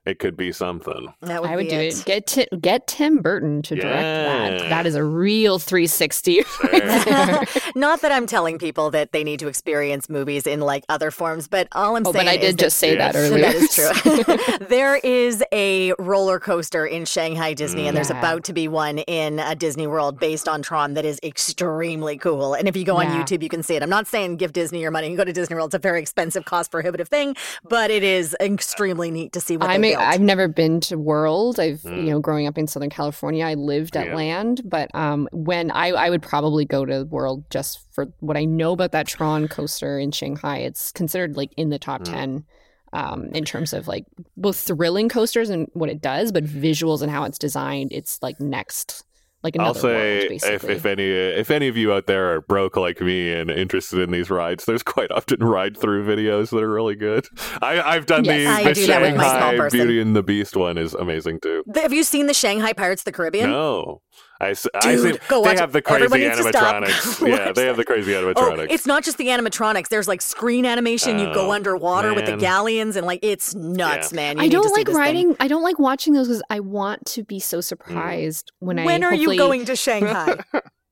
it 0.06 0.18
could 0.18 0.36
be 0.36 0.50
something. 0.52 1.12
That 1.20 1.42
would 1.42 1.50
I 1.50 1.56
would 1.56 1.68
do 1.68 1.76
it. 1.76 1.98
it. 2.00 2.04
Get 2.06 2.26
Ti- 2.26 2.48
get 2.60 2.86
Tim 2.86 3.18
Burton 3.18 3.62
to 3.62 3.74
direct 3.76 3.96
Yeah. 4.02 4.58
that. 4.58 4.68
That 4.70 4.86
is 4.86 4.94
a 4.94 5.04
real 5.04 5.58
360 5.58 6.40
right 6.64 6.82
there. 6.84 7.44
Not 7.76 8.00
that 8.02 8.10
I'm 8.12 8.26
telling 8.26 8.58
people 8.58 8.90
that 8.92 9.12
they 9.12 9.24
need 9.24 9.40
to 9.40 9.48
experience 9.48 10.08
movies 10.08 10.46
in 10.46 10.60
like 10.60 10.84
other 10.88 11.10
forms, 11.10 11.48
but 11.48 11.68
all 11.72 11.96
I'm 11.96 12.04
saying. 12.04 12.16
Oh, 12.16 12.18
saying 12.18 12.26
but 12.26 12.30
I 12.30 12.34
is 12.36 12.40
did 12.40 12.58
that 12.58 12.64
just 12.64 12.78
say 12.78 12.96
Yes. 12.96 13.12
that 13.12 13.18
earlier. 13.18 13.42
That 13.42 13.54
is 13.54 14.56
true. 14.58 14.66
there 14.68 14.96
is 14.96 15.42
a 15.52 15.92
roller 15.98 16.38
coaster 16.40 16.86
in 16.86 17.04
Shanghai 17.04 17.54
Disney, 17.54 17.86
and 17.86 17.96
there's 17.96 18.10
Yeah. 18.10 18.18
about 18.18 18.44
to 18.44 18.52
be 18.52 18.68
one 18.68 18.98
in 19.00 19.38
a 19.38 19.54
Disney 19.54 19.86
World 19.86 20.18
based 20.18 20.48
on 20.48 20.62
Tron 20.62 20.94
that 20.94 21.04
is 21.04 21.20
extremely 21.22 22.16
cool. 22.16 22.54
And 22.54 22.68
if 22.68 22.76
you 22.76 22.84
go 22.84 22.96
on 22.96 23.06
YouTube, 23.06 23.42
you 23.42 23.48
can 23.48 23.62
see 23.62 23.76
it. 23.76 23.82
I'm 23.82 23.90
not 23.90 24.06
saying 24.06 24.36
give 24.36 24.52
Disney 24.52 24.80
your 24.80 24.90
money 24.90 25.08
and 25.08 25.16
go 25.16 25.24
to 25.24 25.32
Disney 25.32 25.54
World. 25.56 25.68
It's 25.68 25.74
a 25.74 25.78
very 25.78 26.00
expensive, 26.00 26.44
cost 26.44 26.70
prohibitive 26.70 27.08
thing, 27.08 27.36
but 27.68 27.90
it 27.90 28.02
is 28.02 28.36
extremely 28.40 29.10
neat 29.10 29.32
to 29.32 29.40
see 29.40 29.56
what 29.56 29.68
I'm 29.70 29.80
they 29.82 29.89
a. 29.94 30.00
I've 30.00 30.20
never 30.20 30.48
been 30.48 30.80
to 30.82 30.96
World. 30.98 31.58
I've 31.60 31.80
Mm. 31.80 32.04
you 32.04 32.10
know 32.10 32.20
growing 32.20 32.46
up 32.46 32.56
in 32.58 32.66
Southern 32.66 32.90
California, 32.90 33.44
I 33.44 33.54
lived 33.54 33.96
at 33.96 34.06
Yeah. 34.06 34.16
Land, 34.16 34.62
but 34.64 34.94
um, 34.94 35.28
when 35.32 35.70
I 35.70 35.88
I 35.88 36.10
would 36.10 36.22
probably 36.22 36.64
go 36.64 36.84
to 36.84 37.04
World 37.04 37.44
just 37.50 37.80
for 37.92 38.12
what 38.20 38.36
I 38.36 38.44
know 38.44 38.72
about 38.72 38.92
that 38.92 39.06
Tron 39.06 39.48
coaster 39.48 39.98
in 39.98 40.10
Shanghai. 40.12 40.58
It's 40.58 40.92
considered 40.92 41.36
like 41.36 41.52
in 41.56 41.70
the 41.70 41.78
top 41.78 42.02
Mm. 42.02 42.04
ten. 42.10 42.44
Um, 42.92 43.26
in 43.34 43.44
terms 43.44 43.72
of 43.72 43.86
like 43.86 44.04
both 44.36 44.56
thrilling 44.56 45.08
coasters 45.08 45.48
and 45.48 45.68
what 45.74 45.88
it 45.88 46.00
does, 46.02 46.32
but 46.32 46.44
visuals 46.44 47.02
and 47.02 47.10
how 47.10 47.22
it's 47.22 47.38
designed, 47.38 47.92
it's 47.92 48.20
like 48.20 48.40
next, 48.40 49.04
like 49.42 49.54
another 49.54 49.68
I'll 49.68 49.74
say 49.74 49.88
world, 50.20 50.22
if, 50.24 50.28
basically. 50.28 50.74
if 50.74 50.86
any 50.86 51.04
if 51.10 51.50
any 51.50 51.68
of 51.68 51.76
you 51.76 51.92
out 51.92 52.06
there 52.06 52.34
are 52.34 52.40
broke 52.42 52.76
like 52.76 53.00
me 53.00 53.32
and 53.32 53.50
interested 53.50 54.00
in 54.00 54.10
these 54.10 54.30
rides, 54.30 54.64
there's 54.66 54.82
quite 54.82 55.10
often 55.10 55.40
ride 55.42 55.76
through 55.76 56.06
videos 56.06 56.50
that 56.50 56.62
are 56.62 56.70
really 56.70 56.94
good. 56.96 57.26
I, 57.62 57.80
I've 57.80 58.06
done 58.06 58.24
Yes. 58.24 58.38
the, 58.38 58.46
I 58.46 58.64
the 58.68 58.74
do 58.74 58.86
that 58.88 59.02
with 59.02 59.16
my 59.16 59.22
small 59.22 59.40
Shanghai 59.40 59.56
person. 59.56 59.78
Beauty 59.78 60.00
and 60.00 60.14
the 60.14 60.22
Beast 60.22 60.56
one 60.56 60.76
is 60.78 60.94
amazing 60.94 61.40
too. 61.40 61.64
Have 61.74 61.92
you 61.92 62.02
seen 62.04 62.26
the 62.26 62.34
Shanghai 62.34 62.72
Pirates 62.72 63.02
of 63.02 63.06
the 63.06 63.12
Caribbean? 63.12 63.50
No, 63.50 64.02
I, 64.42 64.50
s- 64.50 64.66
I 64.74 64.94
Dude, 64.96 65.14
see 65.16 65.20
go 65.28 65.42
they 65.42 65.50
watch 65.50 65.58
have 65.60 65.68
it. 65.70 65.72
the 65.74 65.82
crazy 65.82 66.04
Everybody 66.04 66.28
needs 66.28 66.36
to 66.38 66.48
stop. 66.48 66.82
animatronics. 66.82 67.20
yeah, 67.28 67.46
Watch 67.46 67.54
they 67.56 67.66
have 67.66 67.76
the 67.76 67.84
crazy 67.84 68.12
animatronics. 68.12 68.32
Oh, 68.36 68.50
animatronics. 68.52 68.66
it's 68.70 68.86
not 68.86 69.04
just 69.04 69.18
the 69.18 69.26
animatronics. 69.26 69.88
There's 69.88 70.08
like 70.08 70.22
screen 70.22 70.64
animation. 70.64 71.18
you 71.18 71.26
go 71.34 71.48
Oh, 71.48 71.52
underwater 71.52 72.14
with 72.14 72.24
the 72.26 72.36
galleons, 72.36 72.96
and 72.96 73.06
like 73.06 73.20
it's 73.22 73.54
nuts, 73.54 74.12
Yeah. 74.12 74.16
man. 74.16 74.36
You 74.36 74.42
I 74.42 74.46
need 74.46 74.52
don't 74.52 74.62
to 74.62 74.68
see 74.70 74.74
like 74.76 74.86
this 74.86 74.94
thing. 74.94 75.00
riding. 75.02 75.36
I 75.40 75.48
don't 75.48 75.62
like 75.62 75.78
watching 75.78 76.14
those 76.14 76.28
because 76.28 76.42
I 76.48 76.60
want 76.60 77.04
to 77.06 77.22
be 77.24 77.38
so 77.38 77.58
mm. 77.58 77.64
surprised 77.64 78.50
when 78.60 78.78
I. 78.78 78.84
When 78.86 79.04
are 79.04 79.12
you 79.14 79.36
going 79.36 79.64
to 79.66 79.76
Shanghai? 79.76 80.36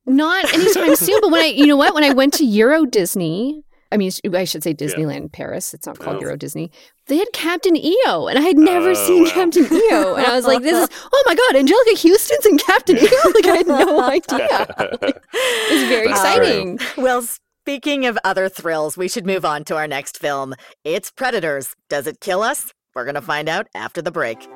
Not 0.07 0.53
anytime 0.55 0.97
soon, 0.97 1.21
but 1.21 1.31
when 1.31 1.43
I, 1.43 1.47
you 1.47 1.67
know 1.67 1.77
what, 1.77 1.95
when 1.95 2.03
I 2.05 2.13
went 2.15 2.33
to 2.35 2.45
Euro 2.45 2.87
Disney, 2.87 3.63
I 3.90 3.96
mean, 3.96 4.11
I 4.35 4.44
should 4.44 4.62
say 4.62 4.74
Disneyland 4.74 5.33
Paris. 5.33 5.72
It's 5.72 5.87
not 5.87 5.98
called 5.98 6.16
Oh. 6.18 6.20
Euro 6.20 6.37
Disney. 6.37 6.70
They 7.07 7.16
had 7.16 7.33
Captain 7.33 7.74
EO, 7.77 8.27
and 8.27 8.38
I 8.38 8.42
had 8.42 8.57
oh, 8.59 8.61
never 8.62 8.90
Oh, 8.90 8.94
seen 8.94 9.24
wow. 9.24 9.31
Captain 9.31 9.64
EO, 9.64 10.14
and 10.16 10.27
I 10.27 10.37
was 10.37 10.44
like, 10.46 10.62
"This 10.62 10.77
is 10.90 10.98
oh 11.12 11.22
my 11.27 11.35
god, 11.35 11.55
Anjelica 11.55 12.03
Huston's 12.03 12.46
in 12.46 12.59
Captain 12.59 12.96
EO!" 12.98 13.09
Like 13.35 13.46
I 13.46 13.57
had 13.57 13.66
no 13.66 14.01
idea. 14.09 14.66
Like, 15.01 15.22
it 15.33 15.72
was 15.72 15.88
very 15.88 16.09
That's 16.09 16.20
exciting. 16.20 16.79
well, 16.98 17.22
speaking 17.22 18.05
of 18.07 18.18
other 18.24 18.48
thrills, 18.48 18.96
we 18.96 19.09
should 19.09 19.24
move 19.27 19.44
on 19.44 19.64
to 19.64 19.77
our 19.77 19.87
next 19.88 20.18
film. 20.18 20.55
It's 20.85 21.11
Predators. 21.11 21.74
Does 21.88 22.07
it 22.07 22.20
kill 22.20 22.42
us? 22.42 22.72
We're 22.94 23.07
gonna 23.07 23.22
find 23.22 23.48
out 23.48 23.68
after 23.74 24.03
the 24.03 24.11
break. 24.11 24.46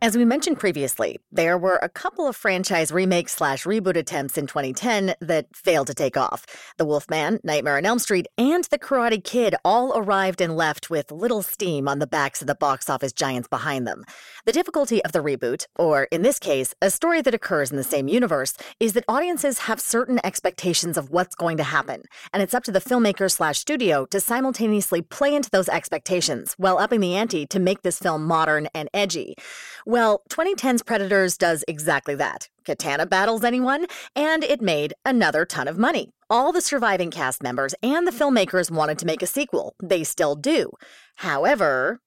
As 0.00 0.16
we 0.16 0.24
mentioned 0.24 0.60
previously, 0.60 1.18
there 1.32 1.58
were 1.58 1.80
a 1.82 1.88
couple 1.88 2.28
of 2.28 2.36
franchise 2.36 2.92
remake 2.92 3.28
slash 3.28 3.64
reboot 3.64 3.96
attempts 3.96 4.38
in 4.38 4.46
2010 4.46 5.16
that 5.20 5.46
failed 5.52 5.88
to 5.88 5.94
take 5.94 6.16
off. 6.16 6.46
The 6.76 6.84
Wolfman, 6.84 7.40
Nightmare 7.42 7.78
on 7.78 7.84
Elm 7.84 7.98
Street, 7.98 8.28
and 8.38 8.62
The 8.62 8.78
Karate 8.78 9.22
Kid 9.22 9.56
all 9.64 9.98
arrived 9.98 10.40
and 10.40 10.56
left 10.56 10.88
with 10.88 11.10
little 11.10 11.42
steam 11.42 11.88
on 11.88 11.98
the 11.98 12.06
backs 12.06 12.40
of 12.40 12.46
the 12.46 12.54
box 12.54 12.88
office 12.88 13.12
giants 13.12 13.48
behind 13.48 13.88
them. 13.88 14.04
The 14.46 14.52
difficulty 14.52 15.04
of 15.04 15.10
the 15.10 15.18
reboot, 15.18 15.66
or 15.74 16.04
in 16.12 16.22
this 16.22 16.38
case, 16.38 16.76
a 16.80 16.90
story 16.90 17.20
that 17.20 17.34
occurs 17.34 17.72
in 17.72 17.76
the 17.76 17.82
same 17.82 18.06
universe, 18.06 18.54
is 18.78 18.92
that 18.92 19.04
audiences 19.08 19.58
have 19.58 19.80
certain 19.80 20.20
expectations 20.22 20.96
of 20.96 21.10
what's 21.10 21.34
going 21.34 21.56
to 21.56 21.64
happen, 21.64 22.02
and 22.32 22.40
it's 22.40 22.54
up 22.54 22.62
to 22.64 22.70
the 22.70 22.80
filmmaker 22.80 23.28
slash 23.28 23.58
studio 23.58 24.06
to 24.06 24.20
simultaneously 24.20 25.02
play 25.02 25.34
into 25.34 25.50
those 25.50 25.68
expectations 25.68 26.54
while 26.56 26.78
upping 26.78 27.00
the 27.00 27.16
ante 27.16 27.46
to 27.46 27.58
make 27.58 27.82
this 27.82 27.98
film 27.98 28.24
modern 28.24 28.68
and 28.76 28.88
edgy. 28.94 29.34
Well, 29.88 30.20
2010's 30.28 30.82
Predators 30.82 31.38
does 31.38 31.64
exactly 31.66 32.14
that. 32.16 32.50
Katana 32.66 33.06
battles 33.06 33.42
anyone, 33.42 33.86
and 34.14 34.44
it 34.44 34.60
made 34.60 34.92
another 35.06 35.46
ton 35.46 35.66
of 35.66 35.78
money. 35.78 36.10
All 36.28 36.52
the 36.52 36.60
surviving 36.60 37.10
cast 37.10 37.42
members 37.42 37.74
and 37.82 38.06
the 38.06 38.12
filmmakers 38.12 38.70
wanted 38.70 38.98
to 38.98 39.06
make 39.06 39.22
a 39.22 39.26
sequel. 39.26 39.74
They 39.82 40.04
still 40.04 40.36
do. 40.36 40.72
However, 41.16 42.00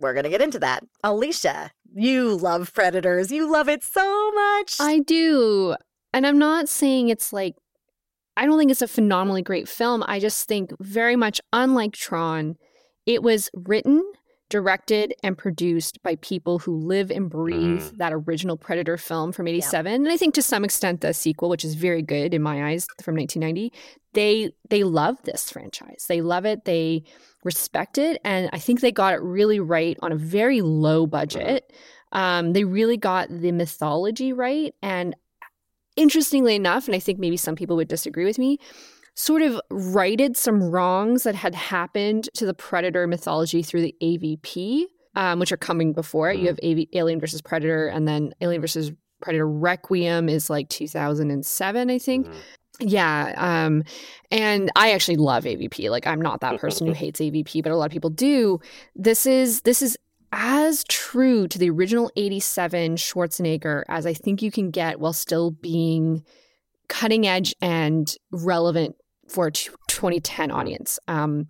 we're 0.00 0.12
going 0.12 0.24
to 0.24 0.28
get 0.28 0.42
into 0.42 0.58
that. 0.58 0.82
Alicia, 1.04 1.70
you 1.94 2.34
love 2.34 2.74
Predators. 2.74 3.30
You 3.30 3.48
love 3.48 3.68
it 3.68 3.84
so 3.84 4.32
much. 4.32 4.80
I 4.80 4.98
do. 4.98 5.76
And 6.12 6.26
I'm 6.26 6.40
not 6.40 6.68
saying 6.68 7.10
it's 7.10 7.32
like, 7.32 7.54
I 8.36 8.44
don't 8.44 8.58
think 8.58 8.72
it's 8.72 8.82
a 8.82 8.88
phenomenally 8.88 9.42
great 9.42 9.68
film. 9.68 10.02
I 10.08 10.18
just 10.18 10.48
think, 10.48 10.72
very 10.80 11.14
much 11.14 11.40
unlike 11.52 11.92
Tron, 11.92 12.56
it 13.06 13.22
was 13.22 13.50
written 13.54 14.02
directed 14.50 15.14
and 15.22 15.36
produced 15.36 16.02
by 16.02 16.16
people 16.16 16.58
who 16.58 16.76
live 16.76 17.10
and 17.10 17.30
breathe 17.30 17.82
Mm. 17.82 17.96
that 17.96 18.12
original 18.12 18.56
Predator 18.56 18.96
film 18.96 19.32
from 19.32 19.48
87. 19.48 19.92
And 19.94 20.08
I 20.08 20.16
think 20.16 20.34
to 20.34 20.42
some 20.42 20.64
extent 20.64 21.00
the 21.00 21.12
sequel, 21.14 21.48
which 21.48 21.64
is 21.64 21.74
very 21.74 22.02
good 22.02 22.34
in 22.34 22.42
my 22.42 22.70
eyes 22.70 22.86
from 23.02 23.16
1990, 23.16 23.72
they 24.12 24.52
they 24.70 24.84
love 24.84 25.16
this 25.24 25.50
franchise. 25.50 26.04
They 26.08 26.20
love 26.20 26.44
it. 26.44 26.64
They 26.66 27.02
respect 27.42 27.98
it. 27.98 28.20
And 28.24 28.48
I 28.52 28.58
think 28.58 28.80
they 28.80 28.92
got 28.92 29.14
it 29.14 29.20
really 29.22 29.60
right 29.60 29.96
on 30.02 30.12
a 30.12 30.16
very 30.16 30.60
low 30.62 31.06
budget. 31.06 31.72
Um, 32.12 32.52
they 32.52 32.64
really 32.64 32.96
got 32.96 33.28
the 33.28 33.50
mythology 33.50 34.32
right. 34.32 34.72
And 34.82 35.16
interestingly 35.96 36.54
enough, 36.54 36.86
and 36.86 36.94
I 36.94 36.98
think 36.98 37.18
maybe 37.18 37.36
some 37.36 37.54
people 37.56 37.76
would 37.76 37.88
disagree 37.88 38.24
with 38.24 38.38
me, 38.38 38.58
sort 39.14 39.42
of 39.42 39.60
righted 39.70 40.36
some 40.36 40.62
wrongs 40.62 41.22
that 41.22 41.34
had 41.34 41.54
happened 41.54 42.28
to 42.34 42.46
the 42.46 42.54
Predator 42.54 43.06
mythology 43.06 43.62
through 43.62 43.82
the 43.82 43.94
AVP, 44.02 44.84
um, 45.14 45.38
which 45.38 45.52
are 45.52 45.56
coming 45.56 45.92
before 45.92 46.30
it. 46.30 46.38
You 46.38 46.48
have 46.48 46.58
AV- 46.62 46.88
Alien 46.92 47.20
versus 47.20 47.40
Predator, 47.40 47.86
and 47.86 48.08
then 48.08 48.34
Alien 48.40 48.60
versus 48.60 48.92
Predator 49.20 49.48
Requiem 49.48 50.28
is 50.28 50.50
like 50.50 50.68
2007, 50.68 51.90
I 51.90 51.98
think. 51.98 52.28
Yeah. 52.80 53.34
Um, 53.36 53.84
and 54.30 54.70
I 54.74 54.92
actually 54.92 55.16
love 55.16 55.44
AVP. 55.44 55.90
Like 55.90 56.06
I'm 56.06 56.20
not 56.20 56.40
that 56.40 56.60
person 56.60 56.86
who 56.86 56.92
hates 56.94 57.20
AVP, 57.20 57.62
but 57.62 57.72
a 57.72 57.76
lot 57.76 57.86
of 57.86 57.92
people 57.92 58.10
do. 58.10 58.60
This 58.96 59.26
is 59.26 59.60
this 59.62 59.80
is 59.80 59.96
as 60.32 60.82
true 60.88 61.46
to 61.46 61.58
the 61.58 61.70
original 61.70 62.10
87 62.16 62.96
Schwarzenegger 62.96 63.84
as 63.88 64.04
I 64.04 64.14
think 64.14 64.42
you 64.42 64.50
can 64.50 64.72
get 64.72 64.98
while 64.98 65.12
still 65.12 65.52
being 65.52 66.24
cutting 66.88 67.26
edge 67.26 67.54
and 67.62 68.12
relevant 68.32 68.96
for 69.34 69.48
a 69.48 69.52
t- 69.52 69.70
2010 69.88 70.52
audience. 70.52 70.98
Um, 71.08 71.48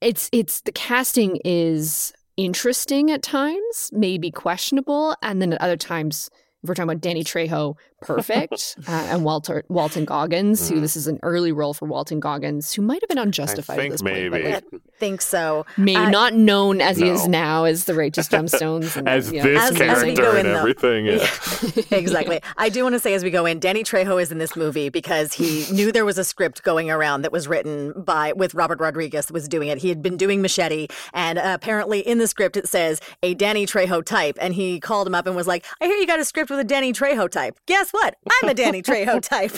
it's 0.00 0.28
it's 0.32 0.60
the 0.60 0.72
casting 0.72 1.40
is 1.44 2.12
interesting 2.36 3.10
at 3.10 3.22
times, 3.22 3.90
maybe 3.92 4.30
questionable, 4.30 5.16
and 5.20 5.42
then 5.42 5.52
at 5.52 5.60
other 5.60 5.76
times, 5.76 6.30
if 6.62 6.68
we're 6.68 6.74
talking 6.74 6.90
about 6.90 7.00
Danny 7.00 7.24
Trejo, 7.24 7.76
perfect, 8.06 8.76
uh, 8.88 8.90
and 9.10 9.24
Walter 9.24 9.64
Walton 9.68 10.04
Goggins, 10.04 10.68
who 10.68 10.80
this 10.80 10.96
is 10.96 11.06
an 11.06 11.18
early 11.22 11.52
role 11.52 11.74
for 11.74 11.86
Walton 11.86 12.20
Goggins, 12.20 12.72
who 12.72 12.82
might 12.82 13.02
have 13.02 13.08
been 13.08 13.18
unjustified 13.18 13.74
I 13.74 13.76
at 13.76 13.82
think 13.82 13.92
this 13.92 14.02
point, 14.02 14.30
but 14.30 14.42
maybe. 14.42 14.82
think 14.98 15.20
so. 15.20 15.66
maybe 15.76 15.96
Uh, 15.96 16.10
not 16.10 16.34
known 16.34 16.80
as 16.80 16.96
he 16.96 17.08
is 17.08 17.26
now 17.28 17.64
as 17.64 17.84
the 17.84 17.94
Righteous 17.94 18.28
Gemstones, 18.28 18.96
and, 18.96 19.08
As 19.08 19.30
you 19.32 19.42
know, 19.42 19.48
this 19.50 19.62
As- 19.62 19.70
as 19.80 20.02
we 20.02 20.14
character 20.14 20.22
go 20.22 20.36
and 20.36 20.48
in, 20.48 20.54
everything. 20.54 21.06
Yeah. 21.06 21.26
exactly. 21.96 22.40
I 22.56 22.68
do 22.68 22.82
want 22.82 22.94
to 22.94 22.98
say 23.00 23.14
as 23.14 23.24
we 23.24 23.30
go 23.30 23.44
in, 23.46 23.58
Danny 23.60 23.82
Trejo 23.84 24.20
is 24.22 24.30
in 24.32 24.38
this 24.38 24.56
movie 24.56 24.88
because 24.88 25.32
he 25.32 25.66
knew 25.72 25.90
there 25.92 26.04
was 26.04 26.18
a 26.18 26.24
script 26.24 26.62
going 26.62 26.90
around 26.90 27.22
that 27.22 27.32
was 27.32 27.48
written 27.48 27.92
by 27.96 28.32
with 28.34 28.54
Robert 28.54 28.80
Rodriguez 28.80 29.30
was 29.32 29.48
doing 29.48 29.68
it. 29.68 29.78
He 29.78 29.88
had 29.88 30.02
been 30.02 30.16
doing 30.16 30.40
Machete, 30.42 30.86
and 31.12 31.38
uh, 31.38 31.42
apparently 31.54 32.00
in 32.00 32.18
the 32.18 32.26
script 32.28 32.56
it 32.56 32.68
says 32.68 33.00
a 33.22 33.34
Danny 33.34 33.66
Trejo 33.66 34.04
type, 34.04 34.36
and 34.40 34.54
he 34.54 34.80
called 34.80 35.06
him 35.06 35.14
up 35.14 35.26
and 35.26 35.34
was 35.36 35.46
like, 35.46 35.64
"I 35.80 35.86
hear 35.86 35.96
you 35.96 36.06
got 36.06 36.20
a 36.20 36.24
script 36.24 36.50
with 36.50 36.58
a 36.60 36.64
Danny 36.64 36.92
Trejo 36.92 37.28
type. 37.30 37.58
Guess 37.66 37.92
what? 38.00 38.16
I'm 38.42 38.48
a 38.48 38.54
Danny 38.54 38.82
Trejo 38.82 39.20
type." 39.22 39.50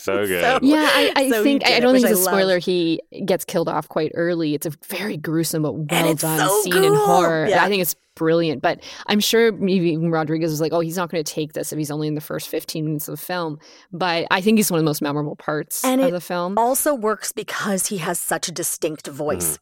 So 0.00 0.26
good. 0.26 0.62
Yeah, 0.62 0.88
I, 0.92 1.12
I 1.16 1.30
So 1.30 1.42
think 1.42 1.64
did 1.64 1.72
I 1.74 1.80
don't 1.80 1.94
think 1.94 2.04
it's 2.06 2.12
a 2.20 2.24
love. 2.24 2.24
spoiler. 2.34 2.58
He 2.58 3.00
gets 3.24 3.44
killed 3.44 3.68
off 3.68 3.88
quite 3.88 4.12
early. 4.14 4.54
It's 4.54 4.66
a 4.66 4.72
very 4.88 5.16
gruesome 5.16 5.62
but 5.62 5.72
well 5.72 6.10
it's 6.10 6.22
done 6.22 6.38
so 6.48 6.62
scene 6.62 6.84
in 6.84 6.94
horror. 6.94 7.46
Yeah. 7.48 7.64
I 7.64 7.68
think 7.68 7.82
it's 7.82 7.94
brilliant. 8.14 8.60
But 8.62 8.82
I'm 9.06 9.20
sure 9.20 9.48
even 9.66 10.10
Rodriguez 10.10 10.50
was 10.50 10.60
like, 10.60 10.72
"Oh, 10.72 10.80
he's 10.80 10.96
not 10.96 11.10
going 11.10 11.22
to 11.24 11.32
take 11.32 11.52
this 11.54 11.72
if 11.72 11.78
he's 11.78 11.90
only 11.90 12.08
in 12.08 12.14
the 12.14 12.20
first 12.20 12.48
15 12.48 12.84
minutes 12.84 13.08
of 13.08 13.12
the 13.18 13.22
film." 13.24 13.58
But 13.92 14.26
I 14.30 14.40
think 14.40 14.58
he's 14.58 14.70
one 14.70 14.78
of 14.78 14.84
the 14.84 14.88
most 14.88 15.02
memorable 15.02 15.36
parts 15.36 15.84
And 15.84 16.00
of 16.00 16.08
it 16.08 16.10
the 16.12 16.20
film. 16.20 16.58
also 16.58 16.94
works 16.94 17.32
because 17.32 17.86
he 17.86 17.98
has 17.98 18.18
such 18.18 18.48
a 18.48 18.52
distinct 18.52 19.06
voice. 19.08 19.56
Mm. 19.56 19.58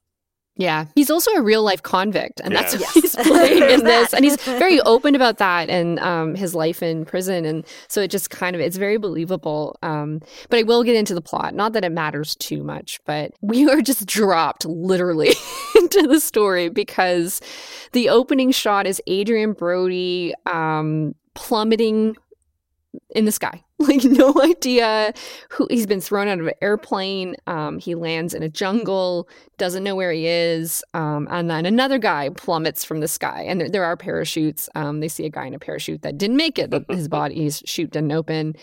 Yeah, 0.61 0.85
he's 0.95 1.11
also 1.11 1.31
a 1.33 1.41
real 1.41 1.63
life 1.63 1.83
convict, 1.83 2.39
and 2.45 2.55
that's 2.55 2.75
Yeah. 2.75 2.81
what 2.81 2.91
he's 2.93 3.17
playing 3.17 3.63
in 3.63 3.83
this, 3.85 4.13
and 4.13 4.25
he's 4.27 4.37
very 4.45 4.79
open 4.83 5.15
about 5.15 5.39
that 5.39 5.71
and 5.71 5.99
um, 6.01 6.35
his 6.35 6.55
life 6.55 6.83
in 6.83 7.07
prison, 7.07 7.47
and 7.47 7.65
so 7.89 8.03
it 8.03 8.09
just 8.11 8.29
kind 8.29 8.55
of 8.55 8.61
it's 8.61 8.77
very 8.77 8.99
believable. 8.99 9.79
Um, 9.83 10.21
but 10.51 10.59
I 10.59 10.63
will 10.65 10.85
get 10.85 10.97
into 10.97 11.15
the 11.15 11.23
plot, 11.23 11.55
not 11.55 11.73
that 11.73 11.83
it 11.83 11.93
matters 11.93 12.37
too 12.37 12.63
much, 12.63 13.01
but 13.07 13.33
we 13.41 13.71
are 13.71 13.81
just 13.81 14.05
dropped 14.05 14.67
literally 14.67 15.33
into 15.77 16.07
the 16.07 16.21
story 16.21 16.69
because 16.69 17.41
the 17.93 18.11
opening 18.11 18.51
shot 18.51 18.87
is 18.87 19.01
Adrien 19.09 19.55
Brody 19.55 20.35
um, 20.45 21.15
plummeting 21.33 22.17
in 23.11 23.25
the 23.25 23.33
sky. 23.33 23.63
Like 23.81 24.05
no 24.05 24.35
idea 24.43 25.15
who 25.49 25.67
he's 25.71 25.87
been 25.87 26.03
thrown 26.03 26.29
out 26.29 26.39
of 26.39 26.47
an 26.47 26.53
airplane. 26.61 27.35
Um, 27.47 27.79
he 27.79 27.95
lands 27.95 28.35
in 28.35 28.43
a 28.43 28.49
jungle, 28.51 29.27
doesn't 29.57 29.83
know 29.83 29.97
where 29.97 30.13
he 30.13 30.27
is, 30.27 30.85
um, 30.93 31.27
and 31.31 31.49
then 31.49 31.65
another 31.65 31.97
guy 31.97 32.29
plummets 32.29 32.85
from 32.85 33.01
the 33.01 33.09
sky. 33.09 33.43
And 33.49 33.59
there, 33.59 33.71
there 33.71 33.85
are 33.85 33.97
parachutes. 33.97 34.69
Um, 34.75 35.01
they 35.01 35.09
see 35.09 35.25
a 35.25 35.31
guy 35.31 35.47
in 35.47 35.55
a 35.55 35.59
parachute 35.59 36.03
that 36.03 36.19
didn't 36.19 36.37
make 36.37 36.59
it. 36.59 36.71
that 36.73 36.85
His 36.91 37.09
body, 37.09 37.43
his 37.43 37.63
chute 37.65 37.91
didn't 37.91 38.13
open, 38.13 38.55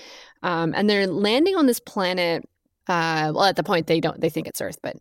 um, 0.44 0.72
and 0.78 0.88
they're 0.88 1.08
landing 1.08 1.56
on 1.56 1.66
this 1.66 1.80
planet. 1.80 2.48
Uh, 2.88 3.32
well, 3.36 3.44
at 3.44 3.56
the 3.56 3.64
point 3.64 3.88
they 3.88 4.00
don't, 4.00 4.20
they 4.22 4.30
think 4.30 4.48
it's 4.48 4.62
Earth, 4.62 4.78
but 4.82 4.96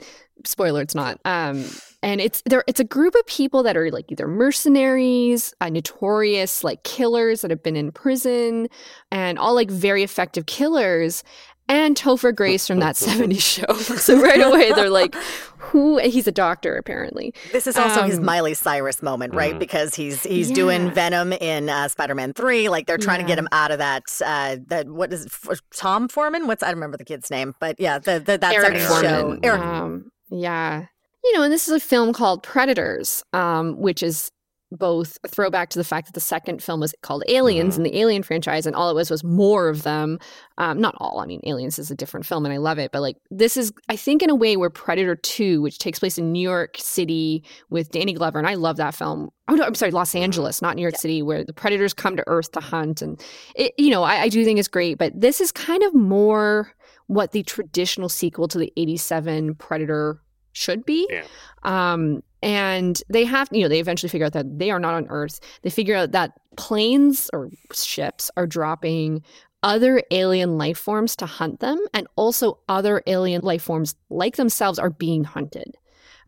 spoiler, 0.44 0.82
it's 0.82 0.94
not. 0.94 1.20
Um, 1.24 1.64
and 2.02 2.20
it's 2.20 2.42
there. 2.46 2.62
It's 2.66 2.80
a 2.80 2.84
group 2.84 3.14
of 3.14 3.26
people 3.26 3.62
that 3.62 3.76
are 3.76 3.90
like 3.90 4.10
either 4.12 4.28
mercenaries, 4.28 5.54
uh, 5.60 5.68
notorious 5.68 6.62
like 6.62 6.82
killers 6.82 7.40
that 7.40 7.50
have 7.50 7.62
been 7.62 7.76
in 7.76 7.92
prison, 7.92 8.68
and 9.10 9.38
all 9.38 9.54
like 9.54 9.70
very 9.70 10.02
effective 10.02 10.46
killers. 10.46 11.24
And 11.68 11.96
Topher 11.96 12.32
Grace 12.34 12.66
from 12.66 12.78
that 12.78 12.94
70s 12.94 13.40
show. 13.66 13.74
So 13.96 14.20
right 14.20 14.40
away 14.40 14.70
they're 14.72 14.88
like, 14.90 15.14
who? 15.58 15.98
He's 15.98 16.28
a 16.28 16.32
doctor 16.32 16.76
apparently. 16.76 17.34
This 17.50 17.66
is 17.66 17.76
also 17.76 18.02
his 18.02 18.18
Um, 18.18 18.24
Miley 18.24 18.54
Cyrus 18.54 19.02
moment, 19.02 19.34
right? 19.34 19.54
Mhm. 19.56 19.58
Because 19.58 19.94
he's 19.96 20.22
he's 20.22 20.50
Yeah. 20.50 20.54
doing 20.54 20.90
Venom 20.92 21.32
in 21.32 21.68
uh, 21.68 21.88
Spider-Man 21.88 22.34
Three. 22.34 22.68
Like 22.68 22.86
they're 22.86 22.98
trying 22.98 23.20
to 23.20 23.26
get 23.26 23.36
him 23.38 23.48
out 23.50 23.72
of 23.72 23.78
that. 23.78 24.04
Uh, 24.24 24.58
that 24.68 24.88
what 24.88 25.12
is 25.12 25.26
it, 25.26 25.32
F- 25.50 25.60
Tom 25.74 26.06
Foreman? 26.08 26.46
What's 26.46 26.62
I 26.62 26.66
don't 26.66 26.76
remember 26.76 26.98
the 26.98 27.04
kid's 27.04 27.30
name, 27.30 27.54
but 27.58 27.74
yeah, 27.80 27.98
the, 27.98 28.20
the 28.20 28.38
that 28.38 28.54
Eric 28.54 28.78
Forman. 28.78 29.02
show. 29.02 29.38
Eric 29.42 29.60
Um, 29.60 30.12
yeah. 30.30 30.84
You 31.24 31.34
know, 31.36 31.42
and 31.42 31.52
this 31.52 31.66
is 31.66 31.74
a 31.74 31.80
film 31.80 32.12
called 32.12 32.44
Predators, 32.44 33.24
um, 33.32 33.80
which 33.80 34.04
is 34.04 34.30
both 34.72 35.18
throwback 35.28 35.70
to 35.70 35.78
the 35.78 35.84
fact 35.84 36.06
that 36.06 36.14
the 36.14 36.20
second 36.20 36.62
film 36.62 36.80
was 36.80 36.94
called 37.02 37.22
Aliens 37.28 37.76
in 37.76 37.84
the 37.84 37.96
Alien 37.98 38.22
franchise, 38.22 38.66
and 38.66 38.74
all 38.74 38.90
it 38.90 38.94
was 38.94 39.10
was 39.10 39.22
more 39.22 39.68
of 39.68 39.84
them. 39.84 40.18
Um, 40.58 40.80
not 40.80 40.94
all. 40.98 41.20
I 41.20 41.26
mean, 41.26 41.40
Aliens 41.44 41.78
is 41.78 41.90
a 41.90 41.94
different 41.94 42.26
film, 42.26 42.44
and 42.44 42.52
I 42.52 42.56
love 42.56 42.78
it. 42.78 42.90
But 42.90 43.02
like, 43.02 43.16
this 43.30 43.56
is, 43.56 43.72
I 43.88 43.96
think, 43.96 44.22
in 44.22 44.30
a 44.30 44.34
way, 44.34 44.56
where 44.56 44.70
Predator 44.70 45.16
Two, 45.16 45.62
which 45.62 45.78
takes 45.78 45.98
place 45.98 46.18
in 46.18 46.32
New 46.32 46.40
York 46.40 46.76
City 46.78 47.44
with 47.70 47.90
Danny 47.90 48.12
Glover, 48.12 48.38
and 48.38 48.48
I 48.48 48.54
love 48.54 48.76
that 48.76 48.94
film. 48.94 49.30
Oh 49.48 49.54
no, 49.54 49.64
I'm 49.64 49.74
sorry, 49.74 49.92
Los 49.92 50.14
Angeles, 50.14 50.60
not 50.60 50.76
New 50.76 50.82
York 50.82 50.96
City, 50.96 51.22
where 51.22 51.44
the 51.44 51.52
predators 51.52 51.94
come 51.94 52.16
to 52.16 52.24
Earth 52.26 52.50
to 52.52 52.60
hunt, 52.60 53.02
and 53.02 53.22
it, 53.54 53.72
you 53.78 53.90
know, 53.90 54.02
I, 54.02 54.22
I 54.22 54.28
do 54.28 54.44
think 54.44 54.58
it's 54.58 54.68
great. 54.68 54.98
But 54.98 55.18
this 55.18 55.40
is 55.40 55.52
kind 55.52 55.82
of 55.84 55.94
more 55.94 56.72
what 57.06 57.30
the 57.30 57.44
traditional 57.44 58.08
sequel 58.08 58.48
to 58.48 58.58
the 58.58 58.72
'87 58.76 59.54
Predator 59.54 60.20
should 60.56 60.84
be. 60.86 61.06
Yeah. 61.10 61.24
Um, 61.62 62.22
and 62.42 63.02
they 63.08 63.24
have, 63.24 63.48
you 63.52 63.62
know, 63.62 63.68
they 63.68 63.80
eventually 63.80 64.10
figure 64.10 64.26
out 64.26 64.32
that 64.34 64.58
they 64.58 64.70
are 64.70 64.80
not 64.80 64.94
on 64.94 65.06
Earth. 65.08 65.40
They 65.62 65.70
figure 65.70 65.96
out 65.96 66.12
that 66.12 66.32
planes 66.56 67.30
or 67.32 67.50
ships 67.72 68.30
are 68.36 68.46
dropping 68.46 69.22
other 69.62 70.02
alien 70.10 70.58
life 70.58 70.78
forms 70.78 71.16
to 71.16 71.26
hunt 71.26 71.60
them, 71.60 71.78
and 71.92 72.06
also 72.16 72.58
other 72.68 73.02
alien 73.06 73.42
life 73.42 73.62
forms 73.62 73.96
like 74.10 74.36
themselves 74.36 74.78
are 74.78 74.90
being 74.90 75.24
hunted. 75.24 75.76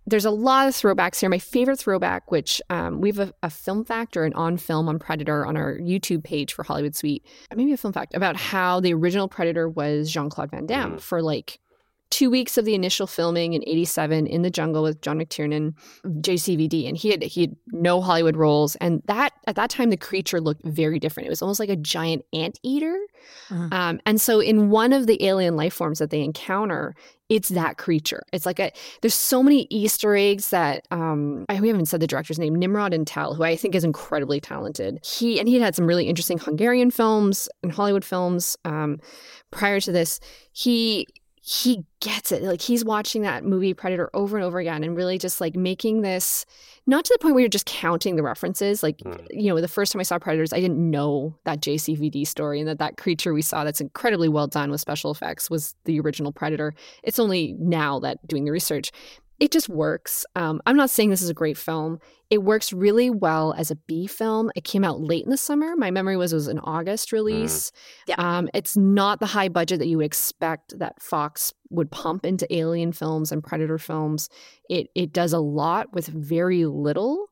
There's 0.06 0.24
a 0.24 0.30
lot 0.30 0.66
of 0.66 0.74
throwbacks 0.74 1.20
here. 1.20 1.28
My 1.28 1.38
favorite 1.38 1.78
throwback, 1.78 2.30
which 2.32 2.62
um, 2.70 3.02
we 3.02 3.10
have 3.10 3.18
a, 3.18 3.32
a 3.42 3.50
film 3.50 3.84
fact 3.84 4.16
or 4.16 4.24
an 4.24 4.32
on 4.32 4.56
film 4.56 4.88
on 4.88 4.98
Predator 4.98 5.44
on 5.44 5.54
our 5.56 5.76
YouTube 5.78 6.24
page 6.24 6.54
for 6.54 6.62
Hollywood 6.62 6.96
Suite, 6.96 7.24
maybe 7.54 7.72
a 7.74 7.76
film 7.76 7.92
fact 7.92 8.14
about 8.14 8.34
how 8.34 8.80
the 8.80 8.94
original 8.94 9.28
Predator 9.28 9.68
was 9.68 10.10
Jean 10.10 10.30
Claude 10.30 10.50
Van 10.50 10.64
Damme 10.64 10.92
Mm. 10.94 11.00
for 11.00 11.20
like 11.20 11.60
two 12.10 12.30
weeks 12.30 12.56
of 12.56 12.64
the 12.64 12.74
initial 12.74 13.06
filming 13.06 13.52
in 13.52 13.62
87 13.66 14.26
in 14.26 14.42
the 14.42 14.50
jungle 14.50 14.82
with 14.82 15.00
John 15.02 15.18
McTiernan, 15.18 15.74
JCVD, 16.06 16.88
and 16.88 16.96
he 16.96 17.10
had 17.10 17.22
he 17.22 17.42
had 17.42 17.56
no 17.72 18.00
Hollywood 18.00 18.36
roles. 18.36 18.76
And 18.76 19.02
that 19.06 19.32
at 19.46 19.56
that 19.56 19.70
time 19.70 19.90
the 19.90 19.96
creature 19.96 20.40
looked 20.40 20.64
very 20.64 20.98
different. 20.98 21.26
It 21.26 21.30
was 21.30 21.42
almost 21.42 21.60
like 21.60 21.68
a 21.68 21.76
giant 21.76 22.24
anteater. 22.32 22.98
Mhm. 23.50 23.72
Um, 23.72 24.00
and 24.06 24.20
so 24.20 24.40
in 24.40 24.70
one 24.70 24.92
of 24.92 25.06
the 25.06 25.22
alien 25.24 25.56
life 25.56 25.74
forms 25.74 25.98
that 25.98 26.10
they 26.10 26.22
encounter, 26.22 26.94
it's 27.28 27.50
that 27.50 27.76
creature. 27.76 28.22
It's 28.32 28.46
like 28.46 28.58
a 28.58 28.72
there's 29.02 29.14
so 29.14 29.42
many 29.42 29.66
Easter 29.68 30.16
eggs 30.16 30.48
that 30.50 30.86
um 30.90 31.44
I, 31.48 31.60
we 31.60 31.68
haven't 31.68 31.86
said 31.86 32.00
the 32.00 32.06
director's 32.06 32.38
name, 32.38 32.56
Nimród 32.56 32.94
Antal, 32.94 33.36
who 33.36 33.42
I 33.42 33.54
think 33.54 33.74
is 33.74 33.84
incredibly 33.84 34.40
talented. 34.40 34.98
He 35.04 35.38
and 35.38 35.46
he 35.48 35.60
had 35.60 35.74
some 35.74 35.86
really 35.86 36.08
interesting 36.08 36.38
Hungarian 36.38 36.90
films 36.90 37.48
and 37.62 37.70
Hollywood 37.70 38.04
films. 38.04 38.56
Um, 38.64 38.98
prior 39.50 39.80
to 39.80 39.92
this, 39.92 40.20
he 40.52 41.06
he 41.48 41.82
gets 42.00 42.30
it. 42.30 42.42
Like 42.42 42.60
he's 42.60 42.84
watching 42.84 43.22
that 43.22 43.42
movie 43.42 43.72
Predator 43.72 44.10
over 44.12 44.36
and 44.36 44.44
over 44.44 44.58
again 44.58 44.84
and 44.84 44.94
really 44.94 45.16
just 45.16 45.40
like 45.40 45.56
making 45.56 46.02
this 46.02 46.44
not 46.86 47.06
to 47.06 47.14
the 47.14 47.18
point 47.22 47.34
where 47.34 47.40
you're 47.40 47.48
just 47.48 47.64
counting 47.64 48.16
the 48.16 48.22
references. 48.22 48.82
Like, 48.82 48.98
Mm. 48.98 49.26
you 49.30 49.48
know, 49.48 49.58
the 49.60 49.66
first 49.68 49.92
time 49.92 50.00
I 50.00 50.02
saw 50.02 50.18
Predators, 50.18 50.52
I 50.52 50.60
didn't 50.60 50.78
know 50.78 51.34
that 51.44 51.60
JCVD 51.62 52.26
story 52.26 52.60
and 52.60 52.68
that 52.68 52.78
that 52.80 52.98
creature 52.98 53.32
we 53.32 53.40
saw 53.42 53.64
that's 53.64 53.80
incredibly 53.80 54.28
well 54.28 54.46
done 54.46 54.70
with 54.70 54.80
special 54.82 55.10
effects 55.10 55.48
was 55.48 55.74
the 55.86 55.98
original 56.00 56.32
Predator. 56.32 56.74
It's 57.02 57.18
only 57.18 57.54
now 57.58 57.98
that 58.00 58.26
doing 58.26 58.44
the 58.44 58.52
research. 58.52 58.90
It 59.40 59.52
just 59.52 59.68
works. 59.68 60.26
Um, 60.34 60.60
I'm 60.66 60.76
not 60.76 60.90
saying 60.90 61.10
this 61.10 61.22
is 61.22 61.30
a 61.30 61.34
great 61.34 61.56
film. 61.56 62.00
It 62.28 62.42
works 62.42 62.72
really 62.72 63.08
well 63.08 63.54
as 63.56 63.70
a 63.70 63.76
B 63.76 64.06
film. 64.06 64.50
It 64.56 64.64
came 64.64 64.84
out 64.84 65.00
late 65.00 65.24
in 65.24 65.30
the 65.30 65.36
summer. 65.36 65.76
My 65.76 65.90
memory 65.90 66.16
was 66.16 66.32
it 66.32 66.36
was 66.36 66.48
an 66.48 66.58
August 66.58 67.12
release. 67.12 67.72
Yeah. 68.06 68.16
Um, 68.18 68.48
it's 68.52 68.76
not 68.76 69.20
the 69.20 69.26
high 69.26 69.48
budget 69.48 69.78
that 69.78 69.86
you 69.86 69.98
would 69.98 70.06
expect 70.06 70.78
that 70.78 71.00
Fox 71.00 71.52
would 71.70 71.90
pump 71.90 72.26
into 72.26 72.52
Alien 72.54 72.92
films 72.92 73.32
and 73.32 73.42
Predator 73.42 73.78
films. 73.78 74.28
It 74.68 74.88
it 74.94 75.12
does 75.12 75.32
a 75.32 75.38
lot 75.38 75.92
with 75.92 76.08
very 76.08 76.66
little. 76.66 77.28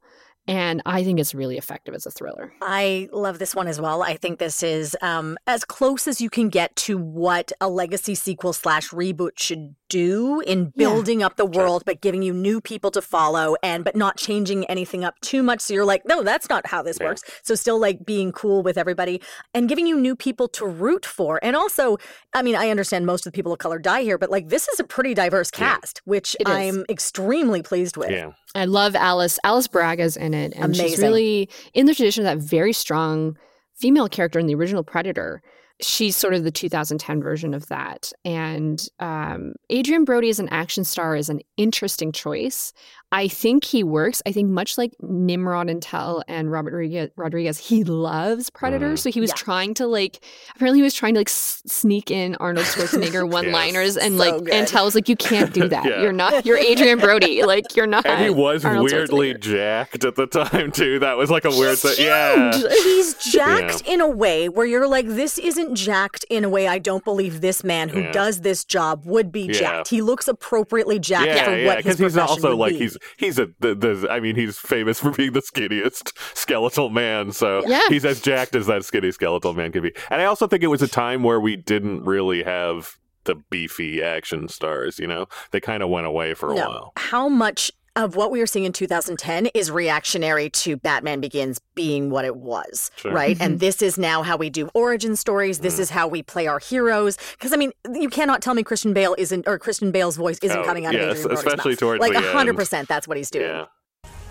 And 0.48 0.80
I 0.86 1.02
think 1.02 1.18
it's 1.18 1.34
really 1.34 1.58
effective 1.58 1.92
as 1.92 2.06
a 2.06 2.10
thriller. 2.10 2.52
I 2.62 3.08
love 3.12 3.40
this 3.40 3.54
one 3.54 3.66
as 3.66 3.80
well. 3.80 4.02
I 4.02 4.16
think 4.16 4.38
this 4.38 4.62
is 4.62 4.96
um, 5.02 5.36
as 5.48 5.64
close 5.64 6.06
as 6.06 6.20
you 6.20 6.30
can 6.30 6.50
get 6.50 6.76
to 6.76 6.96
what 6.96 7.50
a 7.60 7.68
legacy 7.68 8.14
sequel 8.14 8.52
slash 8.52 8.90
reboot 8.90 9.40
should 9.40 9.74
do 9.88 10.40
in 10.40 10.72
building 10.76 11.22
up 11.22 11.36
the 11.36 11.46
world, 11.46 11.82
but 11.86 12.00
giving 12.00 12.22
you 12.22 12.32
new 12.32 12.60
people 12.60 12.90
to 12.90 13.02
follow 13.02 13.56
and 13.62 13.84
but 13.84 13.96
not 13.96 14.16
changing 14.16 14.64
anything 14.66 15.04
up 15.04 15.18
too 15.20 15.42
much. 15.42 15.60
So 15.60 15.74
you're 15.74 15.84
like, 15.84 16.02
no, 16.06 16.22
that's 16.22 16.48
not 16.48 16.66
how 16.66 16.82
this 16.82 16.98
Yeah. 17.00 17.08
works. 17.08 17.22
So 17.42 17.54
still 17.54 17.78
like 17.78 18.04
being 18.04 18.32
cool 18.32 18.62
with 18.62 18.76
everybody 18.78 19.20
and 19.54 19.68
giving 19.68 19.86
you 19.86 19.98
new 19.98 20.16
people 20.16 20.48
to 20.48 20.66
root 20.66 21.06
for. 21.06 21.38
And 21.42 21.54
also, 21.56 21.98
I 22.34 22.42
mean, 22.42 22.56
I 22.56 22.70
understand 22.70 23.06
most 23.06 23.26
of 23.26 23.32
the 23.32 23.36
people 23.36 23.52
of 23.52 23.58
color 23.58 23.78
die 23.78 24.02
here, 24.02 24.18
but 24.18 24.30
like 24.30 24.48
this 24.48 24.68
is 24.68 24.80
a 24.80 24.84
pretty 24.84 25.14
diverse 25.14 25.50
Yeah. 25.54 25.76
cast, 25.76 26.02
which 26.04 26.36
It 26.40 26.48
is. 26.48 26.54
I'm 26.54 26.84
extremely 26.88 27.62
pleased 27.62 27.96
with. 27.96 28.10
Yeah. 28.10 28.32
I 28.54 28.64
love 28.64 28.94
Alice. 28.96 29.38
Alice 29.44 29.68
Braga's 29.68 30.16
in 30.16 30.32
it, 30.34 30.52
and 30.56 30.74
she's 30.74 30.98
really 30.98 31.48
in 31.74 31.86
the 31.86 31.94
tradition 31.94 32.26
of 32.26 32.38
that 32.38 32.44
very 32.44 32.72
strong 32.72 33.36
female 33.74 34.08
character 34.08 34.38
in 34.38 34.46
the 34.46 34.54
original 34.54 34.82
Predator. 34.82 35.42
She's 35.80 36.16
sort 36.16 36.32
of 36.34 36.42
the 36.44 36.50
2010 36.50 37.22
version 37.22 37.52
of 37.52 37.66
that. 37.68 38.10
And 38.24 38.86
um, 38.98 39.54
Adrien 39.70 40.04
Brody 40.04 40.30
as 40.30 40.38
an 40.38 40.48
action 40.48 40.84
star 40.84 41.14
is 41.16 41.28
an 41.28 41.40
interesting 41.56 42.12
choice. 42.12 42.72
I 43.12 43.28
think 43.28 43.62
he 43.64 43.84
works. 43.84 44.20
I 44.26 44.32
think 44.32 44.50
much 44.50 44.76
like 44.78 44.92
Nimród 45.02 45.70
Antal 45.70 46.22
and 46.26 46.50
Robert 46.50 47.10
Rodriguez, 47.16 47.58
he 47.58 47.84
loves 47.84 48.50
Predator. 48.50 48.92
Mhm. 48.94 48.98
So 48.98 49.10
he 49.10 49.20
was 49.20 49.30
Yeah. 49.30 49.34
trying 49.36 49.74
to 49.74 49.86
like, 49.86 50.24
apparently 50.56 50.80
he 50.80 50.82
was 50.82 50.92
trying 50.94 51.14
to 51.14 51.20
like 51.20 51.28
s- 51.28 51.62
sneak 51.66 52.10
in 52.10 52.34
Arnold 52.40 52.66
Schwarzenegger 52.66 53.28
one-liners, 53.30 53.96
and 53.96 54.16
So 54.16 54.24
like, 54.24 54.44
good. 54.44 54.52
Antal 54.52 54.84
was 54.86 54.94
like, 54.96 55.08
you 55.08 55.14
can't 55.16 55.52
do 55.54 55.68
that. 55.68 55.84
Yeah. 55.84 56.02
You're 56.02 56.12
not. 56.12 56.44
You're 56.46 56.58
Adrien 56.58 56.98
Brody. 56.98 57.42
Like 57.46 57.76
you're 57.76 57.86
not. 57.86 58.06
And 58.06 58.24
he 58.24 58.30
was 58.30 58.64
Arnold 58.64 58.90
weirdly 58.90 59.34
jacked 59.34 60.04
at 60.04 60.16
the 60.16 60.26
time 60.26 60.72
too. 60.72 60.98
That 60.98 61.16
was 61.16 61.30
like 61.30 61.44
a 61.44 61.50
weird 61.50 61.78
thing. 61.78 61.94
Yeah. 61.98 62.50
He's 62.82 63.14
jacked 63.32 63.82
in 63.86 64.00
a 64.00 64.08
way 64.08 64.48
where 64.48 64.66
you're 64.66 64.88
like, 64.88 65.06
this 65.06 65.38
isn't 65.38 65.65
jacked 65.74 66.24
in 66.30 66.44
a 66.44 66.48
way 66.48 66.68
I 66.68 66.78
don't 66.78 67.04
believe 67.04 67.40
this 67.40 67.64
man 67.64 67.88
who 67.88 68.00
Yeah. 68.00 68.12
does 68.12 68.40
this 68.42 68.64
job 68.64 69.04
would 69.04 69.32
be 69.32 69.42
Yeah. 69.46 69.52
jacked. 69.52 69.88
He 69.88 70.02
looks 70.02 70.28
appropriately 70.28 70.98
jacked 70.98 71.26
yeah, 71.26 71.44
for 71.44 71.56
yeah, 71.56 71.66
what 71.66 71.76
his 71.84 71.98
he's 71.98 72.12
profession 72.12 72.20
also 72.28 72.48
would 72.50 72.58
like 72.58 72.72
be. 72.72 72.78
he's 72.78 72.98
he's 73.16 73.38
a 73.38 73.48
the, 73.60 73.74
the 73.74 74.08
I 74.10 74.20
mean 74.20 74.36
he's 74.36 74.58
famous 74.58 75.00
for 75.00 75.10
being 75.10 75.32
the 75.32 75.40
skinniest 75.42 76.12
skeletal 76.36 76.90
man, 76.90 77.32
so 77.32 77.62
Yeah. 77.66 77.80
he's 77.88 78.04
as 78.04 78.20
jacked 78.20 78.54
as 78.54 78.66
that 78.66 78.84
skinny 78.84 79.10
skeletal 79.12 79.54
man 79.54 79.72
can 79.72 79.82
be. 79.82 79.92
And 80.10 80.20
I 80.20 80.26
also 80.26 80.46
think 80.46 80.62
it 80.62 80.68
was 80.68 80.82
a 80.82 80.88
time 80.88 81.22
where 81.22 81.40
we 81.40 81.56
didn't 81.56 82.04
really 82.04 82.42
have 82.42 82.96
the 83.24 83.34
beefy 83.50 84.02
action 84.02 84.46
stars. 84.48 84.98
You 85.00 85.06
know, 85.08 85.26
they 85.50 85.60
kind 85.60 85.82
of 85.82 85.88
went 85.88 86.06
away 86.06 86.34
for 86.34 86.52
a 86.52 86.54
no. 86.54 86.68
while. 86.68 86.92
How 86.96 87.28
much 87.28 87.72
of 87.96 88.14
what 88.14 88.30
we 88.30 88.38
were 88.40 88.46
seeing 88.46 88.64
in 88.66 88.72
2010 88.72 89.46
is 89.54 89.70
reactionary 89.70 90.50
to 90.50 90.76
Batman 90.76 91.20
Begins 91.20 91.58
being 91.74 92.10
what 92.10 92.24
it 92.24 92.36
was, 92.36 92.90
Sure. 92.96 93.10
right? 93.12 93.36
And 93.40 93.58
this 93.58 93.82
is 93.82 93.96
now 93.98 94.22
how 94.22 94.36
we 94.36 94.50
do 94.50 94.68
origin 94.74 95.16
stories. 95.16 95.58
Mm. 95.58 95.62
This 95.62 95.78
is 95.78 95.90
how 95.90 96.06
we 96.06 96.22
play 96.22 96.46
our 96.46 96.58
heroes. 96.58 97.16
Because 97.32 97.52
I 97.52 97.56
mean, 97.56 97.72
you 97.94 98.08
cannot 98.08 98.42
tell 98.42 98.54
me 98.54 98.62
Christian 98.62 98.92
Bale 98.92 99.14
isn't, 99.18 99.48
or 99.48 99.58
Christian 99.58 99.90
Bale's 99.90 100.16
voice 100.16 100.38
isn't 100.42 100.58
Oh, 100.58 100.64
coming 100.64 100.86
out 100.86 100.94
of 100.94 101.00
yes, 101.00 101.10
Adrien 101.20 101.22
Brody's 101.28 101.38
especially 101.46 101.70
mouth. 101.72 101.78
towards 101.80 102.00
like 102.00 102.12
the 102.12 102.20
hundred 102.20 102.50
end. 102.50 102.58
percent. 102.58 102.88
That's 102.88 103.08
what 103.08 103.16
he's 103.16 103.30
doing. 103.30 103.46
Yeah. 103.46 103.66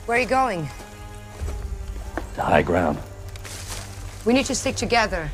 Where 0.05 0.17
are 0.17 0.21
you 0.21 0.27
going? 0.27 0.69
The 2.35 2.43
high 2.43 2.61
ground. 2.61 2.99
We 4.25 4.33
need 4.33 4.45
to 4.45 4.55
stick 4.55 4.75
together. 4.75 5.29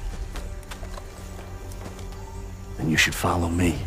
Then 2.77 2.89
you 2.89 2.97
should 2.97 3.15
follow 3.15 3.49
me. 3.49 3.77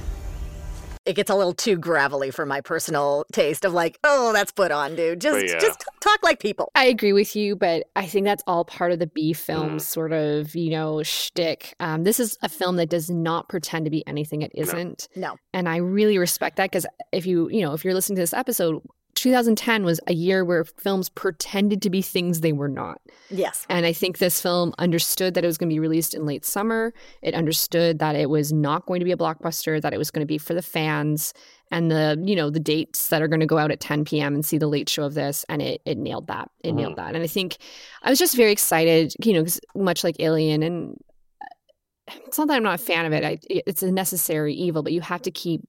It 1.07 1.15
gets 1.15 1.31
a 1.31 1.35
little 1.35 1.53
too 1.53 1.77
gravelly 1.77 2.31
for 2.31 2.47
my 2.47 2.61
personal 2.61 3.25
taste 3.33 3.65
of 3.65 3.73
like, 3.73 3.99
oh, 4.05 4.33
that's 4.33 4.53
put 4.53 4.71
on, 4.73 4.97
dude. 4.97 5.21
Just 5.21 5.47
yeah. 5.47 5.59
just 5.59 5.85
talk 6.01 6.23
like 6.23 6.41
people. 6.41 6.71
I 6.75 6.85
agree 6.87 7.13
with 7.13 7.37
you, 7.37 7.57
but 7.57 7.85
I 7.95 8.07
think 8.07 8.25
that's 8.25 8.43
all 8.47 8.65
part 8.65 8.93
of 8.93 8.99
the 8.99 9.07
B 9.07 9.33
film 9.33 9.77
Mm. 9.77 9.81
sort 9.81 10.13
of, 10.13 10.55
you 10.55 10.71
know, 10.71 11.03
shtick. 11.03 11.75
Um, 11.81 12.05
this 12.05 12.19
is 12.21 12.39
a 12.43 12.49
film 12.49 12.77
that 12.77 12.89
does 12.89 13.11
not 13.11 13.49
pretend 13.49 13.85
to 13.85 13.91
be 13.91 14.07
anything 14.07 14.43
it 14.43 14.53
isn't. 14.55 15.09
No. 15.15 15.37
And 15.53 15.69
I 15.69 15.77
really 15.77 16.19
respect 16.19 16.57
that 16.57 16.71
because 16.71 16.87
if 17.13 17.27
you, 17.27 17.49
you 17.51 17.63
know, 17.63 17.73
if 17.75 17.85
you're 17.85 17.95
listening 17.95 18.17
to 18.17 18.23
this 18.23 18.35
episode, 18.35 18.83
2010 19.15 19.85
was 19.85 20.01
a 20.07 20.15
year 20.15 20.45
where 20.45 20.65
films 20.65 21.09
pretended 21.09 21.81
to 21.83 21.91
be 21.91 22.03
things 22.03 22.41
they 22.41 22.53
were 22.53 22.69
not. 22.69 23.01
Yes. 23.31 23.67
And 23.69 23.87
I 23.87 23.93
think 23.93 24.19
this 24.19 24.41
film 24.41 24.75
understood 24.79 25.35
that 25.35 25.45
it 25.45 25.47
was 25.47 25.59
going 25.59 25.69
to 25.71 25.75
be 25.75 25.81
released 25.81 26.15
in 26.15 26.27
late 26.27 26.45
summer. 26.45 26.93
It 27.23 27.35
understood 27.35 27.99
that 27.99 28.17
it 28.17 28.31
was 28.31 28.53
not 28.53 28.87
going 28.87 29.01
to 29.01 29.05
be 29.05 29.13
a 29.13 29.17
blockbuster, 29.17 29.81
that 29.81 29.93
it 29.93 29.99
was 29.99 30.11
going 30.11 30.21
to 30.23 30.27
be 30.27 30.39
for 30.39 30.55
the 30.55 30.63
fans 30.63 31.33
and 31.71 31.91
the, 31.91 32.23
you 32.25 32.37
know, 32.37 32.51
the 32.51 32.61
dates 32.61 33.09
that 33.09 33.23
are 33.23 33.29
going 33.29 33.41
to 33.41 33.47
go 33.47 33.59
out 33.59 33.71
at 33.71 33.81
10 33.81 34.05
p.m. 34.05 34.35
and 34.35 34.45
see 34.45 34.59
the 34.59 34.67
late 34.69 34.89
show 34.89 35.05
of 35.05 35.15
this. 35.15 35.45
And 35.49 35.63
it, 35.63 35.81
it 35.85 35.99
nailed 35.99 36.27
that. 36.27 36.51
It 36.63 36.73
nailed 36.73 36.97
that. 36.97 37.15
And 37.15 37.23
I 37.25 37.27
think 37.27 37.57
I 38.03 38.11
was 38.11 38.19
just 38.19 38.37
very 38.37 38.53
excited, 38.53 39.15
you 39.25 39.33
know, 39.33 39.43
'cause 39.43 39.61
much 39.75 40.05
like 40.05 40.17
Alien 40.21 40.63
and 40.63 40.97
uh, 41.43 42.15
it's 42.27 42.39
not 42.39 42.49
that 42.49 42.57
I'm 42.57 42.63
not 42.63 42.75
a 42.81 42.85
fan 42.85 43.07
of 43.07 43.13
it. 43.13 43.25
I, 43.25 43.39
it's 43.49 43.83
a 43.83 43.91
necessary 43.91 44.55
evil, 44.55 44.83
but 44.83 44.93
you 44.93 45.01
have 45.01 45.23
to 45.23 45.31
keep 45.31 45.63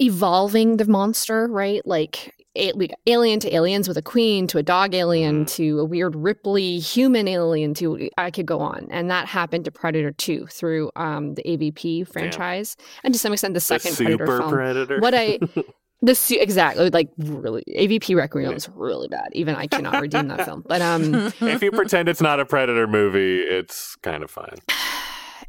evolving 0.00 0.76
the 0.78 0.84
monster, 0.86 1.46
right? 1.48 1.86
Like 1.86 2.34
a- 2.56 2.72
we 2.74 2.88
got 2.88 2.98
alien 3.06 3.38
to 3.40 3.54
aliens 3.54 3.86
with 3.86 3.96
a 3.96 4.02
queen 4.02 4.46
to 4.48 4.58
a 4.58 4.62
dog 4.62 4.94
alien 4.94 5.44
to 5.46 5.78
a 5.80 5.84
weird 5.84 6.16
Ripley 6.16 6.78
human 6.78 7.28
alien 7.28 7.74
to 7.74 8.08
I 8.18 8.30
could 8.30 8.46
go 8.46 8.58
on, 8.60 8.88
and 8.90 9.10
that 9.10 9.26
happened 9.28 9.64
to 9.66 9.70
Predator 9.70 10.10
2 10.12 10.46
through 10.46 10.90
um, 10.96 11.34
the 11.34 11.42
AVP 11.44 12.08
franchise, 12.08 12.76
and 13.04 13.14
to 13.14 13.20
some 13.20 13.32
extent 13.32 13.54
the 13.54 13.58
The 13.58 13.60
second 13.60 13.92
super 13.92 14.16
Predator 14.26 14.38
film. 14.38 14.50
predator. 14.52 14.98
What 15.00 15.14
I 15.14 15.38
the 16.02 16.14
su- 16.14 16.38
exactly 16.40 16.90
like 16.90 17.10
really 17.18 17.62
AVP 17.68 18.16
Requiem 18.16 18.52
is 18.54 18.68
really 18.70 19.06
bad. 19.08 19.28
Even 19.32 19.54
I 19.54 19.66
cannot 19.66 20.00
redeem 20.00 20.28
that 20.28 20.44
film, 20.44 20.64
but 20.66 20.80
um. 20.82 21.14
if 21.40 21.62
you 21.62 21.70
pretend 21.70 22.08
it's 22.08 22.20
not 22.22 22.40
a 22.40 22.44
predator 22.46 22.86
movie, 22.88 23.40
it's 23.40 23.94
kind 23.96 24.22
of 24.24 24.30
fine. 24.30 24.56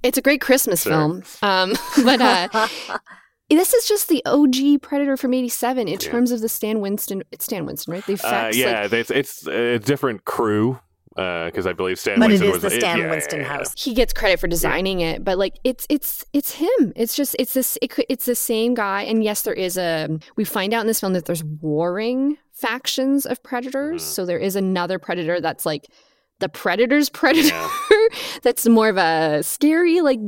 It's 0.04 0.18
a 0.18 0.22
great 0.24 0.42
Christmas 0.42 0.82
Sure. 0.82 0.94
film. 0.94 1.24
Um, 1.44 1.74
but 2.04 2.20
uh, 2.20 2.68
this 3.58 3.74
is 3.74 3.88
just 3.88 4.08
the 4.10 4.22
OG 4.26 4.82
Predator 4.82 5.18
from 5.18 5.34
'87 5.34 5.88
in 5.88 5.94
Yeah. 5.94 5.98
terms 5.98 6.32
of 6.32 6.42
the 6.42 6.50
Stan 6.50 6.80
Winston. 6.82 7.24
It's 7.32 7.46
Stan 7.46 7.66
Winston, 7.66 7.94
right? 7.94 8.06
The 8.06 8.14
Uh, 8.14 8.16
effects. 8.16 8.58
yeah, 8.58 8.82
like, 8.84 8.94
it's 8.94 9.12
it's 9.12 9.48
a 9.48 9.80
different 9.80 10.26
crew 10.26 10.80
because 11.16 11.68
I 11.68 11.74
believe 11.74 12.00
Stan 12.00 12.20
But 12.20 12.32
it 12.32 12.40
Winston 12.40 12.48
is 12.50 12.54
was 12.54 12.62
the 12.72 12.78
it- 12.78 12.82
Stan 12.82 12.98
yeah, 13.00 13.10
Winston 13.10 13.40
yeah, 13.42 13.46
yeah. 13.46 13.58
house. 13.58 13.74
he 13.78 13.94
gets 13.94 14.14
credit 14.14 14.40
for 14.40 14.48
designing 14.48 15.02
it, 15.02 15.24
but 15.26 15.38
like 15.38 15.56
it's 15.66 15.86
it's 15.90 16.26
it's 16.34 16.54
him. 16.54 16.94
It's 16.96 17.16
just 17.16 17.36
it's 17.38 17.54
this 17.54 17.78
it, 17.82 17.92
it's 18.10 18.26
the 18.26 18.36
same 18.36 18.74
guy. 18.74 19.02
And 19.04 19.24
yes, 19.24 19.42
there 19.42 19.54
is 19.54 19.78
a 19.78 20.08
we 20.38 20.46
find 20.46 20.74
out 20.74 20.82
in 20.82 20.88
this 20.88 21.00
film 21.02 21.14
that 21.14 21.26
there's 21.26 21.44
warring 21.44 22.38
factions 22.54 23.26
of 23.26 23.42
predators. 23.44 24.04
Mhm. 24.04 24.06
So 24.06 24.26
there 24.26 24.38
is 24.40 24.56
another 24.56 25.00
predator 25.00 25.42
that's 25.42 25.66
like 25.66 25.88
the 26.40 26.48
predator's 26.50 27.10
predator. 27.10 27.60
Yeah. 28.12 28.18
that's 28.42 28.68
more 28.68 28.90
of 28.90 28.98
a 28.98 29.44
scary, 29.44 30.02
like 30.02 30.20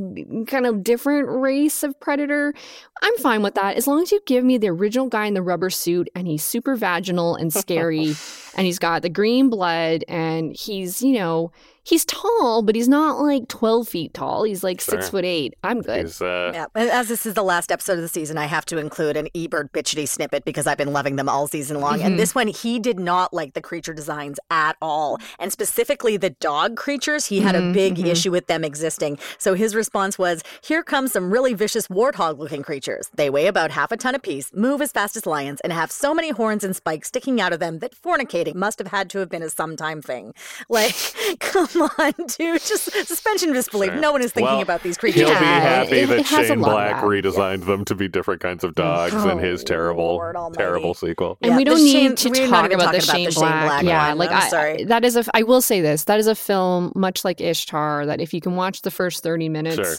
kind 0.46 0.66
of 0.66 0.82
different 0.84 1.28
race 1.28 1.82
of 1.82 1.98
predator. 2.00 2.54
I'm 3.02 3.16
fine 3.18 3.42
with 3.42 3.54
that 3.54 3.76
as 3.76 3.86
long 3.86 4.02
as 4.02 4.12
you 4.12 4.20
give 4.26 4.44
me 4.44 4.58
the 4.58 4.68
original 4.68 5.08
guy 5.08 5.26
in 5.26 5.34
the 5.34 5.42
rubber 5.42 5.70
suit 5.70 6.08
and 6.14 6.26
he's 6.26 6.42
super 6.42 6.76
vaginal 6.76 7.36
and 7.36 7.52
scary 7.52 8.14
and 8.56 8.66
he's 8.66 8.78
got 8.78 9.02
the 9.02 9.10
green 9.10 9.50
blood 9.50 10.04
and 10.08 10.56
he's 10.56 11.02
you 11.02 11.18
know 11.18 11.52
he's 11.84 12.04
tall 12.04 12.62
but 12.62 12.74
he's 12.74 12.88
not 12.88 13.20
like 13.20 13.46
12 13.48 13.86
feet 13.88 14.14
tall 14.14 14.44
he's 14.44 14.64
like 14.64 14.80
six 14.80 15.04
Sure. 15.04 15.10
foot 15.12 15.24
eight 15.24 15.54
i'm 15.62 15.80
good 15.82 16.06
He's, 16.06 16.20
uh, 16.20 16.50
Yeah. 16.54 16.66
As 16.74 17.08
this 17.08 17.26
is 17.26 17.34
the 17.34 17.42
last 17.42 17.70
episode 17.70 17.94
of 17.94 18.00
the 18.02 18.08
season, 18.08 18.36
I 18.38 18.46
have 18.46 18.64
to 18.66 18.78
include 18.78 19.16
an 19.16 19.28
Ebert 19.34 19.72
bitchity 19.72 20.06
snippet 20.08 20.44
because 20.44 20.66
I've 20.66 20.78
been 20.78 20.92
loving 20.92 21.16
them 21.16 21.28
all 21.28 21.46
season 21.46 21.80
long. 21.80 21.98
Mhm. 21.98 22.04
And 22.04 22.18
this 22.18 22.34
one, 22.34 22.46
he 22.48 22.78
did 22.78 22.98
not 23.00 23.32
like 23.32 23.54
the 23.54 23.60
creature 23.60 23.92
designs 23.94 24.38
at 24.50 24.76
all. 24.82 25.18
And 25.38 25.50
specifically 25.52 26.16
the 26.16 26.30
dog 26.30 26.76
creatures, 26.76 27.26
he 27.26 27.40
had 27.40 27.54
a 27.54 27.60
Mhm, 27.60 27.72
big 27.72 27.94
mhm. 27.96 28.06
issue 28.06 28.30
with 28.30 28.46
them 28.46 28.64
existing. 28.64 29.18
So 29.38 29.54
his 29.54 29.74
response 29.74 30.18
was 30.18 30.42
Here 30.62 30.82
comes 30.82 31.12
some 31.12 31.30
really 31.32 31.54
vicious 31.54 31.88
warthog 31.88 32.38
looking 32.38 32.62
creatures. 32.62 33.10
They 33.14 33.28
weigh 33.30 33.46
about 33.46 33.70
half 33.70 33.90
a 33.92 33.96
ton 33.96 34.14
apiece, 34.14 34.50
move 34.54 34.80
as 34.82 34.92
fast 34.92 35.16
as 35.16 35.26
lions, 35.26 35.60
and 35.62 35.72
have 35.72 35.90
so 35.90 36.14
many 36.14 36.30
horns 36.30 36.64
and 36.64 36.74
spikes 36.76 37.08
sticking 37.08 37.40
out 37.40 37.52
of 37.52 37.60
them 37.60 37.78
that 37.80 37.92
fornicating 38.00 38.54
must 38.54 38.78
have 38.78 38.88
had 38.88 39.10
to 39.10 39.18
have 39.18 39.28
been 39.28 39.42
a 39.42 39.50
sometime 39.50 40.00
thing. 40.02 40.32
Like, 40.68 40.94
come 41.40 41.68
on, 41.98 42.12
dude. 42.38 42.60
Just 42.62 42.90
suspension 43.06 43.50
of 43.50 43.54
disbelief. 43.54 43.90
Sure. 43.92 44.00
No 44.00 44.12
one 44.12 44.22
is 44.22 44.32
thinking 44.32 44.52
Well, 44.52 44.62
about 44.62 44.82
these 44.82 44.96
creatures. 44.96 45.20
He'll 45.22 45.28
creatures. 45.28 45.40
be 45.40 45.46
Yeah, 45.46 45.60
happy 45.60 45.96
it- 45.98 46.06
that 46.08 46.18
it 46.20 46.26
Shane 46.26 46.58
Black 46.60 46.96
that. 46.96 47.04
redesigned 47.04 47.66
them 47.66 47.84
to 47.86 47.94
be 47.94 48.08
different 48.08 48.40
kinds 48.40 48.64
of 48.64 48.74
dogs 48.74 49.12
in 49.14 49.38
his 49.38 49.62
Oh, 49.62 49.64
terrible, 49.64 50.52
terrible 50.54 50.94
sequel. 50.94 51.38
and 51.42 51.52
Yeah, 51.52 51.56
we 51.56 51.64
don't 51.64 51.78
Shane- 51.78 52.10
need 52.10 52.16
to 52.18 52.30
talk 52.48 52.70
about 52.72 52.92
the 52.92 53.00
talking 53.00 53.00
Shane, 53.00 53.26
about 53.26 53.26
the 53.26 53.30
Shane 53.30 53.40
Black. 53.40 53.64
Black 53.64 53.84
yeah, 53.84 54.08
one. 54.08 54.18
like 54.18 54.30
I'm 54.30 54.42
I, 54.42 54.48
sorry. 54.48 54.84
that 54.84 55.04
is 55.04 55.16
a. 55.16 55.24
I 55.34 55.42
will 55.42 55.60
say 55.60 55.80
this. 55.80 56.04
That 56.04 56.18
is 56.20 56.26
a 56.26 56.34
film 56.34 56.92
much 56.94 57.24
like 57.24 57.40
Ishtar. 57.40 58.06
That 58.06 58.20
if 58.20 58.32
you 58.34 58.40
can 58.40 58.56
watch 58.56 58.82
the 58.82 58.90
first 58.90 59.22
thirty 59.22 59.48
minutes, 59.48 59.76
Sure. 59.76 59.94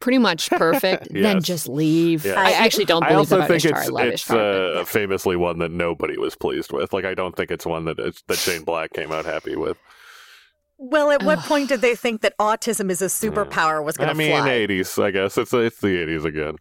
pretty 0.00 0.18
much 0.18 0.50
perfect, 0.50 1.08
then 1.12 1.40
just 1.42 1.68
leave. 1.68 2.24
Yes. 2.24 2.36
I 2.36 2.52
actually 2.52 2.86
don't 2.86 3.02
I 3.04 3.08
believe 3.10 3.18
also 3.18 3.36
that 3.38 3.44
about 3.46 3.48
think 3.60 3.64
Ishtar. 3.64 3.80
it's 3.80 3.88
I 3.88 3.92
love 3.92 4.06
it's 4.06 4.22
Ishtar. 4.22 4.36
but- 4.36 4.76
uh, 4.80 4.84
famously 4.84 5.36
one 5.36 5.58
that 5.58 5.70
nobody 5.70 6.16
was 6.18 6.34
pleased 6.34 6.72
with. 6.72 6.92
Like 6.92 7.04
I 7.04 7.14
don't 7.14 7.36
think 7.36 7.50
it's 7.50 7.64
one 7.66 7.84
that 7.84 7.96
that 7.96 8.38
Shane 8.38 8.64
Black 8.64 8.92
came 8.92 9.12
out 9.12 9.24
happy 9.24 9.56
with. 9.56 9.76
Well, 10.84 11.12
at 11.12 11.22
what 11.22 11.38
point 11.38 11.68
did 11.68 11.80
they 11.80 11.94
think 11.94 12.22
that 12.22 12.36
autism 12.38 12.90
is 12.90 13.00
a 13.02 13.06
superpower 13.06 13.84
was 13.84 13.96
going 13.96 14.08
to 14.08 14.14
fly? 14.14 14.24
I 14.24 14.28
mean, 14.28 14.42
fly? 14.42 14.50
eighties. 14.50 14.98
I 14.98 15.12
guess 15.12 15.38
it's 15.38 15.52
it's 15.54 15.80
the 15.80 15.96
eighties 16.02 16.24
again. 16.24 16.56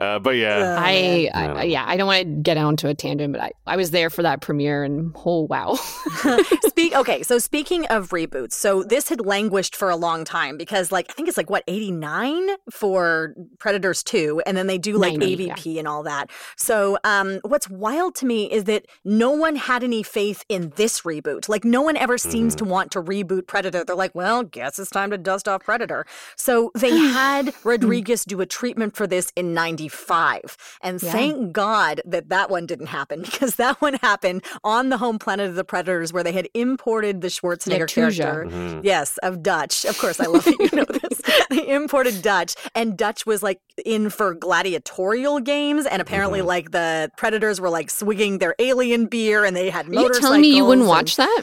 Uh, 0.00 0.18
but 0.18 0.36
yeah, 0.36 0.76
I, 0.78 1.30
I, 1.34 1.44
Yeah. 1.44 1.52
I 1.52 1.62
yeah, 1.64 1.84
I 1.86 1.96
don't 1.98 2.06
want 2.06 2.22
to 2.22 2.24
get 2.24 2.56
onto 2.56 2.88
a 2.88 2.94
tangent, 2.94 3.34
but 3.34 3.42
I, 3.42 3.52
I 3.66 3.76
was 3.76 3.90
there 3.90 4.08
for 4.08 4.22
that 4.22 4.40
premiere 4.40 4.82
and 4.82 5.14
oh 5.26 5.42
wow. 5.42 5.74
Speak 6.64 6.96
okay, 6.96 7.22
so 7.22 7.38
speaking 7.38 7.86
of 7.86 8.08
reboots, 8.08 8.52
so 8.52 8.82
this 8.82 9.10
had 9.10 9.24
languished 9.24 9.76
for 9.76 9.90
a 9.90 9.96
long 9.96 10.24
time 10.24 10.56
because 10.56 10.90
like 10.90 11.10
I 11.10 11.12
think 11.12 11.28
it's 11.28 11.36
like 11.36 11.50
what 11.50 11.64
89 11.68 12.48
for 12.70 13.34
Predators 13.58 14.02
2 14.02 14.42
and 14.46 14.56
then 14.56 14.66
they 14.68 14.78
do 14.78 14.96
like 14.96 15.18
90, 15.18 15.48
AVP 15.48 15.78
and 15.78 15.86
all 15.86 16.02
that. 16.04 16.30
So 16.56 16.96
um 17.04 17.40
what's 17.42 17.68
wild 17.68 18.14
to 18.16 18.26
me 18.26 18.50
is 18.50 18.64
that 18.64 18.86
no 19.04 19.30
one 19.30 19.56
had 19.56 19.84
any 19.84 20.02
faith 20.02 20.44
in 20.48 20.72
this 20.76 21.02
reboot. 21.02 21.46
Like 21.46 21.64
no 21.64 21.82
one 21.82 21.98
ever 21.98 22.16
seems 22.16 22.54
to 22.56 22.64
want 22.64 22.90
to 22.92 23.02
reboot 23.02 23.46
Predator. 23.46 23.84
They're 23.84 23.96
like, 23.96 24.14
"Well, 24.14 24.44
guess 24.44 24.78
it's 24.78 24.90
time 24.90 25.10
to 25.10 25.18
dust 25.18 25.46
off 25.46 25.62
Predator." 25.62 26.06
So 26.36 26.70
they 26.74 26.96
had 27.12 27.52
Rodriguez 27.64 28.24
do 28.24 28.40
a 28.40 28.46
treatment 28.46 28.96
for 28.96 29.06
this 29.06 29.30
in 29.36 29.52
95. 29.90 30.56
And 30.82 31.02
Yeah. 31.02 31.12
thank 31.12 31.52
God 31.52 32.00
that 32.04 32.28
that 32.28 32.50
one 32.50 32.66
didn't 32.66 32.86
happen 32.86 33.22
because 33.30 33.56
that 33.56 33.80
one 33.80 33.94
happened 33.94 34.44
on 34.64 34.88
the 34.88 34.98
home 34.98 35.18
planet 35.18 35.48
of 35.48 35.54
the 35.56 35.64
Predators 35.64 36.12
where 36.12 36.22
they 36.22 36.32
had 36.32 36.48
imported 36.54 37.20
the 37.20 37.28
Schwarzenegger 37.28 37.86
Yakuza. 37.86 37.94
character. 38.18 38.46
Mhm. 38.50 38.80
Yes, 38.84 39.18
of 39.18 39.42
Dutch. 39.42 39.84
Of 39.84 39.98
course, 39.98 40.20
I 40.20 40.26
love 40.26 40.44
that 40.44 40.56
you 40.72 40.76
know 40.76 40.84
this. 40.84 41.20
they 41.50 41.68
imported 41.68 42.22
Dutch, 42.22 42.54
and 42.74 42.96
Dutch 42.96 43.26
was 43.26 43.42
like 43.42 43.60
in 43.84 44.10
for 44.10 44.34
gladiatorial 44.34 45.40
games, 45.40 45.86
and 45.86 46.00
apparently, 46.02 46.42
like 46.42 46.70
the 46.70 47.10
Predators 47.16 47.60
were 47.60 47.70
like 47.70 47.90
swigging 47.90 48.38
their 48.38 48.54
alien 48.58 49.06
beer, 49.06 49.44
and 49.44 49.56
they 49.56 49.70
had 49.70 49.86
Are 49.86 49.90
you 49.90 49.94
motorcycles. 49.96 50.20
telling 50.20 50.40
me 50.40 50.54
you 50.56 50.64
wouldn't 50.64 50.82
and- 50.82 50.88
watch 50.88 51.16
that? 51.16 51.42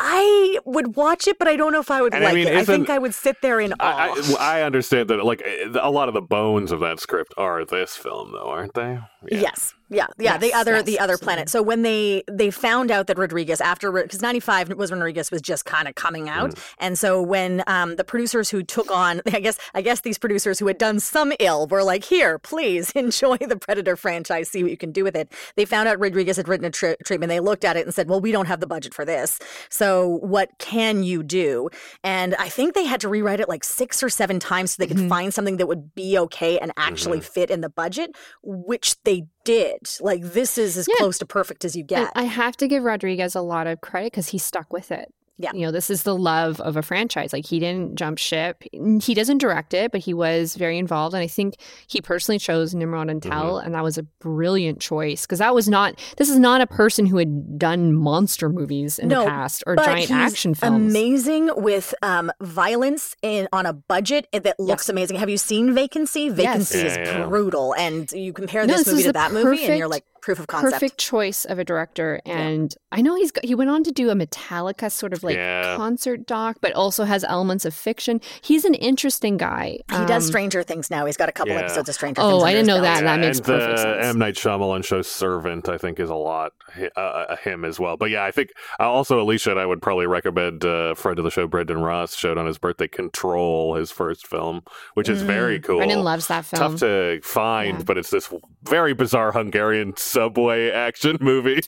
I 0.00 0.58
would 0.64 0.94
watch 0.94 1.26
it, 1.26 1.40
but 1.40 1.48
I 1.48 1.56
don't 1.56 1.72
know 1.72 1.80
if 1.80 1.90
I 1.90 2.00
would 2.00 2.14
And 2.14 2.22
I 2.22 2.28
like 2.28 2.34
mean, 2.36 2.46
it. 2.46 2.54
I 2.56 2.64
think 2.64 2.84
isn't- 2.84 2.90
I 2.90 2.98
would 2.98 3.14
sit 3.14 3.36
there 3.42 3.58
in 3.58 3.72
awe. 3.74 3.76
I, 3.80 4.34
I 4.38 4.58
I 4.58 4.62
understand 4.62 5.08
that. 5.10 5.24
Like 5.24 5.42
a 5.80 5.90
lot 5.90 6.06
of 6.08 6.14
the 6.14 6.20
bones 6.20 6.70
of 6.72 6.80
that 6.80 7.00
script 7.00 7.34
are 7.36 7.64
this 7.64 7.87
film, 7.96 8.32
though, 8.32 8.48
aren't 8.48 8.74
they? 8.74 8.98
Yeah. 9.30 9.40
Yes. 9.40 9.74
Yeah. 9.90 10.06
Yeah. 10.18 10.36
the 10.38 10.52
other 10.54 10.76
yes, 10.76 10.84
the 10.84 10.98
other 10.98 11.14
absolutely. 11.14 11.24
planet. 11.24 11.48
So 11.48 11.62
when 11.62 11.82
they 11.82 12.22
they 12.30 12.50
found 12.50 12.90
out 12.90 13.06
that 13.06 13.18
Rodriguez 13.18 13.60
after 13.60 13.90
because 13.92 14.20
95 14.22 14.70
was 14.74 14.90
when 14.90 15.00
Rodriguez 15.00 15.30
was 15.30 15.40
just 15.42 15.64
kind 15.64 15.88
of 15.88 15.94
coming 15.94 16.28
out. 16.28 16.50
Mm. 16.50 16.58
And 16.78 16.98
so 16.98 17.22
when 17.22 17.62
um 17.66 17.96
the 17.96 18.04
producers 18.04 18.50
who 18.50 18.62
took 18.62 18.90
on 18.90 19.22
I 19.32 19.40
guess 19.40 19.58
I 19.74 19.82
guess 19.82 20.00
these 20.02 20.18
producers 20.18 20.58
who 20.58 20.66
had 20.66 20.78
done 20.78 21.00
some 21.00 21.32
ill 21.40 21.66
were 21.66 21.82
like, 21.82 22.04
"Here, 22.04 22.38
please 22.38 22.90
enjoy 22.94 23.36
the 23.38 23.56
Predator 23.56 23.96
franchise, 23.96 24.48
see 24.50 24.62
what 24.62 24.70
you 24.70 24.76
can 24.76 24.92
do 24.92 25.04
with 25.04 25.16
it." 25.16 25.32
They 25.56 25.64
found 25.64 25.88
out 25.88 25.98
Rodriguez 25.98 26.36
had 26.36 26.48
written 26.48 26.66
a 26.66 26.70
tri- 26.70 26.96
treatment. 27.04 27.30
They 27.30 27.40
looked 27.40 27.64
at 27.64 27.76
it 27.76 27.86
and 27.86 27.94
said, 27.94 28.08
"Well, 28.08 28.20
we 28.20 28.32
don't 28.32 28.46
have 28.46 28.60
the 28.60 28.66
budget 28.66 28.92
for 28.94 29.04
this. 29.04 29.38
So 29.70 30.18
what 30.22 30.50
can 30.58 31.02
you 31.02 31.22
do?" 31.22 31.70
And 32.04 32.34
I 32.36 32.48
think 32.48 32.74
they 32.74 32.84
had 32.84 33.00
to 33.00 33.08
rewrite 33.08 33.40
it 33.40 33.48
like 33.48 33.64
6 33.64 34.02
or 34.02 34.08
7 34.08 34.38
times 34.38 34.72
so 34.72 34.76
they 34.82 34.86
could 34.86 34.96
Mhm. 34.98 35.08
find 35.08 35.32
something 35.34 35.56
that 35.58 35.66
would 35.66 35.94
be 35.94 36.18
okay 36.18 36.58
and 36.58 36.72
actually 36.76 37.18
Mm-hmm. 37.18 37.32
fit 37.32 37.50
in 37.50 37.60
the 37.62 37.68
budget, 37.70 38.10
which 38.42 38.96
they 39.04 39.26
did. 39.48 39.88
Like 40.00 40.22
this 40.22 40.58
is 40.58 40.76
as 40.76 40.86
Yeah. 40.88 40.94
close 40.98 41.18
to 41.18 41.26
perfect 41.26 41.64
as 41.64 41.74
you 41.74 41.80
And 41.80 41.88
get. 41.88 42.12
I 42.14 42.24
have 42.24 42.56
to 42.58 42.68
give 42.68 42.82
Rodriguez 42.82 43.34
a 43.34 43.40
lot 43.40 43.66
of 43.66 43.80
credit 43.80 44.12
because 44.12 44.28
he 44.28 44.38
stuck 44.38 44.72
with 44.72 44.92
it. 44.92 45.12
Yeah. 45.40 45.52
You 45.54 45.66
know, 45.66 45.70
this 45.70 45.88
is 45.88 46.02
the 46.02 46.16
love 46.16 46.60
of 46.60 46.76
a 46.76 46.82
franchise. 46.82 47.32
Like 47.32 47.46
he 47.46 47.60
didn't 47.60 47.94
jump 47.96 48.18
ship. 48.18 48.64
He 48.72 49.14
doesn't 49.14 49.38
direct 49.38 49.72
it, 49.72 49.92
but 49.92 50.00
he 50.00 50.12
was 50.12 50.56
very 50.56 50.78
involved. 50.78 51.14
And 51.14 51.22
I 51.22 51.28
think 51.28 51.54
he 51.86 52.00
personally 52.00 52.38
chose 52.40 52.74
Nimród 52.74 53.08
Antal, 53.08 53.30
Mm-hmm. 53.30 53.66
and 53.66 53.74
that 53.74 53.84
was 53.84 53.98
a 53.98 54.02
brilliant 54.02 54.80
choice 54.80 55.22
because 55.26 55.38
that 55.38 55.54
was 55.54 55.68
not. 55.68 55.98
This 56.16 56.28
is 56.28 56.38
not 56.38 56.60
a 56.60 56.66
person 56.66 57.06
who 57.06 57.18
had 57.18 57.58
done 57.58 57.94
monster 57.94 58.48
movies 58.48 58.98
in 58.98 59.08
No, 59.08 59.22
the 59.24 59.30
past 59.30 59.62
or 59.66 59.76
but 59.76 59.84
giant 59.84 60.00
he's 60.00 60.10
action 60.10 60.54
films. 60.54 60.90
Amazing 60.92 61.50
with 61.56 61.94
um, 62.02 62.32
violence 62.40 63.14
in 63.22 63.46
on 63.52 63.64
a 63.64 63.72
budget 63.72 64.26
that 64.32 64.58
looks 64.58 64.88
amazing. 64.88 65.18
Have 65.18 65.30
you 65.30 65.38
seen 65.38 65.72
Vacancy? 65.74 66.28
Vacancy 66.30 66.78
Yes. 66.78 66.92
is 66.92 66.96
Yeah, 66.98 67.18
yeah. 67.20 67.26
brutal, 67.26 67.74
and 67.76 68.10
you 68.12 68.32
compare 68.32 68.66
No, 68.66 68.72
this, 68.74 68.84
this 68.84 68.86
movie 68.88 68.98
is 69.00 69.04
to 69.06 69.08
the 69.10 69.12
that 69.14 69.32
movie, 69.32 69.64
and 69.66 69.78
you're 69.78 69.86
like 69.88 70.04
proof 70.28 70.38
of 70.40 70.46
concept. 70.46 70.74
Perfect 70.74 70.98
choice 70.98 71.46
of 71.46 71.58
a 71.58 71.64
director, 71.64 72.20
and 72.26 72.74
I 72.92 73.00
know 73.00 73.14
he's 73.16 73.30
got, 73.30 73.46
he 73.46 73.54
went 73.54 73.70
on 73.70 73.82
to 73.84 73.90
do 73.92 74.10
a 74.10 74.14
Metallica 74.14 74.92
sort 74.92 75.14
of 75.14 75.22
like 75.22 75.36
Yeah. 75.36 75.74
concert 75.76 76.26
doc, 76.26 76.58
but 76.60 76.72
also 76.74 77.04
has 77.04 77.24
elements 77.24 77.64
of 77.64 77.72
fiction. 77.72 78.20
He's 78.42 78.66
an 78.66 78.74
interesting 78.74 79.38
guy. 79.38 79.78
He 79.90 79.96
does 80.04 80.24
Um, 80.24 80.28
Stranger 80.32 80.62
Things 80.62 80.90
now. 80.90 81.06
He's 81.06 81.16
got 81.16 81.30
a 81.30 81.32
couple 81.32 81.54
Yeah. 81.54 81.60
episodes 81.60 81.88
of 81.88 81.94
Stranger 81.94 82.20
Oh, 82.20 82.30
Things. 82.30 82.42
Oh, 82.42 82.46
I 82.46 82.52
didn't 82.52 82.66
know 82.66 82.74
belt. 82.82 82.96
that. 82.98 83.04
That 83.04 83.20
makes 83.20 83.38
and 83.38 83.46
perfect 83.46 83.76
the 83.76 83.82
sense. 83.82 84.04
M 84.06 84.18
Night 84.18 84.34
Shyamalan 84.34 84.84
show 84.84 85.00
Servant, 85.00 85.68
I 85.70 85.78
think, 85.78 85.98
is 85.98 86.10
a 86.10 86.14
lot 86.14 86.52
uh, 86.96 87.00
uh, 87.00 87.36
him 87.36 87.64
as 87.64 87.80
well. 87.80 87.96
But 87.96 88.10
yeah, 88.10 88.24
I 88.24 88.30
think 88.30 88.50
uh, 88.78 88.82
also 88.90 89.18
Alicia 89.22 89.52
and 89.52 89.58
I 89.60 89.64
would 89.64 89.80
probably 89.80 90.06
recommend 90.06 90.62
uh, 90.66 90.92
friend 90.94 91.18
of 91.18 91.24
the 91.24 91.30
show 91.30 91.46
Brendan 91.46 91.80
Ross 91.80 92.14
showed 92.14 92.36
on 92.36 92.44
his 92.44 92.58
birthday 92.58 92.86
Control, 92.88 93.74
his 93.76 93.90
first 93.90 94.26
film, 94.26 94.62
which 94.92 95.08
is 95.08 95.22
very 95.22 95.58
cool. 95.58 95.76
Mm. 95.76 95.78
Brendan 95.78 96.04
loves 96.04 96.26
that 96.26 96.44
film. 96.44 96.72
Tough 96.72 96.80
to 96.80 97.20
find, 97.22 97.78
Yeah. 97.78 97.84
but 97.86 97.96
it's 97.96 98.10
this 98.10 98.28
very 98.64 98.92
bizarre 98.92 99.32
Hungarian 99.32 99.96
subway 100.18 100.70
action 100.70 101.16
movie 101.20 101.60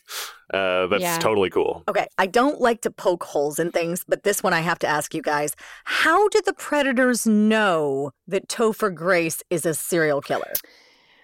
uh, 0.52 0.86
that's 0.88 1.02
Yeah. 1.02 1.18
totally 1.18 1.50
cool. 1.50 1.84
Okay, 1.88 2.08
I 2.18 2.26
don't 2.26 2.60
like 2.60 2.80
to 2.82 2.90
poke 2.90 3.22
holes 3.22 3.58
in 3.60 3.70
things, 3.70 4.04
but 4.08 4.24
this 4.24 4.42
one 4.42 4.52
I 4.52 4.60
have 4.60 4.80
to 4.80 4.88
ask 4.88 5.14
you 5.14 5.22
guys. 5.22 5.54
How 5.84 6.28
did 6.28 6.44
the 6.44 6.52
Predators 6.52 7.26
know 7.26 8.10
that 8.26 8.48
Topher 8.48 8.92
Grace 8.92 9.44
is 9.48 9.64
a 9.64 9.74
serial 9.74 10.20
killer? 10.20 10.52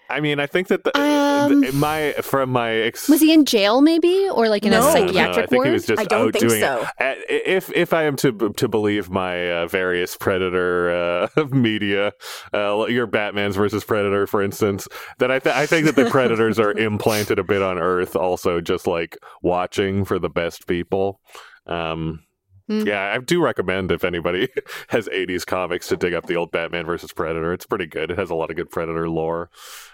I 0.09 0.19
mean, 0.19 0.39
I 0.39 0.45
think 0.47 0.67
that 0.69 0.83
the, 0.83 0.97
Um, 0.99 1.61
the- 1.61 1.71
my 1.73 2.13
from 2.21 2.49
my 2.49 2.71
ex- 2.71 3.09
Was 3.09 3.19
he 3.21 3.33
in 3.33 3.45
jail, 3.45 3.81
maybe, 3.81 4.27
or 4.29 4.47
like 4.49 4.63
in 4.65 4.71
No. 4.71 4.77
a 4.77 4.81
No, 4.81 4.87
no, 4.87 4.93
psychiatric 5.07 5.37
I 5.37 5.47
think 5.47 5.51
ward? 5.51 5.67
he 5.67 5.73
was 5.73 5.85
just 5.85 6.01
I 6.01 6.05
don't 6.05 6.27
out 6.27 6.33
think 6.33 6.47
doing 6.49 6.61
so. 6.61 6.87
it. 6.99 7.17
If 7.45 7.71
if 7.75 7.93
I 7.93 8.03
am 8.03 8.15
to 8.17 8.31
to 8.55 8.67
believe 8.67 9.09
my 9.09 9.51
uh, 9.51 9.67
various 9.67 10.15
Predator 10.17 11.29
uh, 11.37 11.45
media, 11.51 12.13
uh, 12.53 12.85
your 12.87 13.07
Batman's 13.07 13.55
versus 13.55 13.83
Predator, 13.83 14.27
for 14.27 14.41
instance, 14.41 14.87
that 15.19 15.31
I 15.31 15.39
th- 15.39 15.55
I 15.55 15.65
think 15.65 15.85
that 15.85 15.95
the 15.95 16.09
Predators 16.09 16.59
are 16.59 16.71
implanted 16.77 17.39
a 17.39 17.43
bit 17.43 17.61
on 17.61 17.77
Earth, 17.77 18.15
also 18.15 18.61
just 18.61 18.87
like 18.87 19.17
watching 19.41 20.05
for 20.05 20.19
the 20.19 20.29
best 20.29 20.67
people. 20.67 21.19
Um, 21.65 22.21
Hmm. 22.69 22.85
Yeah, 22.85 23.13
I 23.15 23.19
do 23.19 23.41
recommend 23.41 23.93
if 23.93 24.03
anybody 24.03 24.49
has 24.89 25.07
80s 25.07 25.45
comics 25.45 25.87
to 25.87 25.95
dig 25.95 26.13
up 26.13 26.25
the 26.25 26.35
old 26.35 26.51
Batman 26.51 26.85
versus 26.85 27.13
Predator. 27.13 27.53
It's 27.53 27.65
pretty 27.65 27.85
good. 27.85 28.11
It 28.11 28.17
has 28.17 28.29
a 28.29 28.35
lot 28.35 28.49
of 28.49 28.57
good 28.57 28.69
Predator 28.69 29.09
lore. 29.09 29.49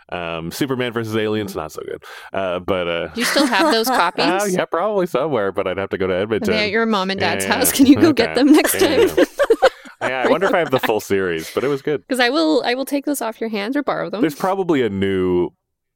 Um, 0.10 0.52
Superman 0.52 0.92
versus 0.94 1.16
Aliens, 1.16 1.56
not 1.56 1.72
so 1.72 1.82
good. 1.86 2.04
Uh, 2.32 2.60
but 2.60 2.88
uh, 2.88 3.10
you 3.16 3.26
still 3.26 3.46
have 3.46 3.72
those 3.72 3.88
copies? 4.02 4.26
uh, 4.26 4.48
yeah, 4.50 4.66
probably 4.66 5.08
somewhere, 5.08 5.52
but 5.52 5.68
I'd 5.68 5.78
have 5.78 5.90
to 5.90 5.98
go 5.98 6.08
to 6.08 6.14
Edmonton. 6.16 6.52
they 6.54 6.66
at 6.66 6.72
your 6.72 6.86
mom 6.86 7.10
and 7.10 7.20
dad's 7.20 7.46
Yeah, 7.46 7.54
house? 7.56 7.72
Can 7.72 7.86
you 7.86 7.96
go 7.96 8.14
get 8.14 8.36
them 8.36 8.52
next 8.52 8.74
Yeah. 8.82 9.08
time? 9.08 9.26
yeah, 10.02 10.22
I 10.22 10.28
wonder 10.30 10.48
if 10.48 10.54
I 10.54 10.60
have 10.60 10.72
the 10.72 10.80
full 10.80 11.00
series, 11.00 11.50
but 11.54 11.64
it 11.64 11.68
was 11.70 11.82
good. 11.82 12.04
Because 12.08 12.20
I 12.20 12.30
will, 12.30 12.62
I 12.66 12.74
will 12.74 12.86
take 12.86 13.06
those 13.06 13.22
off 13.22 13.40
your 13.40 13.50
hands 13.50 13.76
or 13.78 13.84
borrow 13.84 14.10
them. 14.10 14.22
There's 14.22 14.36
probably 14.36 14.82
a 14.82 14.90
new 14.90 15.50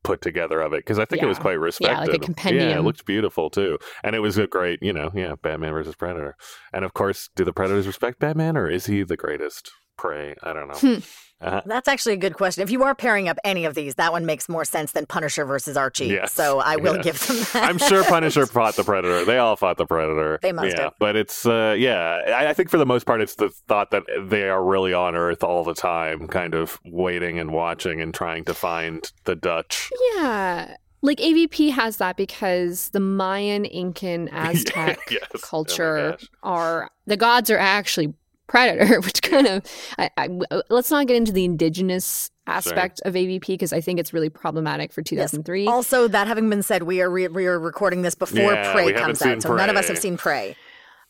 put 0.03 0.21
together 0.21 0.61
of 0.61 0.71
it 0.71 0.77
because 0.77 0.99
I 0.99 1.05
think 1.05 1.21
it 1.21 1.25
was 1.25 1.37
Yeah. 1.37 1.41
quite 1.41 1.51
Yeah, 1.53 1.59
respected. 1.59 2.21
like 2.21 2.29
a 2.47 2.53
Yeah, 2.53 2.77
it 2.77 2.81
looked 2.81 3.05
beautiful 3.05 3.49
too, 3.49 3.77
and 4.03 4.15
it 4.15 4.19
was 4.19 4.37
a 4.37 4.47
great, 4.47 4.79
you 4.81 4.93
know, 4.93 5.11
yeah, 5.13 5.33
Batman 5.41 5.73
versus 5.73 5.95
Predator. 5.95 6.35
And 6.71 6.85
of 6.85 6.93
course, 6.93 7.29
do 7.35 7.43
the 7.43 7.51
Predators 7.51 7.85
respect 7.87 8.19
Batman, 8.19 8.55
or 8.55 8.69
is 8.69 8.85
he 8.85 9.03
the 9.03 9.17
greatest 9.17 9.69
prey? 9.97 10.35
I 10.41 10.53
don't 10.53 10.69
know. 10.69 10.75
Hmm. 10.75 10.99
Uh, 11.39 11.61
That's 11.65 11.87
actually 11.87 12.13
a 12.13 12.17
good 12.17 12.33
question. 12.33 12.63
If 12.63 12.71
you 12.71 12.81
are 12.83 12.95
pairing 12.95 13.27
up 13.29 13.37
any 13.43 13.65
of 13.65 13.75
these, 13.75 13.95
that 13.95 14.11
one 14.11 14.25
makes 14.25 14.49
more 14.49 14.65
sense 14.65 14.91
than 14.93 15.05
Punisher 15.05 15.45
versus 15.45 15.77
Archie. 15.77 16.07
Yes. 16.07 16.33
So 16.33 16.59
I 16.59 16.77
will 16.77 16.95
Yeah. 16.95 17.01
give 17.03 17.27
them 17.27 17.37
that. 17.53 17.55
I'm 17.69 17.77
sure 17.77 18.03
Punisher 18.03 18.45
fought 18.47 18.75
the 18.75 18.83
Predator. 18.83 19.23
They 19.23 19.37
all 19.37 19.55
fought 19.55 19.77
the 19.77 19.85
Predator. 19.85 20.39
They 20.41 20.51
must 20.51 20.75
yeah. 20.75 20.83
have. 20.83 20.93
But 20.99 21.15
it's, 21.15 21.45
uh, 21.45 21.75
yeah, 21.77 22.21
I, 22.27 22.47
I 22.47 22.53
think 22.53 22.69
for 22.71 22.77
the 22.79 22.85
most 22.87 23.05
part, 23.05 23.21
it's 23.21 23.35
the 23.35 23.49
thought 23.67 23.91
that 23.91 24.03
they 24.27 24.49
are 24.49 24.63
really 24.63 24.93
on 24.93 25.15
Earth 25.15 25.43
all 25.43 25.63
the 25.63 25.75
time, 25.75 26.27
kind 26.27 26.55
of 26.55 26.79
waiting 26.85 27.37
and 27.37 27.51
watching 27.51 28.01
and 28.01 28.13
trying 28.13 28.43
to 28.45 28.53
find 28.55 29.11
the 29.25 29.35
Dutch. 29.35 29.89
Yeah. 30.15 30.75
Like 31.03 31.19
AVP 31.19 31.69
has 31.71 31.97
that 31.97 32.17
because 32.17 32.89
the 32.89 32.99
Mayan, 32.99 33.63
Incan, 33.65 34.27
Aztec 34.31 34.97
Yes. 35.11 35.21
Oh 35.35 35.39
culture 35.43 36.11
gosh. 36.17 36.27
are 36.41 36.89
the 37.05 37.15
gods 37.15 37.51
are 37.51 37.59
actually 37.59 38.15
predator, 38.47 38.99
which 39.01 39.21
kind 39.21 39.47
of 39.47 39.63
I, 39.97 40.09
I, 40.17 40.29
uh, 40.51 40.61
let's 40.69 40.91
not 40.91 41.07
get 41.07 41.15
into 41.15 41.31
the 41.31 41.45
indigenous 41.45 42.31
aspect 42.47 43.01
of 43.05 43.13
AVP 43.13 43.45
because 43.47 43.73
I 43.73 43.81
think 43.81 43.99
it's 43.99 44.13
really 44.13 44.29
problematic 44.29 44.93
for 44.93 45.01
2003. 45.01 45.67
Also, 45.67 46.07
that 46.07 46.27
having 46.27 46.49
been 46.49 46.63
said, 46.63 46.83
we 46.83 47.01
are 47.01 47.09
re- 47.09 47.27
we 47.27 47.45
are 47.45 47.59
recording 47.59 48.01
this 48.01 48.15
before 48.15 48.53
Yeah, 48.53 48.73
Prey 48.73 48.93
comes 48.93 49.21
out, 49.21 49.41
so 49.41 49.55
none 49.55 49.69
of 49.69 49.75
us 49.75 49.87
have 49.87 49.97
seen 49.97 50.17
Prey. 50.17 50.55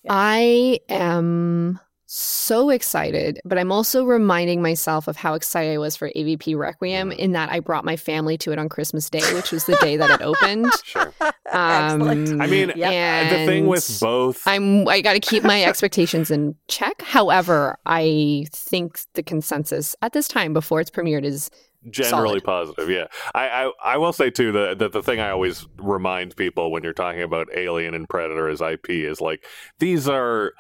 I 0.09 0.79
am 0.89 1.79
so 2.09 2.69
excited, 2.69 3.41
but 3.43 3.57
I'm 3.57 3.71
also 3.71 4.05
reminding 4.05 4.61
myself 4.61 5.09
of 5.09 5.17
how 5.17 5.33
excited 5.33 5.73
I 5.73 5.77
was 5.77 5.97
for 5.97 6.09
AVP 6.15 6.57
Requiem 6.57 7.11
mm. 7.11 7.17
in 7.17 7.33
that 7.33 7.51
I 7.51 7.59
brought 7.59 7.83
my 7.83 7.97
family 7.97 8.37
to 8.39 8.53
it 8.53 8.57
on 8.59 8.69
Christmas 8.69 9.09
Day, 9.09 9.21
which 9.33 9.51
was 9.51 9.65
the 9.65 9.75
day 9.81 9.97
that 9.97 10.09
it 10.09 10.21
opened. 10.21 10.71
Sure. 10.87 11.13
Um, 11.51 12.01
Excellent. 12.01 12.41
I 12.41 12.47
mean, 12.47 12.71
Yep. 12.75 13.29
the 13.29 13.45
thing 13.45 13.67
with 13.67 13.99
both, 13.99 14.41
I'm 14.47 14.87
I 14.87 15.01
got 15.01 15.13
to 15.13 15.19
keep 15.19 15.43
my 15.43 15.63
expectations 15.63 16.31
in 16.31 16.55
check. 16.69 17.01
However, 17.01 17.77
I 17.85 18.45
think 18.51 19.01
the 19.15 19.23
consensus 19.23 19.95
at 20.01 20.13
this 20.13 20.29
time 20.29 20.53
before 20.53 20.79
it's 20.79 20.91
premiered 20.91 21.25
is 21.25 21.51
generally 21.89 22.39
solid. 22.39 22.43
positive 22.43 22.89
yeah 22.89 23.05
I, 23.33 23.47
I 23.47 23.71
i 23.83 23.97
will 23.97 24.11
say 24.11 24.29
too 24.29 24.51
that 24.51 24.79
the, 24.79 24.89
the 24.89 25.03
thing 25.03 25.19
i 25.19 25.29
always 25.29 25.65
remind 25.77 26.35
people 26.35 26.71
when 26.71 26.83
you're 26.83 26.91
talking 26.91 27.21
about 27.21 27.47
alien 27.55 27.93
and 27.93 28.09
predator 28.09 28.49
as 28.49 28.61
ip 28.61 28.89
is 28.89 29.21
like 29.21 29.45
these 29.79 30.09
are 30.09 30.53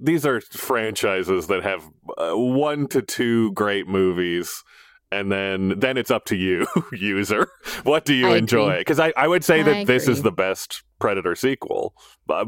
these 0.00 0.24
are 0.24 0.40
franchises 0.40 1.46
that 1.48 1.62
have 1.62 1.88
uh, 2.16 2.32
one 2.32 2.86
to 2.88 3.02
two 3.02 3.52
great 3.52 3.86
movies 3.86 4.64
and 5.12 5.30
then 5.30 5.78
then 5.78 5.96
it's 5.96 6.10
up 6.10 6.24
to 6.26 6.36
you 6.36 6.66
user. 6.92 7.48
What 7.82 8.04
do 8.04 8.14
you 8.14 8.28
I 8.28 8.36
enjoy? 8.36 8.78
because 8.78 9.00
I, 9.00 9.12
I 9.16 9.28
would 9.28 9.44
say 9.44 9.62
that 9.62 9.76
I 9.76 9.84
this 9.84 10.08
is 10.08 10.22
the 10.22 10.32
best 10.32 10.82
predator 11.00 11.34
sequel 11.34 11.94
by, 12.26 12.44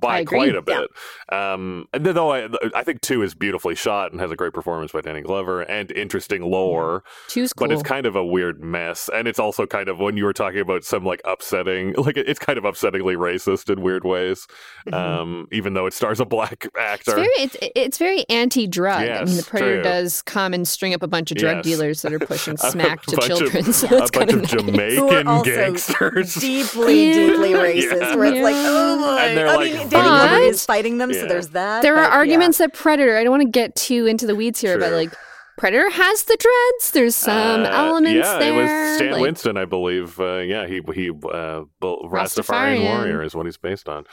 by 0.00 0.24
quite 0.24 0.50
a 0.56 0.62
Yeah. 0.66 0.80
bit 0.88 0.90
um 1.38 1.86
and 1.92 2.04
then 2.04 2.14
though 2.14 2.32
I, 2.32 2.48
I 2.74 2.82
think 2.82 3.00
two 3.02 3.22
is 3.22 3.34
beautifully 3.34 3.74
shot 3.74 4.10
and 4.10 4.20
has 4.20 4.30
a 4.30 4.36
great 4.36 4.52
performance 4.52 4.92
by 4.92 5.02
danny 5.02 5.20
glover 5.20 5.60
and 5.62 5.90
interesting 5.92 6.42
lore 6.42 7.04
two's 7.28 7.52
cool. 7.52 7.68
but 7.68 7.72
it's 7.74 7.82
kind 7.82 8.06
of 8.06 8.16
a 8.16 8.24
weird 8.24 8.62
mess 8.64 9.08
and 9.14 9.28
it's 9.28 9.38
also 9.38 9.66
kind 9.66 9.88
of 9.88 10.00
when 10.00 10.16
you 10.16 10.24
were 10.24 10.32
talking 10.32 10.60
about 10.60 10.82
some 10.82 11.04
like 11.04 11.20
upsetting 11.24 11.92
like 11.98 12.16
it's 12.16 12.38
kind 12.40 12.58
of 12.58 12.64
upsettingly 12.64 13.16
racist 13.16 13.70
in 13.70 13.82
weird 13.82 14.04
ways 14.04 14.46
um 14.92 15.46
even 15.52 15.74
though 15.74 15.86
it 15.86 15.92
stars 15.92 16.18
a 16.20 16.24
black 16.24 16.66
actor 16.78 17.12
Mm-hmm. 17.12 17.20
It's 17.38 17.56
very 17.56 17.70
it's, 17.70 17.72
it's 17.76 17.98
very 17.98 18.24
anti-drug. 18.30 19.08
I 19.08 19.24
mean, 19.24 19.36
the 19.36 19.42
predator 19.42 19.74
true. 19.76 19.82
does 19.82 20.22
come 20.22 20.54
and 20.54 20.66
string 20.66 20.94
up 20.94 21.02
a 21.02 21.06
bunch 21.08 21.30
of 21.30 21.36
drug 21.36 21.56
Yes. 21.56 21.64
dealers 21.64 22.02
that 22.02 22.12
are 22.12 22.18
pushing 22.18 22.56
smack 22.56 23.02
to 23.02 23.16
bunch 23.16 23.30
of- 23.30 23.38
children. 23.38 23.72
so 23.72 23.86
a 23.86 23.90
bunch 23.90 24.12
kind 24.12 24.30
of 24.30 24.36
of 24.36 24.42
nice. 24.42 24.50
Jamaican 24.94 25.42
gangsters 25.42 26.34
deeply, 26.34 27.12
deeply 27.12 27.50
racist. 27.50 27.89
Yeah. 27.90 28.14
Where 28.16 28.24
it's 28.26 28.42
like, 28.42 28.54
oh 28.56 28.96
my. 29.00 29.24
And 29.26 29.36
they're 29.36 29.48
I 29.48 29.56
like 29.56 29.72
mean, 29.74 29.88
Danny 29.88 30.08
Glover 30.08 30.42
is 30.42 30.64
fighting 30.64 30.98
them, 30.98 31.12
so 31.12 31.26
there's 31.26 31.48
that. 31.50 31.82
There 31.82 31.94
are 31.96 32.04
but 32.04 32.10
yeah. 32.10 32.16
arguments 32.16 32.58
that 32.58 32.72
Predator. 32.72 33.16
I 33.16 33.22
don't 33.24 33.30
want 33.30 33.42
to 33.42 33.48
get 33.50 33.74
too 33.76 34.06
into 34.06 34.26
the 34.26 34.34
weeds 34.34 34.60
here, 34.60 34.78
but 34.78 34.92
like 34.92 35.12
Predator 35.58 35.90
has 35.90 36.22
the 36.24 36.36
dreads. 36.38 36.90
There's 36.92 37.14
some 37.16 37.64
Uh, 37.64 37.68
elements 37.70 38.26
yeah 38.26 38.38
there. 38.38 38.52
it 38.52 38.56
was 38.62 38.96
stan 38.96 39.12
like- 39.12 39.20
winston 39.20 39.56
i 39.58 39.64
believe 39.66 40.18
uh, 40.18 40.38
yeah 40.38 40.66
he 40.66 40.80
he 40.94 41.10
uh 41.10 41.62
Bull- 41.80 42.08
Rastafarian. 42.10 42.10
rastafarian 42.10 42.82
warrior 42.84 43.22
is 43.22 43.34
what 43.34 43.44
he's 43.46 43.58
based 43.58 43.86
on 43.88 44.04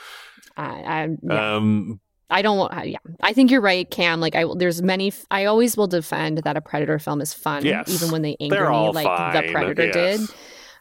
I, 0.56 0.64
I, 0.64 1.08
yeah. 1.22 1.56
um 1.56 2.00
I 2.30 2.42
don't 2.42 2.58
want. 2.58 2.86
Yeah, 2.86 2.98
I 3.22 3.32
think 3.32 3.50
you're 3.50 3.62
right, 3.62 3.90
Cam. 3.90 4.20
Like, 4.20 4.34
I 4.34 4.44
there's 4.54 4.82
many. 4.82 5.08
f- 5.08 5.24
I 5.30 5.46
always 5.46 5.78
will 5.78 5.86
defend 5.86 6.36
that 6.44 6.58
a 6.58 6.60
Predator 6.60 6.98
film 6.98 7.22
is 7.22 7.32
fun, 7.32 7.64
Yes. 7.64 7.88
even 7.88 8.10
when 8.10 8.20
they 8.20 8.36
anger 8.38 8.68
me, 8.68 8.76
all 8.76 8.92
like 8.92 9.06
fine, 9.06 9.46
the 9.46 9.50
Predator 9.50 9.86
yes. 9.86 10.18
did. 10.20 10.28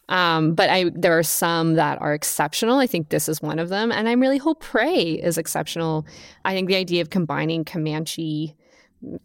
Um, 0.10 0.54
but 0.54 0.70
I 0.70 0.92
there 0.96 1.18
are 1.18 1.24
some 1.24 1.74
that 1.76 2.02
are 2.02 2.14
exceptional. 2.14 2.80
I 2.80 2.88
think 2.88 3.10
this 3.10 3.28
is 3.28 3.42
one 3.42 3.60
of 3.60 3.70
them, 3.70 3.92
and 3.92 4.08
I 4.08 4.14
really 4.14 4.38
hope 4.38 4.62
Prey 4.62 5.14
is 5.14 5.38
exceptional. 5.38 6.06
I 6.46 6.54
think 6.54 6.70
the 6.70 6.76
idea 6.76 7.02
of 7.02 7.10
combining 7.10 7.66
Comanche, 7.66 8.56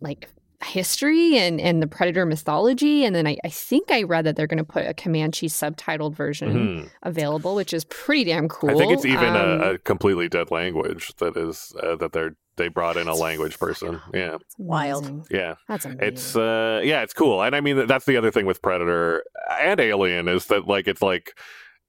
like 0.01 0.28
history 0.65 1.37
and 1.39 1.61
and 1.61 1.83
the 1.83 1.87
Predator 1.87 2.27
mythology, 2.27 3.05
and 3.05 3.15
then 3.15 3.27
I, 3.27 3.37
I 3.45 3.49
think 3.49 3.91
I 3.91 4.03
read 4.03 4.25
that 4.27 4.37
they're 4.37 4.47
going 4.47 4.59
to 4.59 4.65
put 4.65 4.87
a 4.87 4.95
Comanche 4.95 5.49
subtitled 5.49 6.15
version 6.15 6.53
mhm. 6.53 6.91
available, 7.03 7.55
which 7.55 7.73
is 7.73 7.85
pretty 7.85 8.25
damn 8.25 8.49
cool. 8.49 8.71
I 8.71 8.75
think 8.75 8.93
it's 8.93 9.05
even 9.05 9.37
Um, 9.37 9.37
a, 9.37 9.71
a 9.73 9.79
completely 9.79 10.29
dead 10.29 10.51
language 10.51 11.15
that 11.17 11.37
is 11.37 11.75
uh, 11.83 11.97
that 11.97 12.13
they're 12.13 12.37
they 12.57 12.69
brought 12.69 12.97
in 12.97 13.09
a 13.09 13.15
language 13.15 13.59
person. 13.59 14.01
Yeah, 14.13 14.37
it's 14.37 14.55
Wild. 14.59 15.27
yeah. 15.31 15.55
That's 15.69 15.85
amazing. 15.85 16.05
It's 16.07 16.37
uh 16.37 16.81
yeah, 16.85 17.03
it's 17.03 17.15
cool. 17.15 17.43
And 17.43 17.57
I 17.57 17.61
mean 17.61 17.87
that's 17.87 18.05
the 18.05 18.17
other 18.17 18.31
thing 18.31 18.47
with 18.47 18.61
Predator 18.63 19.25
and 19.61 19.81
Alien 19.81 20.29
is 20.29 20.47
that 20.47 20.67
like 20.67 20.87
it's 20.87 21.03
like 21.03 21.39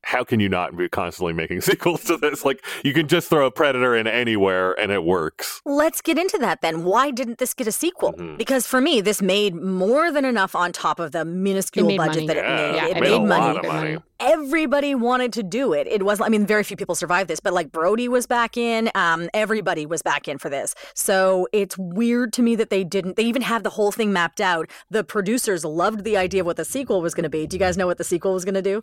how 0.04 0.24
can 0.24 0.40
you 0.40 0.50
not 0.50 0.76
be 0.78 0.88
constantly 0.90 1.34
making 1.34 1.62
sequels 1.70 2.04
to 2.06 2.18
this? 2.18 2.44
Like 2.46 2.64
you 2.84 2.94
can 2.94 3.08
just 3.08 3.30
throw 3.30 3.46
a 3.46 3.52
Predator 3.52 3.96
in 3.96 4.06
anywhere 4.08 4.74
and 4.80 4.92
it 4.92 5.04
works. 5.04 5.62
Let's 5.66 6.02
get 6.02 6.18
into 6.18 6.38
that 6.40 6.62
then. 6.62 6.84
Why 6.84 7.10
didn't 7.12 7.38
this 7.40 7.54
get 7.54 7.68
a 7.68 7.72
sequel? 7.72 8.14
Mhm. 8.14 8.38
Because 8.38 8.68
for 8.68 8.82
me, 8.82 9.02
this 9.02 9.22
made 9.22 9.56
more 9.56 10.12
than 10.12 10.26
enough 10.26 10.56
on 10.56 10.72
top 10.72 11.00
of 11.00 11.12
the 11.12 11.24
minuscule 11.26 11.88
budget 11.98 12.16
money. 12.16 12.28
that 12.28 12.38
it 12.38 12.44
made. 12.44 12.76
Yeah, 12.76 12.86
it 12.88 12.98
it 12.98 13.02
made, 13.02 13.10
made 13.10 13.16
a 13.16 13.20
money. 13.20 13.30
lot 13.56 13.58
of 13.58 13.66
money. 13.72 13.98
Everybody 14.20 14.96
wanted 14.96 15.34
to 15.34 15.44
do 15.44 15.74
it. 15.74 15.86
It 15.86 16.04
wasn't. 16.04 16.28
I 16.28 16.30
mean, 16.30 16.46
very 16.46 16.64
few 16.64 16.78
people 16.78 16.96
survived 16.96 17.30
this, 17.30 17.42
but 17.42 17.52
like 17.54 17.72
Brody 17.74 18.08
was 18.08 18.26
back 18.26 18.56
in. 18.56 18.90
Um, 18.96 19.30
everybody 19.34 19.86
was 19.86 20.02
back 20.02 20.30
in 20.30 20.38
for 20.38 20.50
this. 20.50 20.76
So 20.94 21.48
it's 21.52 21.78
weird 21.78 22.32
to 22.34 22.42
me 22.42 22.56
that 22.56 22.70
they 22.70 22.86
didn't. 22.86 23.18
They 23.18 23.24
even 23.24 23.42
had 23.42 23.64
the 23.64 23.70
whole 23.72 23.92
thing 23.92 24.14
mapped 24.14 24.40
out. 24.40 24.70
The 24.90 25.04
producers 25.04 25.66
loved 25.66 26.06
the 26.06 26.16
idea 26.16 26.42
of 26.42 26.46
what 26.46 26.56
the 26.56 26.64
sequel 26.66 27.02
was 27.02 27.14
going 27.14 27.24
to 27.24 27.30
be. 27.30 27.46
Do 27.48 27.56
you 27.56 27.60
guys 27.60 27.76
know 27.76 27.86
what 27.88 27.98
the 27.98 28.04
sequel 28.06 28.34
was 28.34 28.46
going 28.46 28.56
to 28.56 28.62
do? 28.62 28.82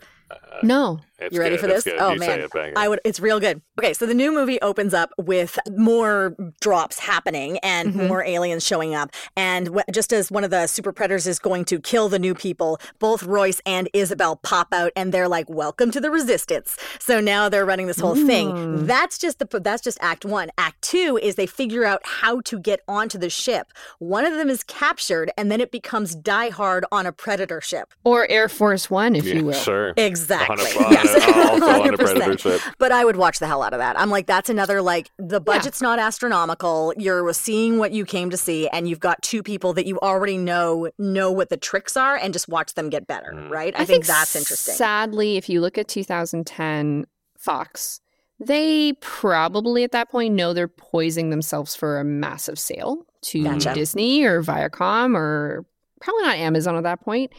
no. 0.62 1.00
It's 1.20 1.34
You 1.34 1.40
ready 1.40 1.56
good, 1.56 1.60
for 1.60 1.66
it's 1.68 1.84
this? 1.84 1.94
good. 1.94 2.00
Oh 2.00 2.12
You 2.12 2.18
man, 2.20 2.40
it, 2.40 2.50
I 2.76 2.88
would. 2.88 3.00
It's 3.04 3.20
real 3.20 3.40
good. 3.40 3.60
Okay, 3.78 3.92
so 3.92 4.06
the 4.06 4.14
new 4.14 4.32
movie 4.32 4.60
opens 4.62 4.94
up 4.94 5.10
with 5.18 5.58
more 5.76 6.34
drops 6.60 6.98
happening 6.98 7.58
and 7.58 7.92
Mhm. 7.94 8.08
more 8.08 8.24
aliens 8.24 8.64
showing 8.66 8.94
up. 8.94 9.10
And 9.36 9.68
wh- 9.68 9.92
just 9.92 10.12
as 10.12 10.30
one 10.30 10.44
of 10.44 10.50
the 10.50 10.66
super 10.66 10.92
predators 10.92 11.26
is 11.26 11.38
going 11.38 11.64
to 11.66 11.78
kill 11.80 12.08
the 12.08 12.18
new 12.18 12.34
people, 12.34 12.78
both 12.98 13.22
Royce 13.22 13.60
and 13.66 13.88
Isabel 13.92 14.36
pop 14.36 14.68
out, 14.72 14.92
and 14.96 15.12
they're 15.12 15.28
like, 15.28 15.48
"Welcome 15.50 15.90
to 15.92 16.00
the 16.00 16.10
Resistance." 16.10 16.76
So 16.98 17.20
now 17.20 17.48
they're 17.48 17.66
running 17.66 17.86
this 17.86 18.00
whole 18.00 18.14
thing. 18.16 18.86
That's 18.86 19.18
just 19.18 19.38
the. 19.38 19.60
That's 19.60 19.82
just 19.82 19.98
Act 20.00 20.24
One. 20.24 20.50
Act 20.56 20.80
Two 20.82 21.18
is 21.22 21.34
they 21.34 21.46
figure 21.46 21.84
out 21.84 22.00
how 22.04 22.40
to 22.42 22.58
get 22.58 22.80
onto 22.88 23.18
the 23.18 23.28
ship. 23.30 23.72
One 23.98 24.24
of 24.24 24.34
them 24.34 24.48
is 24.48 24.62
captured, 24.64 25.30
and 25.36 25.50
then 25.50 25.60
it 25.60 25.70
becomes 25.70 26.14
Die 26.14 26.48
Hard 26.50 26.84
on 26.90 27.04
a 27.06 27.12
predator 27.12 27.60
ship. 27.60 27.92
Or 28.04 28.26
Air 28.30 28.48
Force 28.48 28.88
One, 28.90 29.14
if 29.16 29.24
yeah, 29.24 29.34
you 29.34 29.44
will. 29.44 29.52
Sure. 29.52 29.92
Exactly. 29.96 30.56
On 30.84 31.06
a- 31.14 31.30
on 31.30 31.62
a- 31.62 31.66
on 31.66 31.80
a 31.80 31.82
100%. 31.92 31.96
Predator 31.96 32.38
ship. 32.38 32.60
But 32.78 32.92
I 32.92 33.04
would 33.04 33.16
watch 33.16 33.38
the 33.38 33.46
hell 33.46 33.62
out 33.62 33.72
of 33.72 33.78
that. 33.78 33.98
I'm 33.98 34.10
like, 34.10 34.26
that's 34.26 34.48
another 34.50 34.80
like 34.82 35.10
the 35.18 35.40
budget's 35.40 35.80
not 35.82 35.98
astronomical. 35.98 36.92
You're 36.96 37.32
seeing 37.32 37.78
what 37.78 37.92
you 37.92 38.04
came 38.04 38.30
to 38.30 38.36
see, 38.36 38.68
and 38.68 38.88
you've 38.88 39.00
got 39.00 39.22
two 39.22 39.42
people 39.42 39.72
that 39.74 39.86
you 39.86 39.98
already 40.00 40.36
know 40.38 40.90
know 40.98 41.30
what 41.32 41.48
the 41.48 41.56
tricks 41.56 41.96
are, 41.96 42.16
and 42.16 42.32
just 42.32 42.48
watch 42.48 42.74
them 42.74 42.90
get 42.90 43.06
better. 43.06 43.32
Mm. 43.34 43.50
Right? 43.50 43.74
I, 43.78 43.84
think, 43.84 44.06
that's 44.06 44.34
interesting. 44.36 44.74
Sadly, 44.74 45.36
if 45.36 45.48
you 45.48 45.60
look 45.60 45.78
at 45.78 45.88
2010 45.88 47.06
Fox, 47.38 48.00
they 48.38 48.92
probably 49.00 49.84
at 49.84 49.92
that 49.92 50.10
point 50.10 50.34
know 50.34 50.52
they're 50.52 50.68
poising 50.68 51.30
themselves 51.30 51.74
for 51.76 51.98
a 52.00 52.04
massive 52.04 52.58
sale 52.58 53.06
to 53.22 53.44
Gotcha. 53.44 53.74
Disney 53.74 54.22
or 54.24 54.42
Viacom 54.42 55.14
or 55.14 55.64
probably 56.00 56.22
not 56.22 56.36
Amazon 56.38 56.76
at 56.76 56.84
that 56.84 57.00
point. 57.02 57.30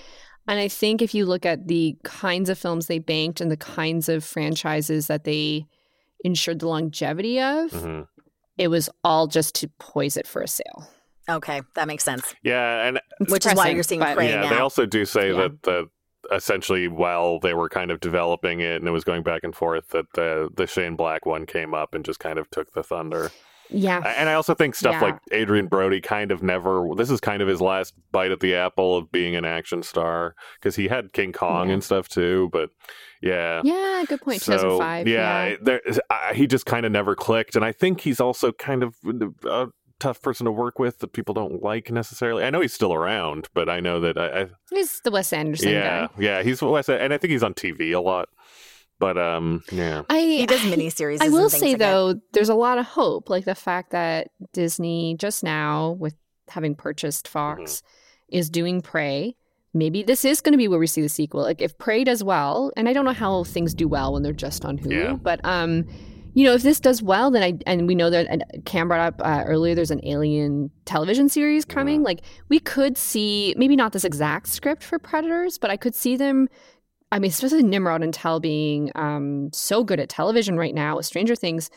And 0.51 0.59
I 0.59 0.67
think 0.67 1.01
if 1.01 1.15
you 1.15 1.25
look 1.25 1.45
at 1.45 1.69
the 1.69 1.95
kinds 2.03 2.49
of 2.49 2.59
films 2.59 2.87
they 2.87 2.99
banked 2.99 3.39
and 3.39 3.49
the 3.49 3.55
kinds 3.55 4.09
of 4.09 4.21
franchises 4.25 5.07
that 5.07 5.23
they 5.23 5.65
ensured 6.25 6.59
the 6.59 6.67
longevity 6.67 7.39
of, 7.39 7.71
Mhm. 7.71 8.07
it 8.57 8.67
was 8.67 8.89
all 9.01 9.27
just 9.27 9.55
to 9.55 9.69
poise 9.79 10.17
it 10.17 10.27
for 10.27 10.41
a 10.41 10.47
sale. 10.49 10.89
okay, 11.29 11.61
that 11.75 11.87
makes 11.87 12.03
sense. 12.03 12.35
Yeah, 12.43 12.83
and 12.85 12.99
Which 13.29 13.45
is 13.45 13.53
why 13.53 13.69
you're 13.69 13.83
seeing 13.83 14.01
but- 14.01 14.17
Prey 14.17 14.29
yeah, 14.29 14.41
now. 14.41 14.49
they 14.49 14.57
also 14.57 14.85
do 14.85 15.05
say 15.05 15.31
Yeah. 15.31 15.37
that 15.37 15.63
that 15.63 15.87
essentially 16.33 16.89
while 16.89 17.39
they 17.39 17.53
were 17.53 17.69
kind 17.69 17.89
of 17.91 18.01
developing 18.01 18.59
it 18.59 18.75
and 18.77 18.87
it 18.87 18.91
was 18.91 19.05
going 19.05 19.23
back 19.23 19.41
and 19.43 19.55
forth, 19.55 19.89
that 19.89 20.07
the 20.15 20.49
the 20.53 20.67
Shane 20.67 20.97
Black 20.97 21.25
one 21.25 21.45
came 21.45 21.73
up 21.73 21.95
and 21.95 22.03
just 22.03 22.19
kind 22.19 22.37
of 22.37 22.49
took 22.51 22.73
the 22.73 22.83
thunder. 22.83 23.31
Yeah. 23.71 23.99
And 24.17 24.29
I 24.29 24.33
also 24.33 24.53
think 24.53 24.75
stuff 24.75 24.93
Yeah. 24.95 25.01
like 25.01 25.19
Adrien 25.33 25.67
Brody 25.67 26.01
kind 26.01 26.31
of 26.31 26.43
never. 26.43 26.87
This 26.95 27.09
is 27.09 27.19
kind 27.19 27.41
of 27.41 27.47
his 27.47 27.61
last 27.61 27.93
bite 28.11 28.31
at 28.31 28.39
the 28.41 28.53
apple 28.55 28.97
of 28.97 29.11
being 29.11 29.35
an 29.35 29.45
action 29.45 29.81
star 29.83 30.35
because 30.59 30.75
he 30.75 30.87
had 30.89 31.13
King 31.13 31.31
Kong 31.31 31.67
Yeah. 31.67 31.75
and 31.75 31.83
stuff 31.83 32.07
too. 32.09 32.49
But 32.51 32.69
yeah, 33.21 33.61
Yeah, 33.63 34.03
good 34.07 34.21
point. 34.21 34.41
So, 34.41 34.53
2005. 34.53 35.07
yeah, 35.07 35.47
yeah. 35.47 35.55
There, 35.61 35.81
I, 36.09 36.33
he 36.33 36.47
just 36.47 36.65
kind 36.65 36.85
of 36.85 36.91
never 36.91 37.15
clicked, 37.15 37.55
and 37.55 37.63
I 37.63 37.71
think 37.71 38.01
he's 38.01 38.19
also 38.19 38.51
kind 38.51 38.83
of 38.83 38.95
uh, 39.05 39.49
a 39.49 39.67
tough 39.99 40.21
person 40.23 40.45
to 40.45 40.51
work 40.51 40.79
with 40.79 40.97
that 40.99 41.13
people 41.13 41.33
don't 41.35 41.61
like 41.61 41.91
necessarily. 41.91 42.43
I 42.43 42.49
know 42.49 42.59
he's 42.61 42.73
still 42.73 42.93
around, 42.93 43.47
but 43.53 43.69
I 43.69 43.79
know 43.79 43.99
that 43.99 44.17
I, 44.17 44.41
I 44.41 44.47
He's 44.71 44.99
the 45.01 45.11
Wes 45.11 45.31
Anderson 45.31 45.69
yeah, 45.69 46.07
guy. 46.07 46.13
yeah, 46.17 46.41
he's 46.43 46.61
Wes, 46.61 46.89
and 46.89 47.13
I 47.13 47.17
think 47.19 47.29
he's 47.31 47.43
on 47.43 47.53
TV 47.53 47.93
a 47.95 47.99
lot. 48.01 48.27
But 49.01 49.17
um, 49.17 49.63
yeah, 49.71 50.03
I 50.09 50.19
He 50.21 50.45
does 50.45 50.61
I- 50.63 50.69
miniseries. 50.69 51.21
I 51.21 51.25
and 51.25 51.33
will 51.33 51.49
say 51.49 51.71
like 51.71 51.79
that. 51.79 51.91
though, 51.91 52.21
there's 52.31 52.47
a 52.49 52.55
lot 52.55 52.77
of 52.77 52.85
hope, 52.85 53.29
like 53.29 53.43
the 53.45 53.55
fact 53.55 53.91
that 53.91 54.29
Disney 54.53 55.15
just 55.19 55.43
now, 55.43 55.97
with 55.99 56.15
having 56.47 56.75
purchased 56.75 57.27
Fox, 57.27 57.81
Mm-hmm. 57.81 58.37
is 58.37 58.49
doing 58.49 58.81
Prey. 58.81 59.35
Maybe 59.73 60.03
this 60.03 60.23
is 60.25 60.39
going 60.41 60.51
to 60.53 60.57
be 60.57 60.67
where 60.67 60.79
we 60.79 60.87
see 60.87 61.01
the 61.01 61.09
sequel. 61.09 61.41
Like 61.41 61.61
if 61.61 61.77
Prey 61.77 62.03
does 62.03 62.23
well, 62.23 62.71
and 62.77 62.87
I 62.87 62.93
don't 62.93 63.05
know 63.05 63.13
how 63.13 63.43
things 63.43 63.73
do 63.73 63.87
well 63.87 64.13
when 64.13 64.21
they're 64.23 64.33
just 64.33 64.63
on 64.65 64.77
Hulu, 64.77 64.91
Yeah. 64.91 65.13
but 65.13 65.39
um, 65.45 65.85
you 66.33 66.45
know, 66.45 66.53
if 66.53 66.61
this 66.61 66.79
does 66.79 67.01
well, 67.01 67.31
then 67.31 67.41
I 67.43 67.57
and 67.65 67.87
we 67.87 67.95
know 67.95 68.09
that 68.09 68.27
and 68.29 68.43
Cam 68.65 68.87
brought 68.89 68.99
up 69.01 69.21
uh, 69.25 69.43
earlier. 69.45 69.73
There's 69.75 69.91
an 69.91 70.05
Alien 70.05 70.71
television 70.85 71.27
series 71.29 71.65
coming. 71.65 72.03
Like 72.03 72.21
we 72.49 72.59
could 72.59 72.97
see 72.97 73.53
maybe 73.57 73.75
not 73.75 73.91
this 73.93 74.03
exact 74.05 74.47
script 74.47 74.83
for 74.83 74.99
Predators, 74.99 75.57
but 75.57 75.71
I 75.71 75.77
could 75.77 75.95
see 75.95 76.15
them. 76.17 76.47
I 77.11 77.19
mean, 77.19 77.29
especially 77.29 77.63
Nimród 77.63 78.03
Antal 78.03 78.41
being 78.41 78.91
um, 78.95 79.49
so 79.53 79.83
good 79.83 79.99
at 79.99 80.09
television 80.09 80.57
right 80.57 80.73
now 80.73 80.95
with 80.95 81.05
Stranger 81.05 81.35
Things, 81.35 81.69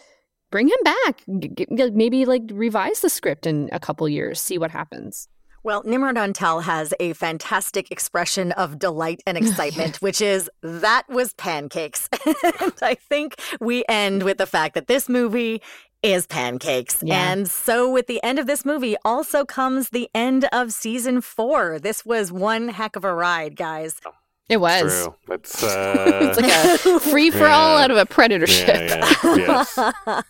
bring 0.51 0.68
him 0.68 0.78
back. 0.85 1.22
G- 1.41 1.66
g- 1.74 1.91
maybe 1.91 2.24
like 2.24 2.43
revise 2.53 3.01
the 3.01 3.11
script 3.11 3.47
in 3.47 3.68
a 3.72 3.80
couple 3.80 4.09
years, 4.09 4.41
see 4.41 4.59
what 4.59 4.70
happens. 4.70 5.28
Well, 5.64 5.82
Nimrod 5.85 6.16
Antal 6.16 6.62
has 6.62 6.93
a 7.01 7.14
fantastic 7.14 7.91
expression 7.91 8.53
of 8.53 8.78
delight 8.78 9.22
and 9.26 9.39
excitement, 9.39 9.97
which 10.03 10.20
is 10.20 10.51
that 10.62 11.05
was 11.09 11.32
pancakes. 11.35 12.09
and 12.26 12.72
I 12.82 12.95
think 12.95 13.41
we 13.61 13.82
end 13.89 14.22
with 14.24 14.37
the 14.37 14.47
fact 14.47 14.74
that 14.74 14.89
this 14.89 15.09
movie 15.09 15.62
is 16.03 16.26
pancakes. 16.26 17.03
Yeah. 17.03 17.32
And 17.32 17.49
so, 17.49 17.91
with 17.91 18.07
the 18.07 18.22
end 18.22 18.39
of 18.39 18.47
this 18.47 18.66
movie, 18.66 18.95
also 19.07 19.47
comes 19.47 19.89
the 19.89 20.11
end 20.14 20.47
of 20.53 20.72
season 20.72 21.22
four. 21.22 21.78
This 21.78 22.05
was 22.05 22.30
one 22.30 22.68
heck 22.68 22.95
of 22.95 23.05
a 23.05 23.14
ride, 23.14 23.57
guys. 23.57 24.01
It 24.49 24.59
was. 24.59 24.82
True. 24.82 25.14
It's, 25.30 25.62
uh, 25.62 26.34
It's 26.36 26.40
like 26.84 26.95
a 26.97 27.01
free 27.01 27.30
for 27.30 27.47
all 27.47 27.78
out 27.78 27.90
of 27.90 27.97
a 27.97 28.05
predator 28.05 28.47
ship. 28.47 28.90
yeah, 28.90 29.14
yeah, 29.24 29.64
yes. 29.76 30.22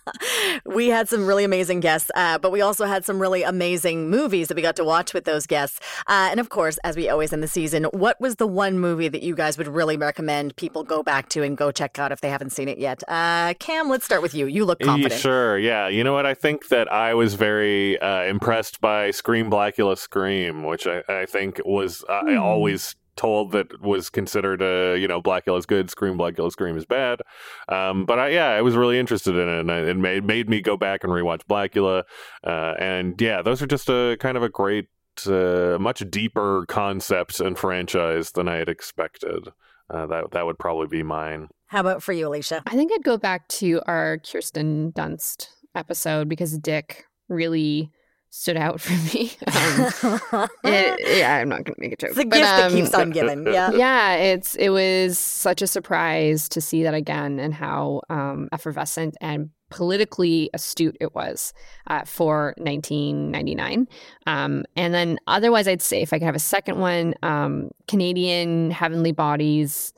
we 0.65 0.87
had 0.87 1.09
some 1.09 1.27
really 1.27 1.43
amazing 1.43 1.81
guests, 1.81 2.09
uh, 2.15 2.37
but 2.37 2.51
we 2.51 2.61
also 2.61 2.85
had 2.85 3.03
some 3.03 3.19
really 3.19 3.43
amazing 3.43 4.09
movies 4.09 4.47
that 4.47 4.55
we 4.55 4.61
got 4.61 4.77
to 4.77 4.85
watch 4.85 5.13
with 5.13 5.25
those 5.25 5.45
guests. 5.45 5.81
Uh, 6.07 6.29
and 6.31 6.39
of 6.39 6.47
course, 6.47 6.77
as 6.85 6.95
we 6.95 7.09
always 7.09 7.33
end 7.33 7.43
the 7.43 7.47
season, 7.47 7.83
what 7.85 8.19
was 8.21 8.37
the 8.37 8.47
one 8.47 8.79
movie 8.79 9.09
that 9.09 9.21
you 9.21 9.35
guys 9.35 9.57
would 9.57 9.67
really 9.67 9.97
recommend 9.97 10.55
people 10.55 10.83
go 10.83 11.03
back 11.03 11.27
to 11.29 11.43
and 11.43 11.57
go 11.57 11.69
check 11.71 11.99
out 11.99 12.13
if 12.13 12.21
they 12.21 12.29
haven't 12.29 12.51
seen 12.51 12.69
it 12.69 12.77
yet? 12.77 13.03
Uh, 13.09 13.53
Cam, 13.59 13.89
let's 13.89 14.05
start 14.05 14.21
with 14.21 14.33
you. 14.33 14.45
You 14.45 14.63
look 14.63 14.79
confident. 14.79 15.19
Sure, 15.19 15.57
yeah. 15.57 15.89
You 15.89 16.05
know 16.05 16.13
what? 16.13 16.25
I 16.25 16.33
think 16.35 16.69
that 16.69 16.89
I 16.91 17.13
was 17.13 17.33
very 17.33 17.99
uh, 17.99 18.23
impressed 18.23 18.79
by 18.79 19.11
Scream 19.11 19.51
Blackula 19.51 19.97
Scream, 19.97 20.63
which 20.63 20.87
I, 20.87 21.03
I 21.09 21.25
think 21.25 21.59
was 21.65 22.03
uh, 22.07 22.21
Hmm. 22.21 22.29
I 22.29 22.35
always 22.37 22.95
told 23.15 23.51
that 23.51 23.81
was 23.81 24.09
considered 24.09 24.61
a 24.61 24.97
you 24.99 25.07
know 25.07 25.21
Blackula 25.21 25.57
is 25.57 25.65
good, 25.65 25.89
Scream 25.89 26.17
Blackula 26.17 26.51
Scream 26.51 26.77
is 26.77 26.85
bad. 26.85 27.21
Um, 27.69 28.05
but 28.05 28.19
I, 28.19 28.29
yeah, 28.29 28.49
I 28.49 28.61
was 28.61 28.75
really 28.75 28.99
interested 28.99 29.35
in 29.35 29.47
it, 29.47 29.59
and 29.59 29.71
I, 29.71 29.79
it 29.79 29.97
made 29.97 30.23
made 30.25 30.49
me 30.49 30.61
go 30.61 30.77
back 30.77 31.03
and 31.03 31.11
rewatch 31.11 31.41
Blackula. 31.49 32.03
Uh, 32.43 32.73
and 32.79 33.19
yeah, 33.21 33.41
those 33.41 33.61
are 33.61 33.67
just 33.67 33.89
a 33.89 34.17
kind 34.19 34.37
of 34.37 34.43
a 34.43 34.49
great, 34.49 34.87
uh, 35.27 35.77
much 35.79 36.03
deeper 36.09 36.65
concept 36.67 37.39
and 37.39 37.57
franchise 37.57 38.31
than 38.31 38.47
I 38.47 38.55
had 38.55 38.69
expected. 38.69 39.49
Uh, 39.89 40.05
that 40.07 40.31
that 40.31 40.45
would 40.45 40.59
probably 40.59 40.87
be 40.87 41.03
mine. 41.03 41.49
How 41.67 41.81
about 41.81 42.03
for 42.03 42.13
you, 42.13 42.27
Alicia? 42.27 42.63
I 42.65 42.75
think 42.75 42.91
I'd 42.93 43.03
go 43.03 43.17
back 43.17 43.47
to 43.49 43.81
our 43.87 44.19
Kirsten 44.19 44.91
Dunst 44.93 45.49
episode 45.75 46.29
because 46.29 46.57
Dick 46.57 47.05
really 47.27 47.91
stood 48.35 48.57
out 48.57 48.81
for 48.81 48.93
me. 48.93 49.31
Um, 49.47 50.49
it, 50.63 51.17
yeah, 51.19 51.37
I'm 51.37 51.49
not 51.49 51.63
going 51.63 51.75
to 51.75 51.81
make 51.81 51.93
a 51.93 51.95
joke. 51.95 52.11
it's 52.11 52.19
a 52.19 52.25
but, 52.25 52.35
gift 52.35 52.43
that 52.43 52.71
um, 52.71 52.73
keeps 52.73 52.93
on 52.93 53.09
giving. 53.11 53.47
Yeah. 53.47 53.71
yeah, 53.75 54.15
it's 54.15 54.55
it 54.55 54.69
was 54.69 55.17
such 55.17 55.61
a 55.61 55.67
surprise 55.67 56.49
to 56.49 56.61
see 56.61 56.83
that 56.83 56.93
again 56.93 57.39
and 57.39 57.53
how 57.53 58.01
um, 58.09 58.49
effervescent 58.51 59.15
and 59.21 59.51
politically 59.71 60.49
astute 60.53 60.95
it 60.99 61.15
was 61.15 61.53
uh, 61.87 62.03
for 62.05 62.53
1999. 62.57 63.87
Um, 64.27 64.65
and 64.75 64.93
then 64.93 65.17
otherwise, 65.27 65.67
I'd 65.67 65.81
say 65.81 66.01
if 66.01 66.13
I 66.13 66.19
could 66.19 66.25
have 66.25 66.35
a 66.35 66.39
second 66.39 66.79
one, 66.79 67.15
um, 67.23 67.71
Canadian 67.87 68.71
Heavenly 68.71 69.11
Bodies. 69.11 69.93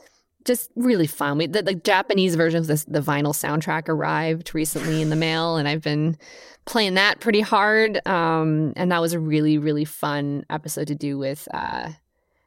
Just 0.48 0.72
really 0.76 1.06
fun. 1.08 1.38
We, 1.38 1.46
the, 1.48 1.62
the 1.62 1.76
Japanese 1.76 2.34
version 2.36 2.60
of 2.60 2.68
this, 2.68 2.86
the 2.86 3.02
vinyl 3.02 3.36
soundtrack 3.36 3.88
arrived 3.90 4.56
recently 4.56 5.02
in 5.02 5.10
the 5.12 5.16
mail, 5.28 5.58
and 5.58 5.68
I've 5.68 5.82
been 5.84 6.18
playing 6.66 6.96
that 6.96 7.20
pretty 7.20 7.42
hard. 7.42 8.00
Um, 8.08 8.74
and 8.76 8.92
that 8.92 9.02
was 9.02 9.14
a 9.14 9.20
really, 9.20 9.58
really 9.60 9.86
fun 9.86 10.46
episode 10.50 10.88
to 10.88 10.96
do 10.96 11.18
with. 11.20 11.48
Uh, 11.54 11.90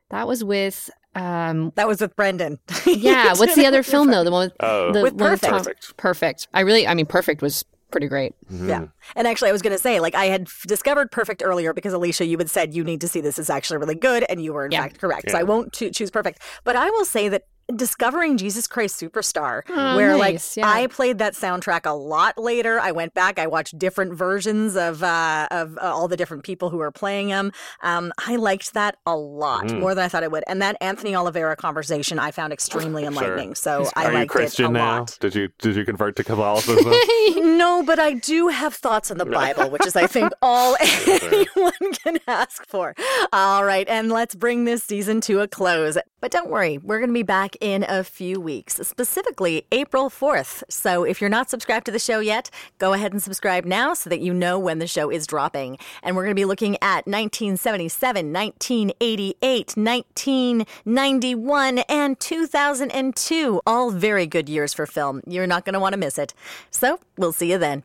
that 0.09 0.27
was 0.27 0.43
with. 0.43 0.91
Um, 1.15 1.73
That 1.77 1.87
was 1.89 2.01
with 2.01 2.17
Brendan. 2.17 2.59
yeah, 2.87 3.33
what's 3.37 3.55
the 3.55 3.67
other 3.67 3.83
film 3.83 4.11
though? 4.11 4.25
The 4.25 4.31
one 4.31 4.47
with 4.49 4.57
Oh, 4.61 4.93
the 4.93 5.03
With 5.03 5.13
one 5.15 5.31
Perfect. 5.31 5.45
Tom- 5.51 5.59
Perfect. 5.59 5.97
Perfect. 5.97 6.49
I 6.55 6.61
really, 6.61 6.87
I 6.87 6.95
mean, 6.95 7.07
Perfect 7.07 7.43
was 7.43 7.65
pretty 7.91 8.07
great. 8.07 8.35
Yeah. 8.49 8.87
And 9.17 9.27
actually, 9.27 9.49
I 9.49 9.53
was 9.53 9.63
going 9.63 9.75
to 9.75 9.83
say, 9.83 9.99
like, 9.99 10.15
I 10.15 10.27
had 10.27 10.43
f- 10.43 10.63
discovered 10.69 11.11
Perfect 11.11 11.43
earlier 11.45 11.73
because 11.75 11.93
Alicia, 11.93 12.25
you 12.27 12.39
had 12.39 12.49
said 12.49 12.73
you 12.73 12.85
need 12.85 13.01
to 13.01 13.09
see 13.09 13.21
this 13.21 13.39
is 13.39 13.51
actually 13.51 13.79
really 13.79 13.97
good, 13.97 14.25
and 14.29 14.41
you 14.43 14.53
were 14.53 14.67
in 14.67 14.71
Yeah. 14.73 14.83
fact 14.83 15.01
correct. 15.01 15.31
So 15.31 15.37
I 15.39 15.43
won't 15.43 15.73
cho- 15.73 15.91
choose 15.91 16.11
Perfect. 16.13 16.41
But 16.63 16.77
I 16.77 16.89
will 16.91 17.05
say 17.05 17.29
that 17.29 17.47
discovering 17.77 18.37
Jesus 18.37 18.67
Christ 18.67 19.01
Superstar, 19.01 19.63
Oh, 19.69 19.97
where 19.97 20.17
nice. 20.17 20.57
like 20.57 20.65
Yeah. 20.65 20.71
I 20.73 20.87
played 20.87 21.19
that 21.19 21.35
soundtrack 21.35 21.83
a 21.85 21.95
lot 21.95 22.37
later. 22.39 22.79
I 22.81 22.93
went 22.93 23.15
back, 23.15 23.39
I 23.39 23.47
watched 23.47 23.79
different 23.79 24.15
versions 24.15 24.77
of 24.77 25.03
uh, 25.03 25.49
of 25.51 25.77
uh, 25.79 25.83
all 25.83 26.09
the 26.09 26.17
different 26.17 26.45
people 26.45 26.71
who 26.71 26.79
were 26.79 26.91
playing 26.91 27.29
them. 27.29 27.53
Um, 27.83 28.13
I 28.19 28.37
liked 28.37 28.75
that 28.75 28.97
a 29.07 29.17
lot 29.17 29.65
Mm. 29.67 29.81
more 29.81 29.95
than 29.95 30.05
I 30.05 30.09
thought 30.09 30.25
I 30.25 30.29
would. 30.29 30.45
And 30.47 30.61
that 30.63 30.77
Anthony 30.81 31.15
Oliveira 31.15 31.57
conversation 31.57 32.19
I 32.19 32.31
found 32.31 32.53
extremely 32.53 33.05
enlightening. 33.05 33.55
So 33.55 33.89
I 33.97 34.05
Are 34.07 34.13
you 34.13 34.19
liked 34.19 34.31
Christian 34.31 34.65
it 34.67 34.69
a 34.69 34.73
now? 34.73 34.99
lot. 35.01 35.17
Did 35.21 35.35
you 35.35 35.49
did 35.59 35.77
you 35.77 35.85
convert 35.85 36.17
to 36.17 36.25
Catholicism? 36.25 36.93
No, 37.37 37.83
but 37.83 37.99
I 37.99 38.15
do 38.15 38.49
have 38.49 38.75
thoughts 38.75 39.11
on 39.11 39.19
the 39.19 39.25
Bible, 39.27 39.71
which 39.71 39.87
is, 39.87 39.95
I 39.95 40.07
think, 40.07 40.33
all 40.43 40.77
anyone 40.81 41.73
can 42.05 42.19
ask 42.27 42.67
for. 42.67 42.95
All 43.33 43.65
right, 43.65 43.89
and 43.89 44.11
let's 44.11 44.35
bring 44.35 44.65
this 44.65 44.83
season 44.83 45.21
to 45.23 45.41
a 45.41 45.49
close. 45.49 45.97
But 46.21 46.31
don't 46.31 46.51
worry, 46.51 46.79
we're 46.79 46.99
going 46.99 47.09
to 47.11 47.15
be 47.15 47.23
back 47.23 47.57
in 47.61 47.85
a 47.89 48.03
few 48.03 48.41
weeks, 48.41 48.77
specifically 48.77 49.67
April 49.73 50.11
4th. 50.11 50.63
So 50.69 51.05
if 51.05 51.21
you're 51.21 51.31
not 51.31 51.51
subscribed 51.51 51.87
to 51.87 51.93
the 51.93 51.99
show 51.99 52.21
yet, 52.21 52.51
go 52.79 52.93
ahead 52.93 53.13
and 53.13 53.23
subscribe 53.23 53.65
now 53.65 53.95
so 53.95 54.11
that 54.11 54.21
you 54.21 54.35
know 54.35 54.59
when 54.59 54.79
the 54.79 54.87
show 54.87 55.11
is 55.11 55.27
dropping. 55.27 55.79
And 56.03 56.17
we're 56.17 56.25
going 56.25 56.35
to 56.35 56.41
be 56.41 56.45
looking 56.45 56.75
at 56.77 57.07
1977, 57.07 58.33
1988, 58.33 59.77
1991, 59.77 61.79
and 61.89 62.19
2002. 62.19 63.61
All 63.67 63.91
very 63.91 64.27
good 64.27 64.49
years 64.49 64.75
for 64.75 64.87
film. 64.87 65.23
You're 65.27 65.47
not 65.47 65.65
going 65.65 65.75
to 65.75 65.81
want 65.81 65.93
to 65.93 65.99
miss 65.99 66.19
it. 66.19 66.35
So 66.71 66.99
we'll 67.17 67.33
see 67.33 67.51
you 67.51 67.59
then. 67.59 67.85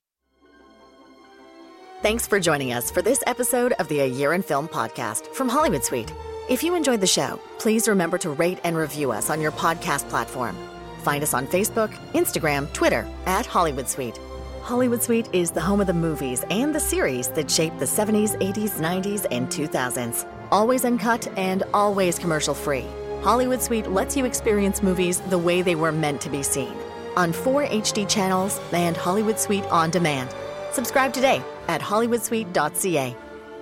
Thanks 2.02 2.28
for 2.28 2.40
joining 2.40 2.72
us 2.72 2.92
for 2.92 3.02
this 3.02 3.24
episode 3.26 3.74
of 3.74 3.88
the 3.88 4.02
A 4.02 4.06
Year 4.06 4.34
in 4.34 4.44
Film 4.44 4.68
podcast 4.68 5.34
from 5.34 5.50
Hollywood 5.50 5.84
Suite. 5.84 6.14
If 6.48 6.62
you 6.62 6.76
enjoyed 6.76 7.02
the 7.02 7.08
show, 7.08 7.40
please 7.58 7.88
remember 7.88 8.20
to 8.20 8.30
rate 8.30 8.60
and 8.64 8.78
review 8.78 9.12
us 9.12 9.32
on 9.32 9.42
your 9.42 9.52
podcast 9.52 10.08
platform. 10.10 10.56
Find 11.00 11.24
us 11.24 11.34
on 11.34 11.48
Facebook, 11.48 11.92
Instagram, 12.14 12.72
Twitter 12.72 13.08
at 13.26 13.48
Hollywood 13.48 13.90
Suite. 13.90 14.20
Hollywood 14.62 15.02
Suite 15.02 15.28
is 15.34 15.50
the 15.50 15.62
home 15.62 15.82
of 15.82 15.88
the 15.88 15.94
movies 15.94 16.46
and 16.52 16.74
the 16.74 16.80
series 16.80 17.30
that 17.30 17.50
shaped 17.50 17.80
the 17.80 17.86
70s, 17.86 18.40
80s, 18.40 18.80
90s, 18.80 19.26
and 19.32 19.48
2000s. 19.48 20.28
Always 20.52 20.86
uncut 20.86 21.28
and 21.36 21.64
always 21.74 22.20
commercial 22.20 22.54
free. 22.54 22.86
Hollywood 23.24 23.62
Suite 23.62 23.90
lets 23.90 24.16
you 24.16 24.26
experience 24.26 24.84
movies 24.84 25.22
the 25.22 25.40
way 25.40 25.64
they 25.64 25.76
were 25.76 25.92
meant 25.92 26.22
to 26.22 26.30
be 26.30 26.44
seen 26.44 26.76
on 27.18 27.34
four 27.34 27.66
HD 27.66 28.08
channels 28.08 28.60
and 28.72 28.96
Hollywood 28.96 29.40
Suite 29.40 29.66
on 29.66 29.90
demand. 29.90 30.30
Subscribe 30.74 31.12
today 31.12 31.42
at 31.68 31.82
hollywoodsuite.ca. 31.82 33.16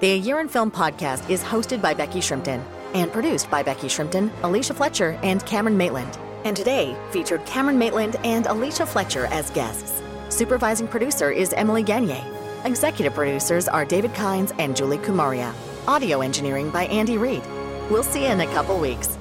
The 0.03 0.11
A 0.11 0.17
Year 0.17 0.41
in 0.41 0.49
Film 0.49 0.69
podcast 0.69 1.29
is 1.29 1.41
hosted 1.41 1.81
by 1.81 1.93
Becky 1.93 2.19
Shrimpton 2.19 2.61
and 2.93 3.09
produced 3.09 3.49
by 3.49 3.63
Becky 3.63 3.87
Shrimpton, 3.87 4.29
Alicia 4.43 4.73
Fletcher, 4.73 5.17
and 5.23 5.45
Cameron 5.45 5.77
Maitland. 5.77 6.19
And 6.43 6.57
today 6.57 6.97
featured 7.11 7.45
Cameron 7.45 7.79
Maitland 7.79 8.17
and 8.25 8.45
Alicia 8.47 8.85
Fletcher 8.85 9.27
as 9.27 9.49
guests. 9.51 10.01
Supervising 10.27 10.89
producer 10.89 11.31
is 11.31 11.53
Emily 11.53 11.83
Gagne. 11.83 12.21
Executive 12.65 13.13
producers 13.13 13.69
are 13.69 13.85
David 13.85 14.11
Kynes 14.11 14.53
and 14.59 14.75
Julie 14.75 14.97
Kumaria. 14.97 15.53
Audio 15.87 16.19
engineering 16.19 16.69
by 16.69 16.83
Andy 16.87 17.17
Reid. 17.17 17.43
We'll 17.89 18.03
see 18.03 18.25
you 18.25 18.31
in 18.31 18.41
a 18.41 18.47
couple 18.47 18.77
weeks. 18.77 19.17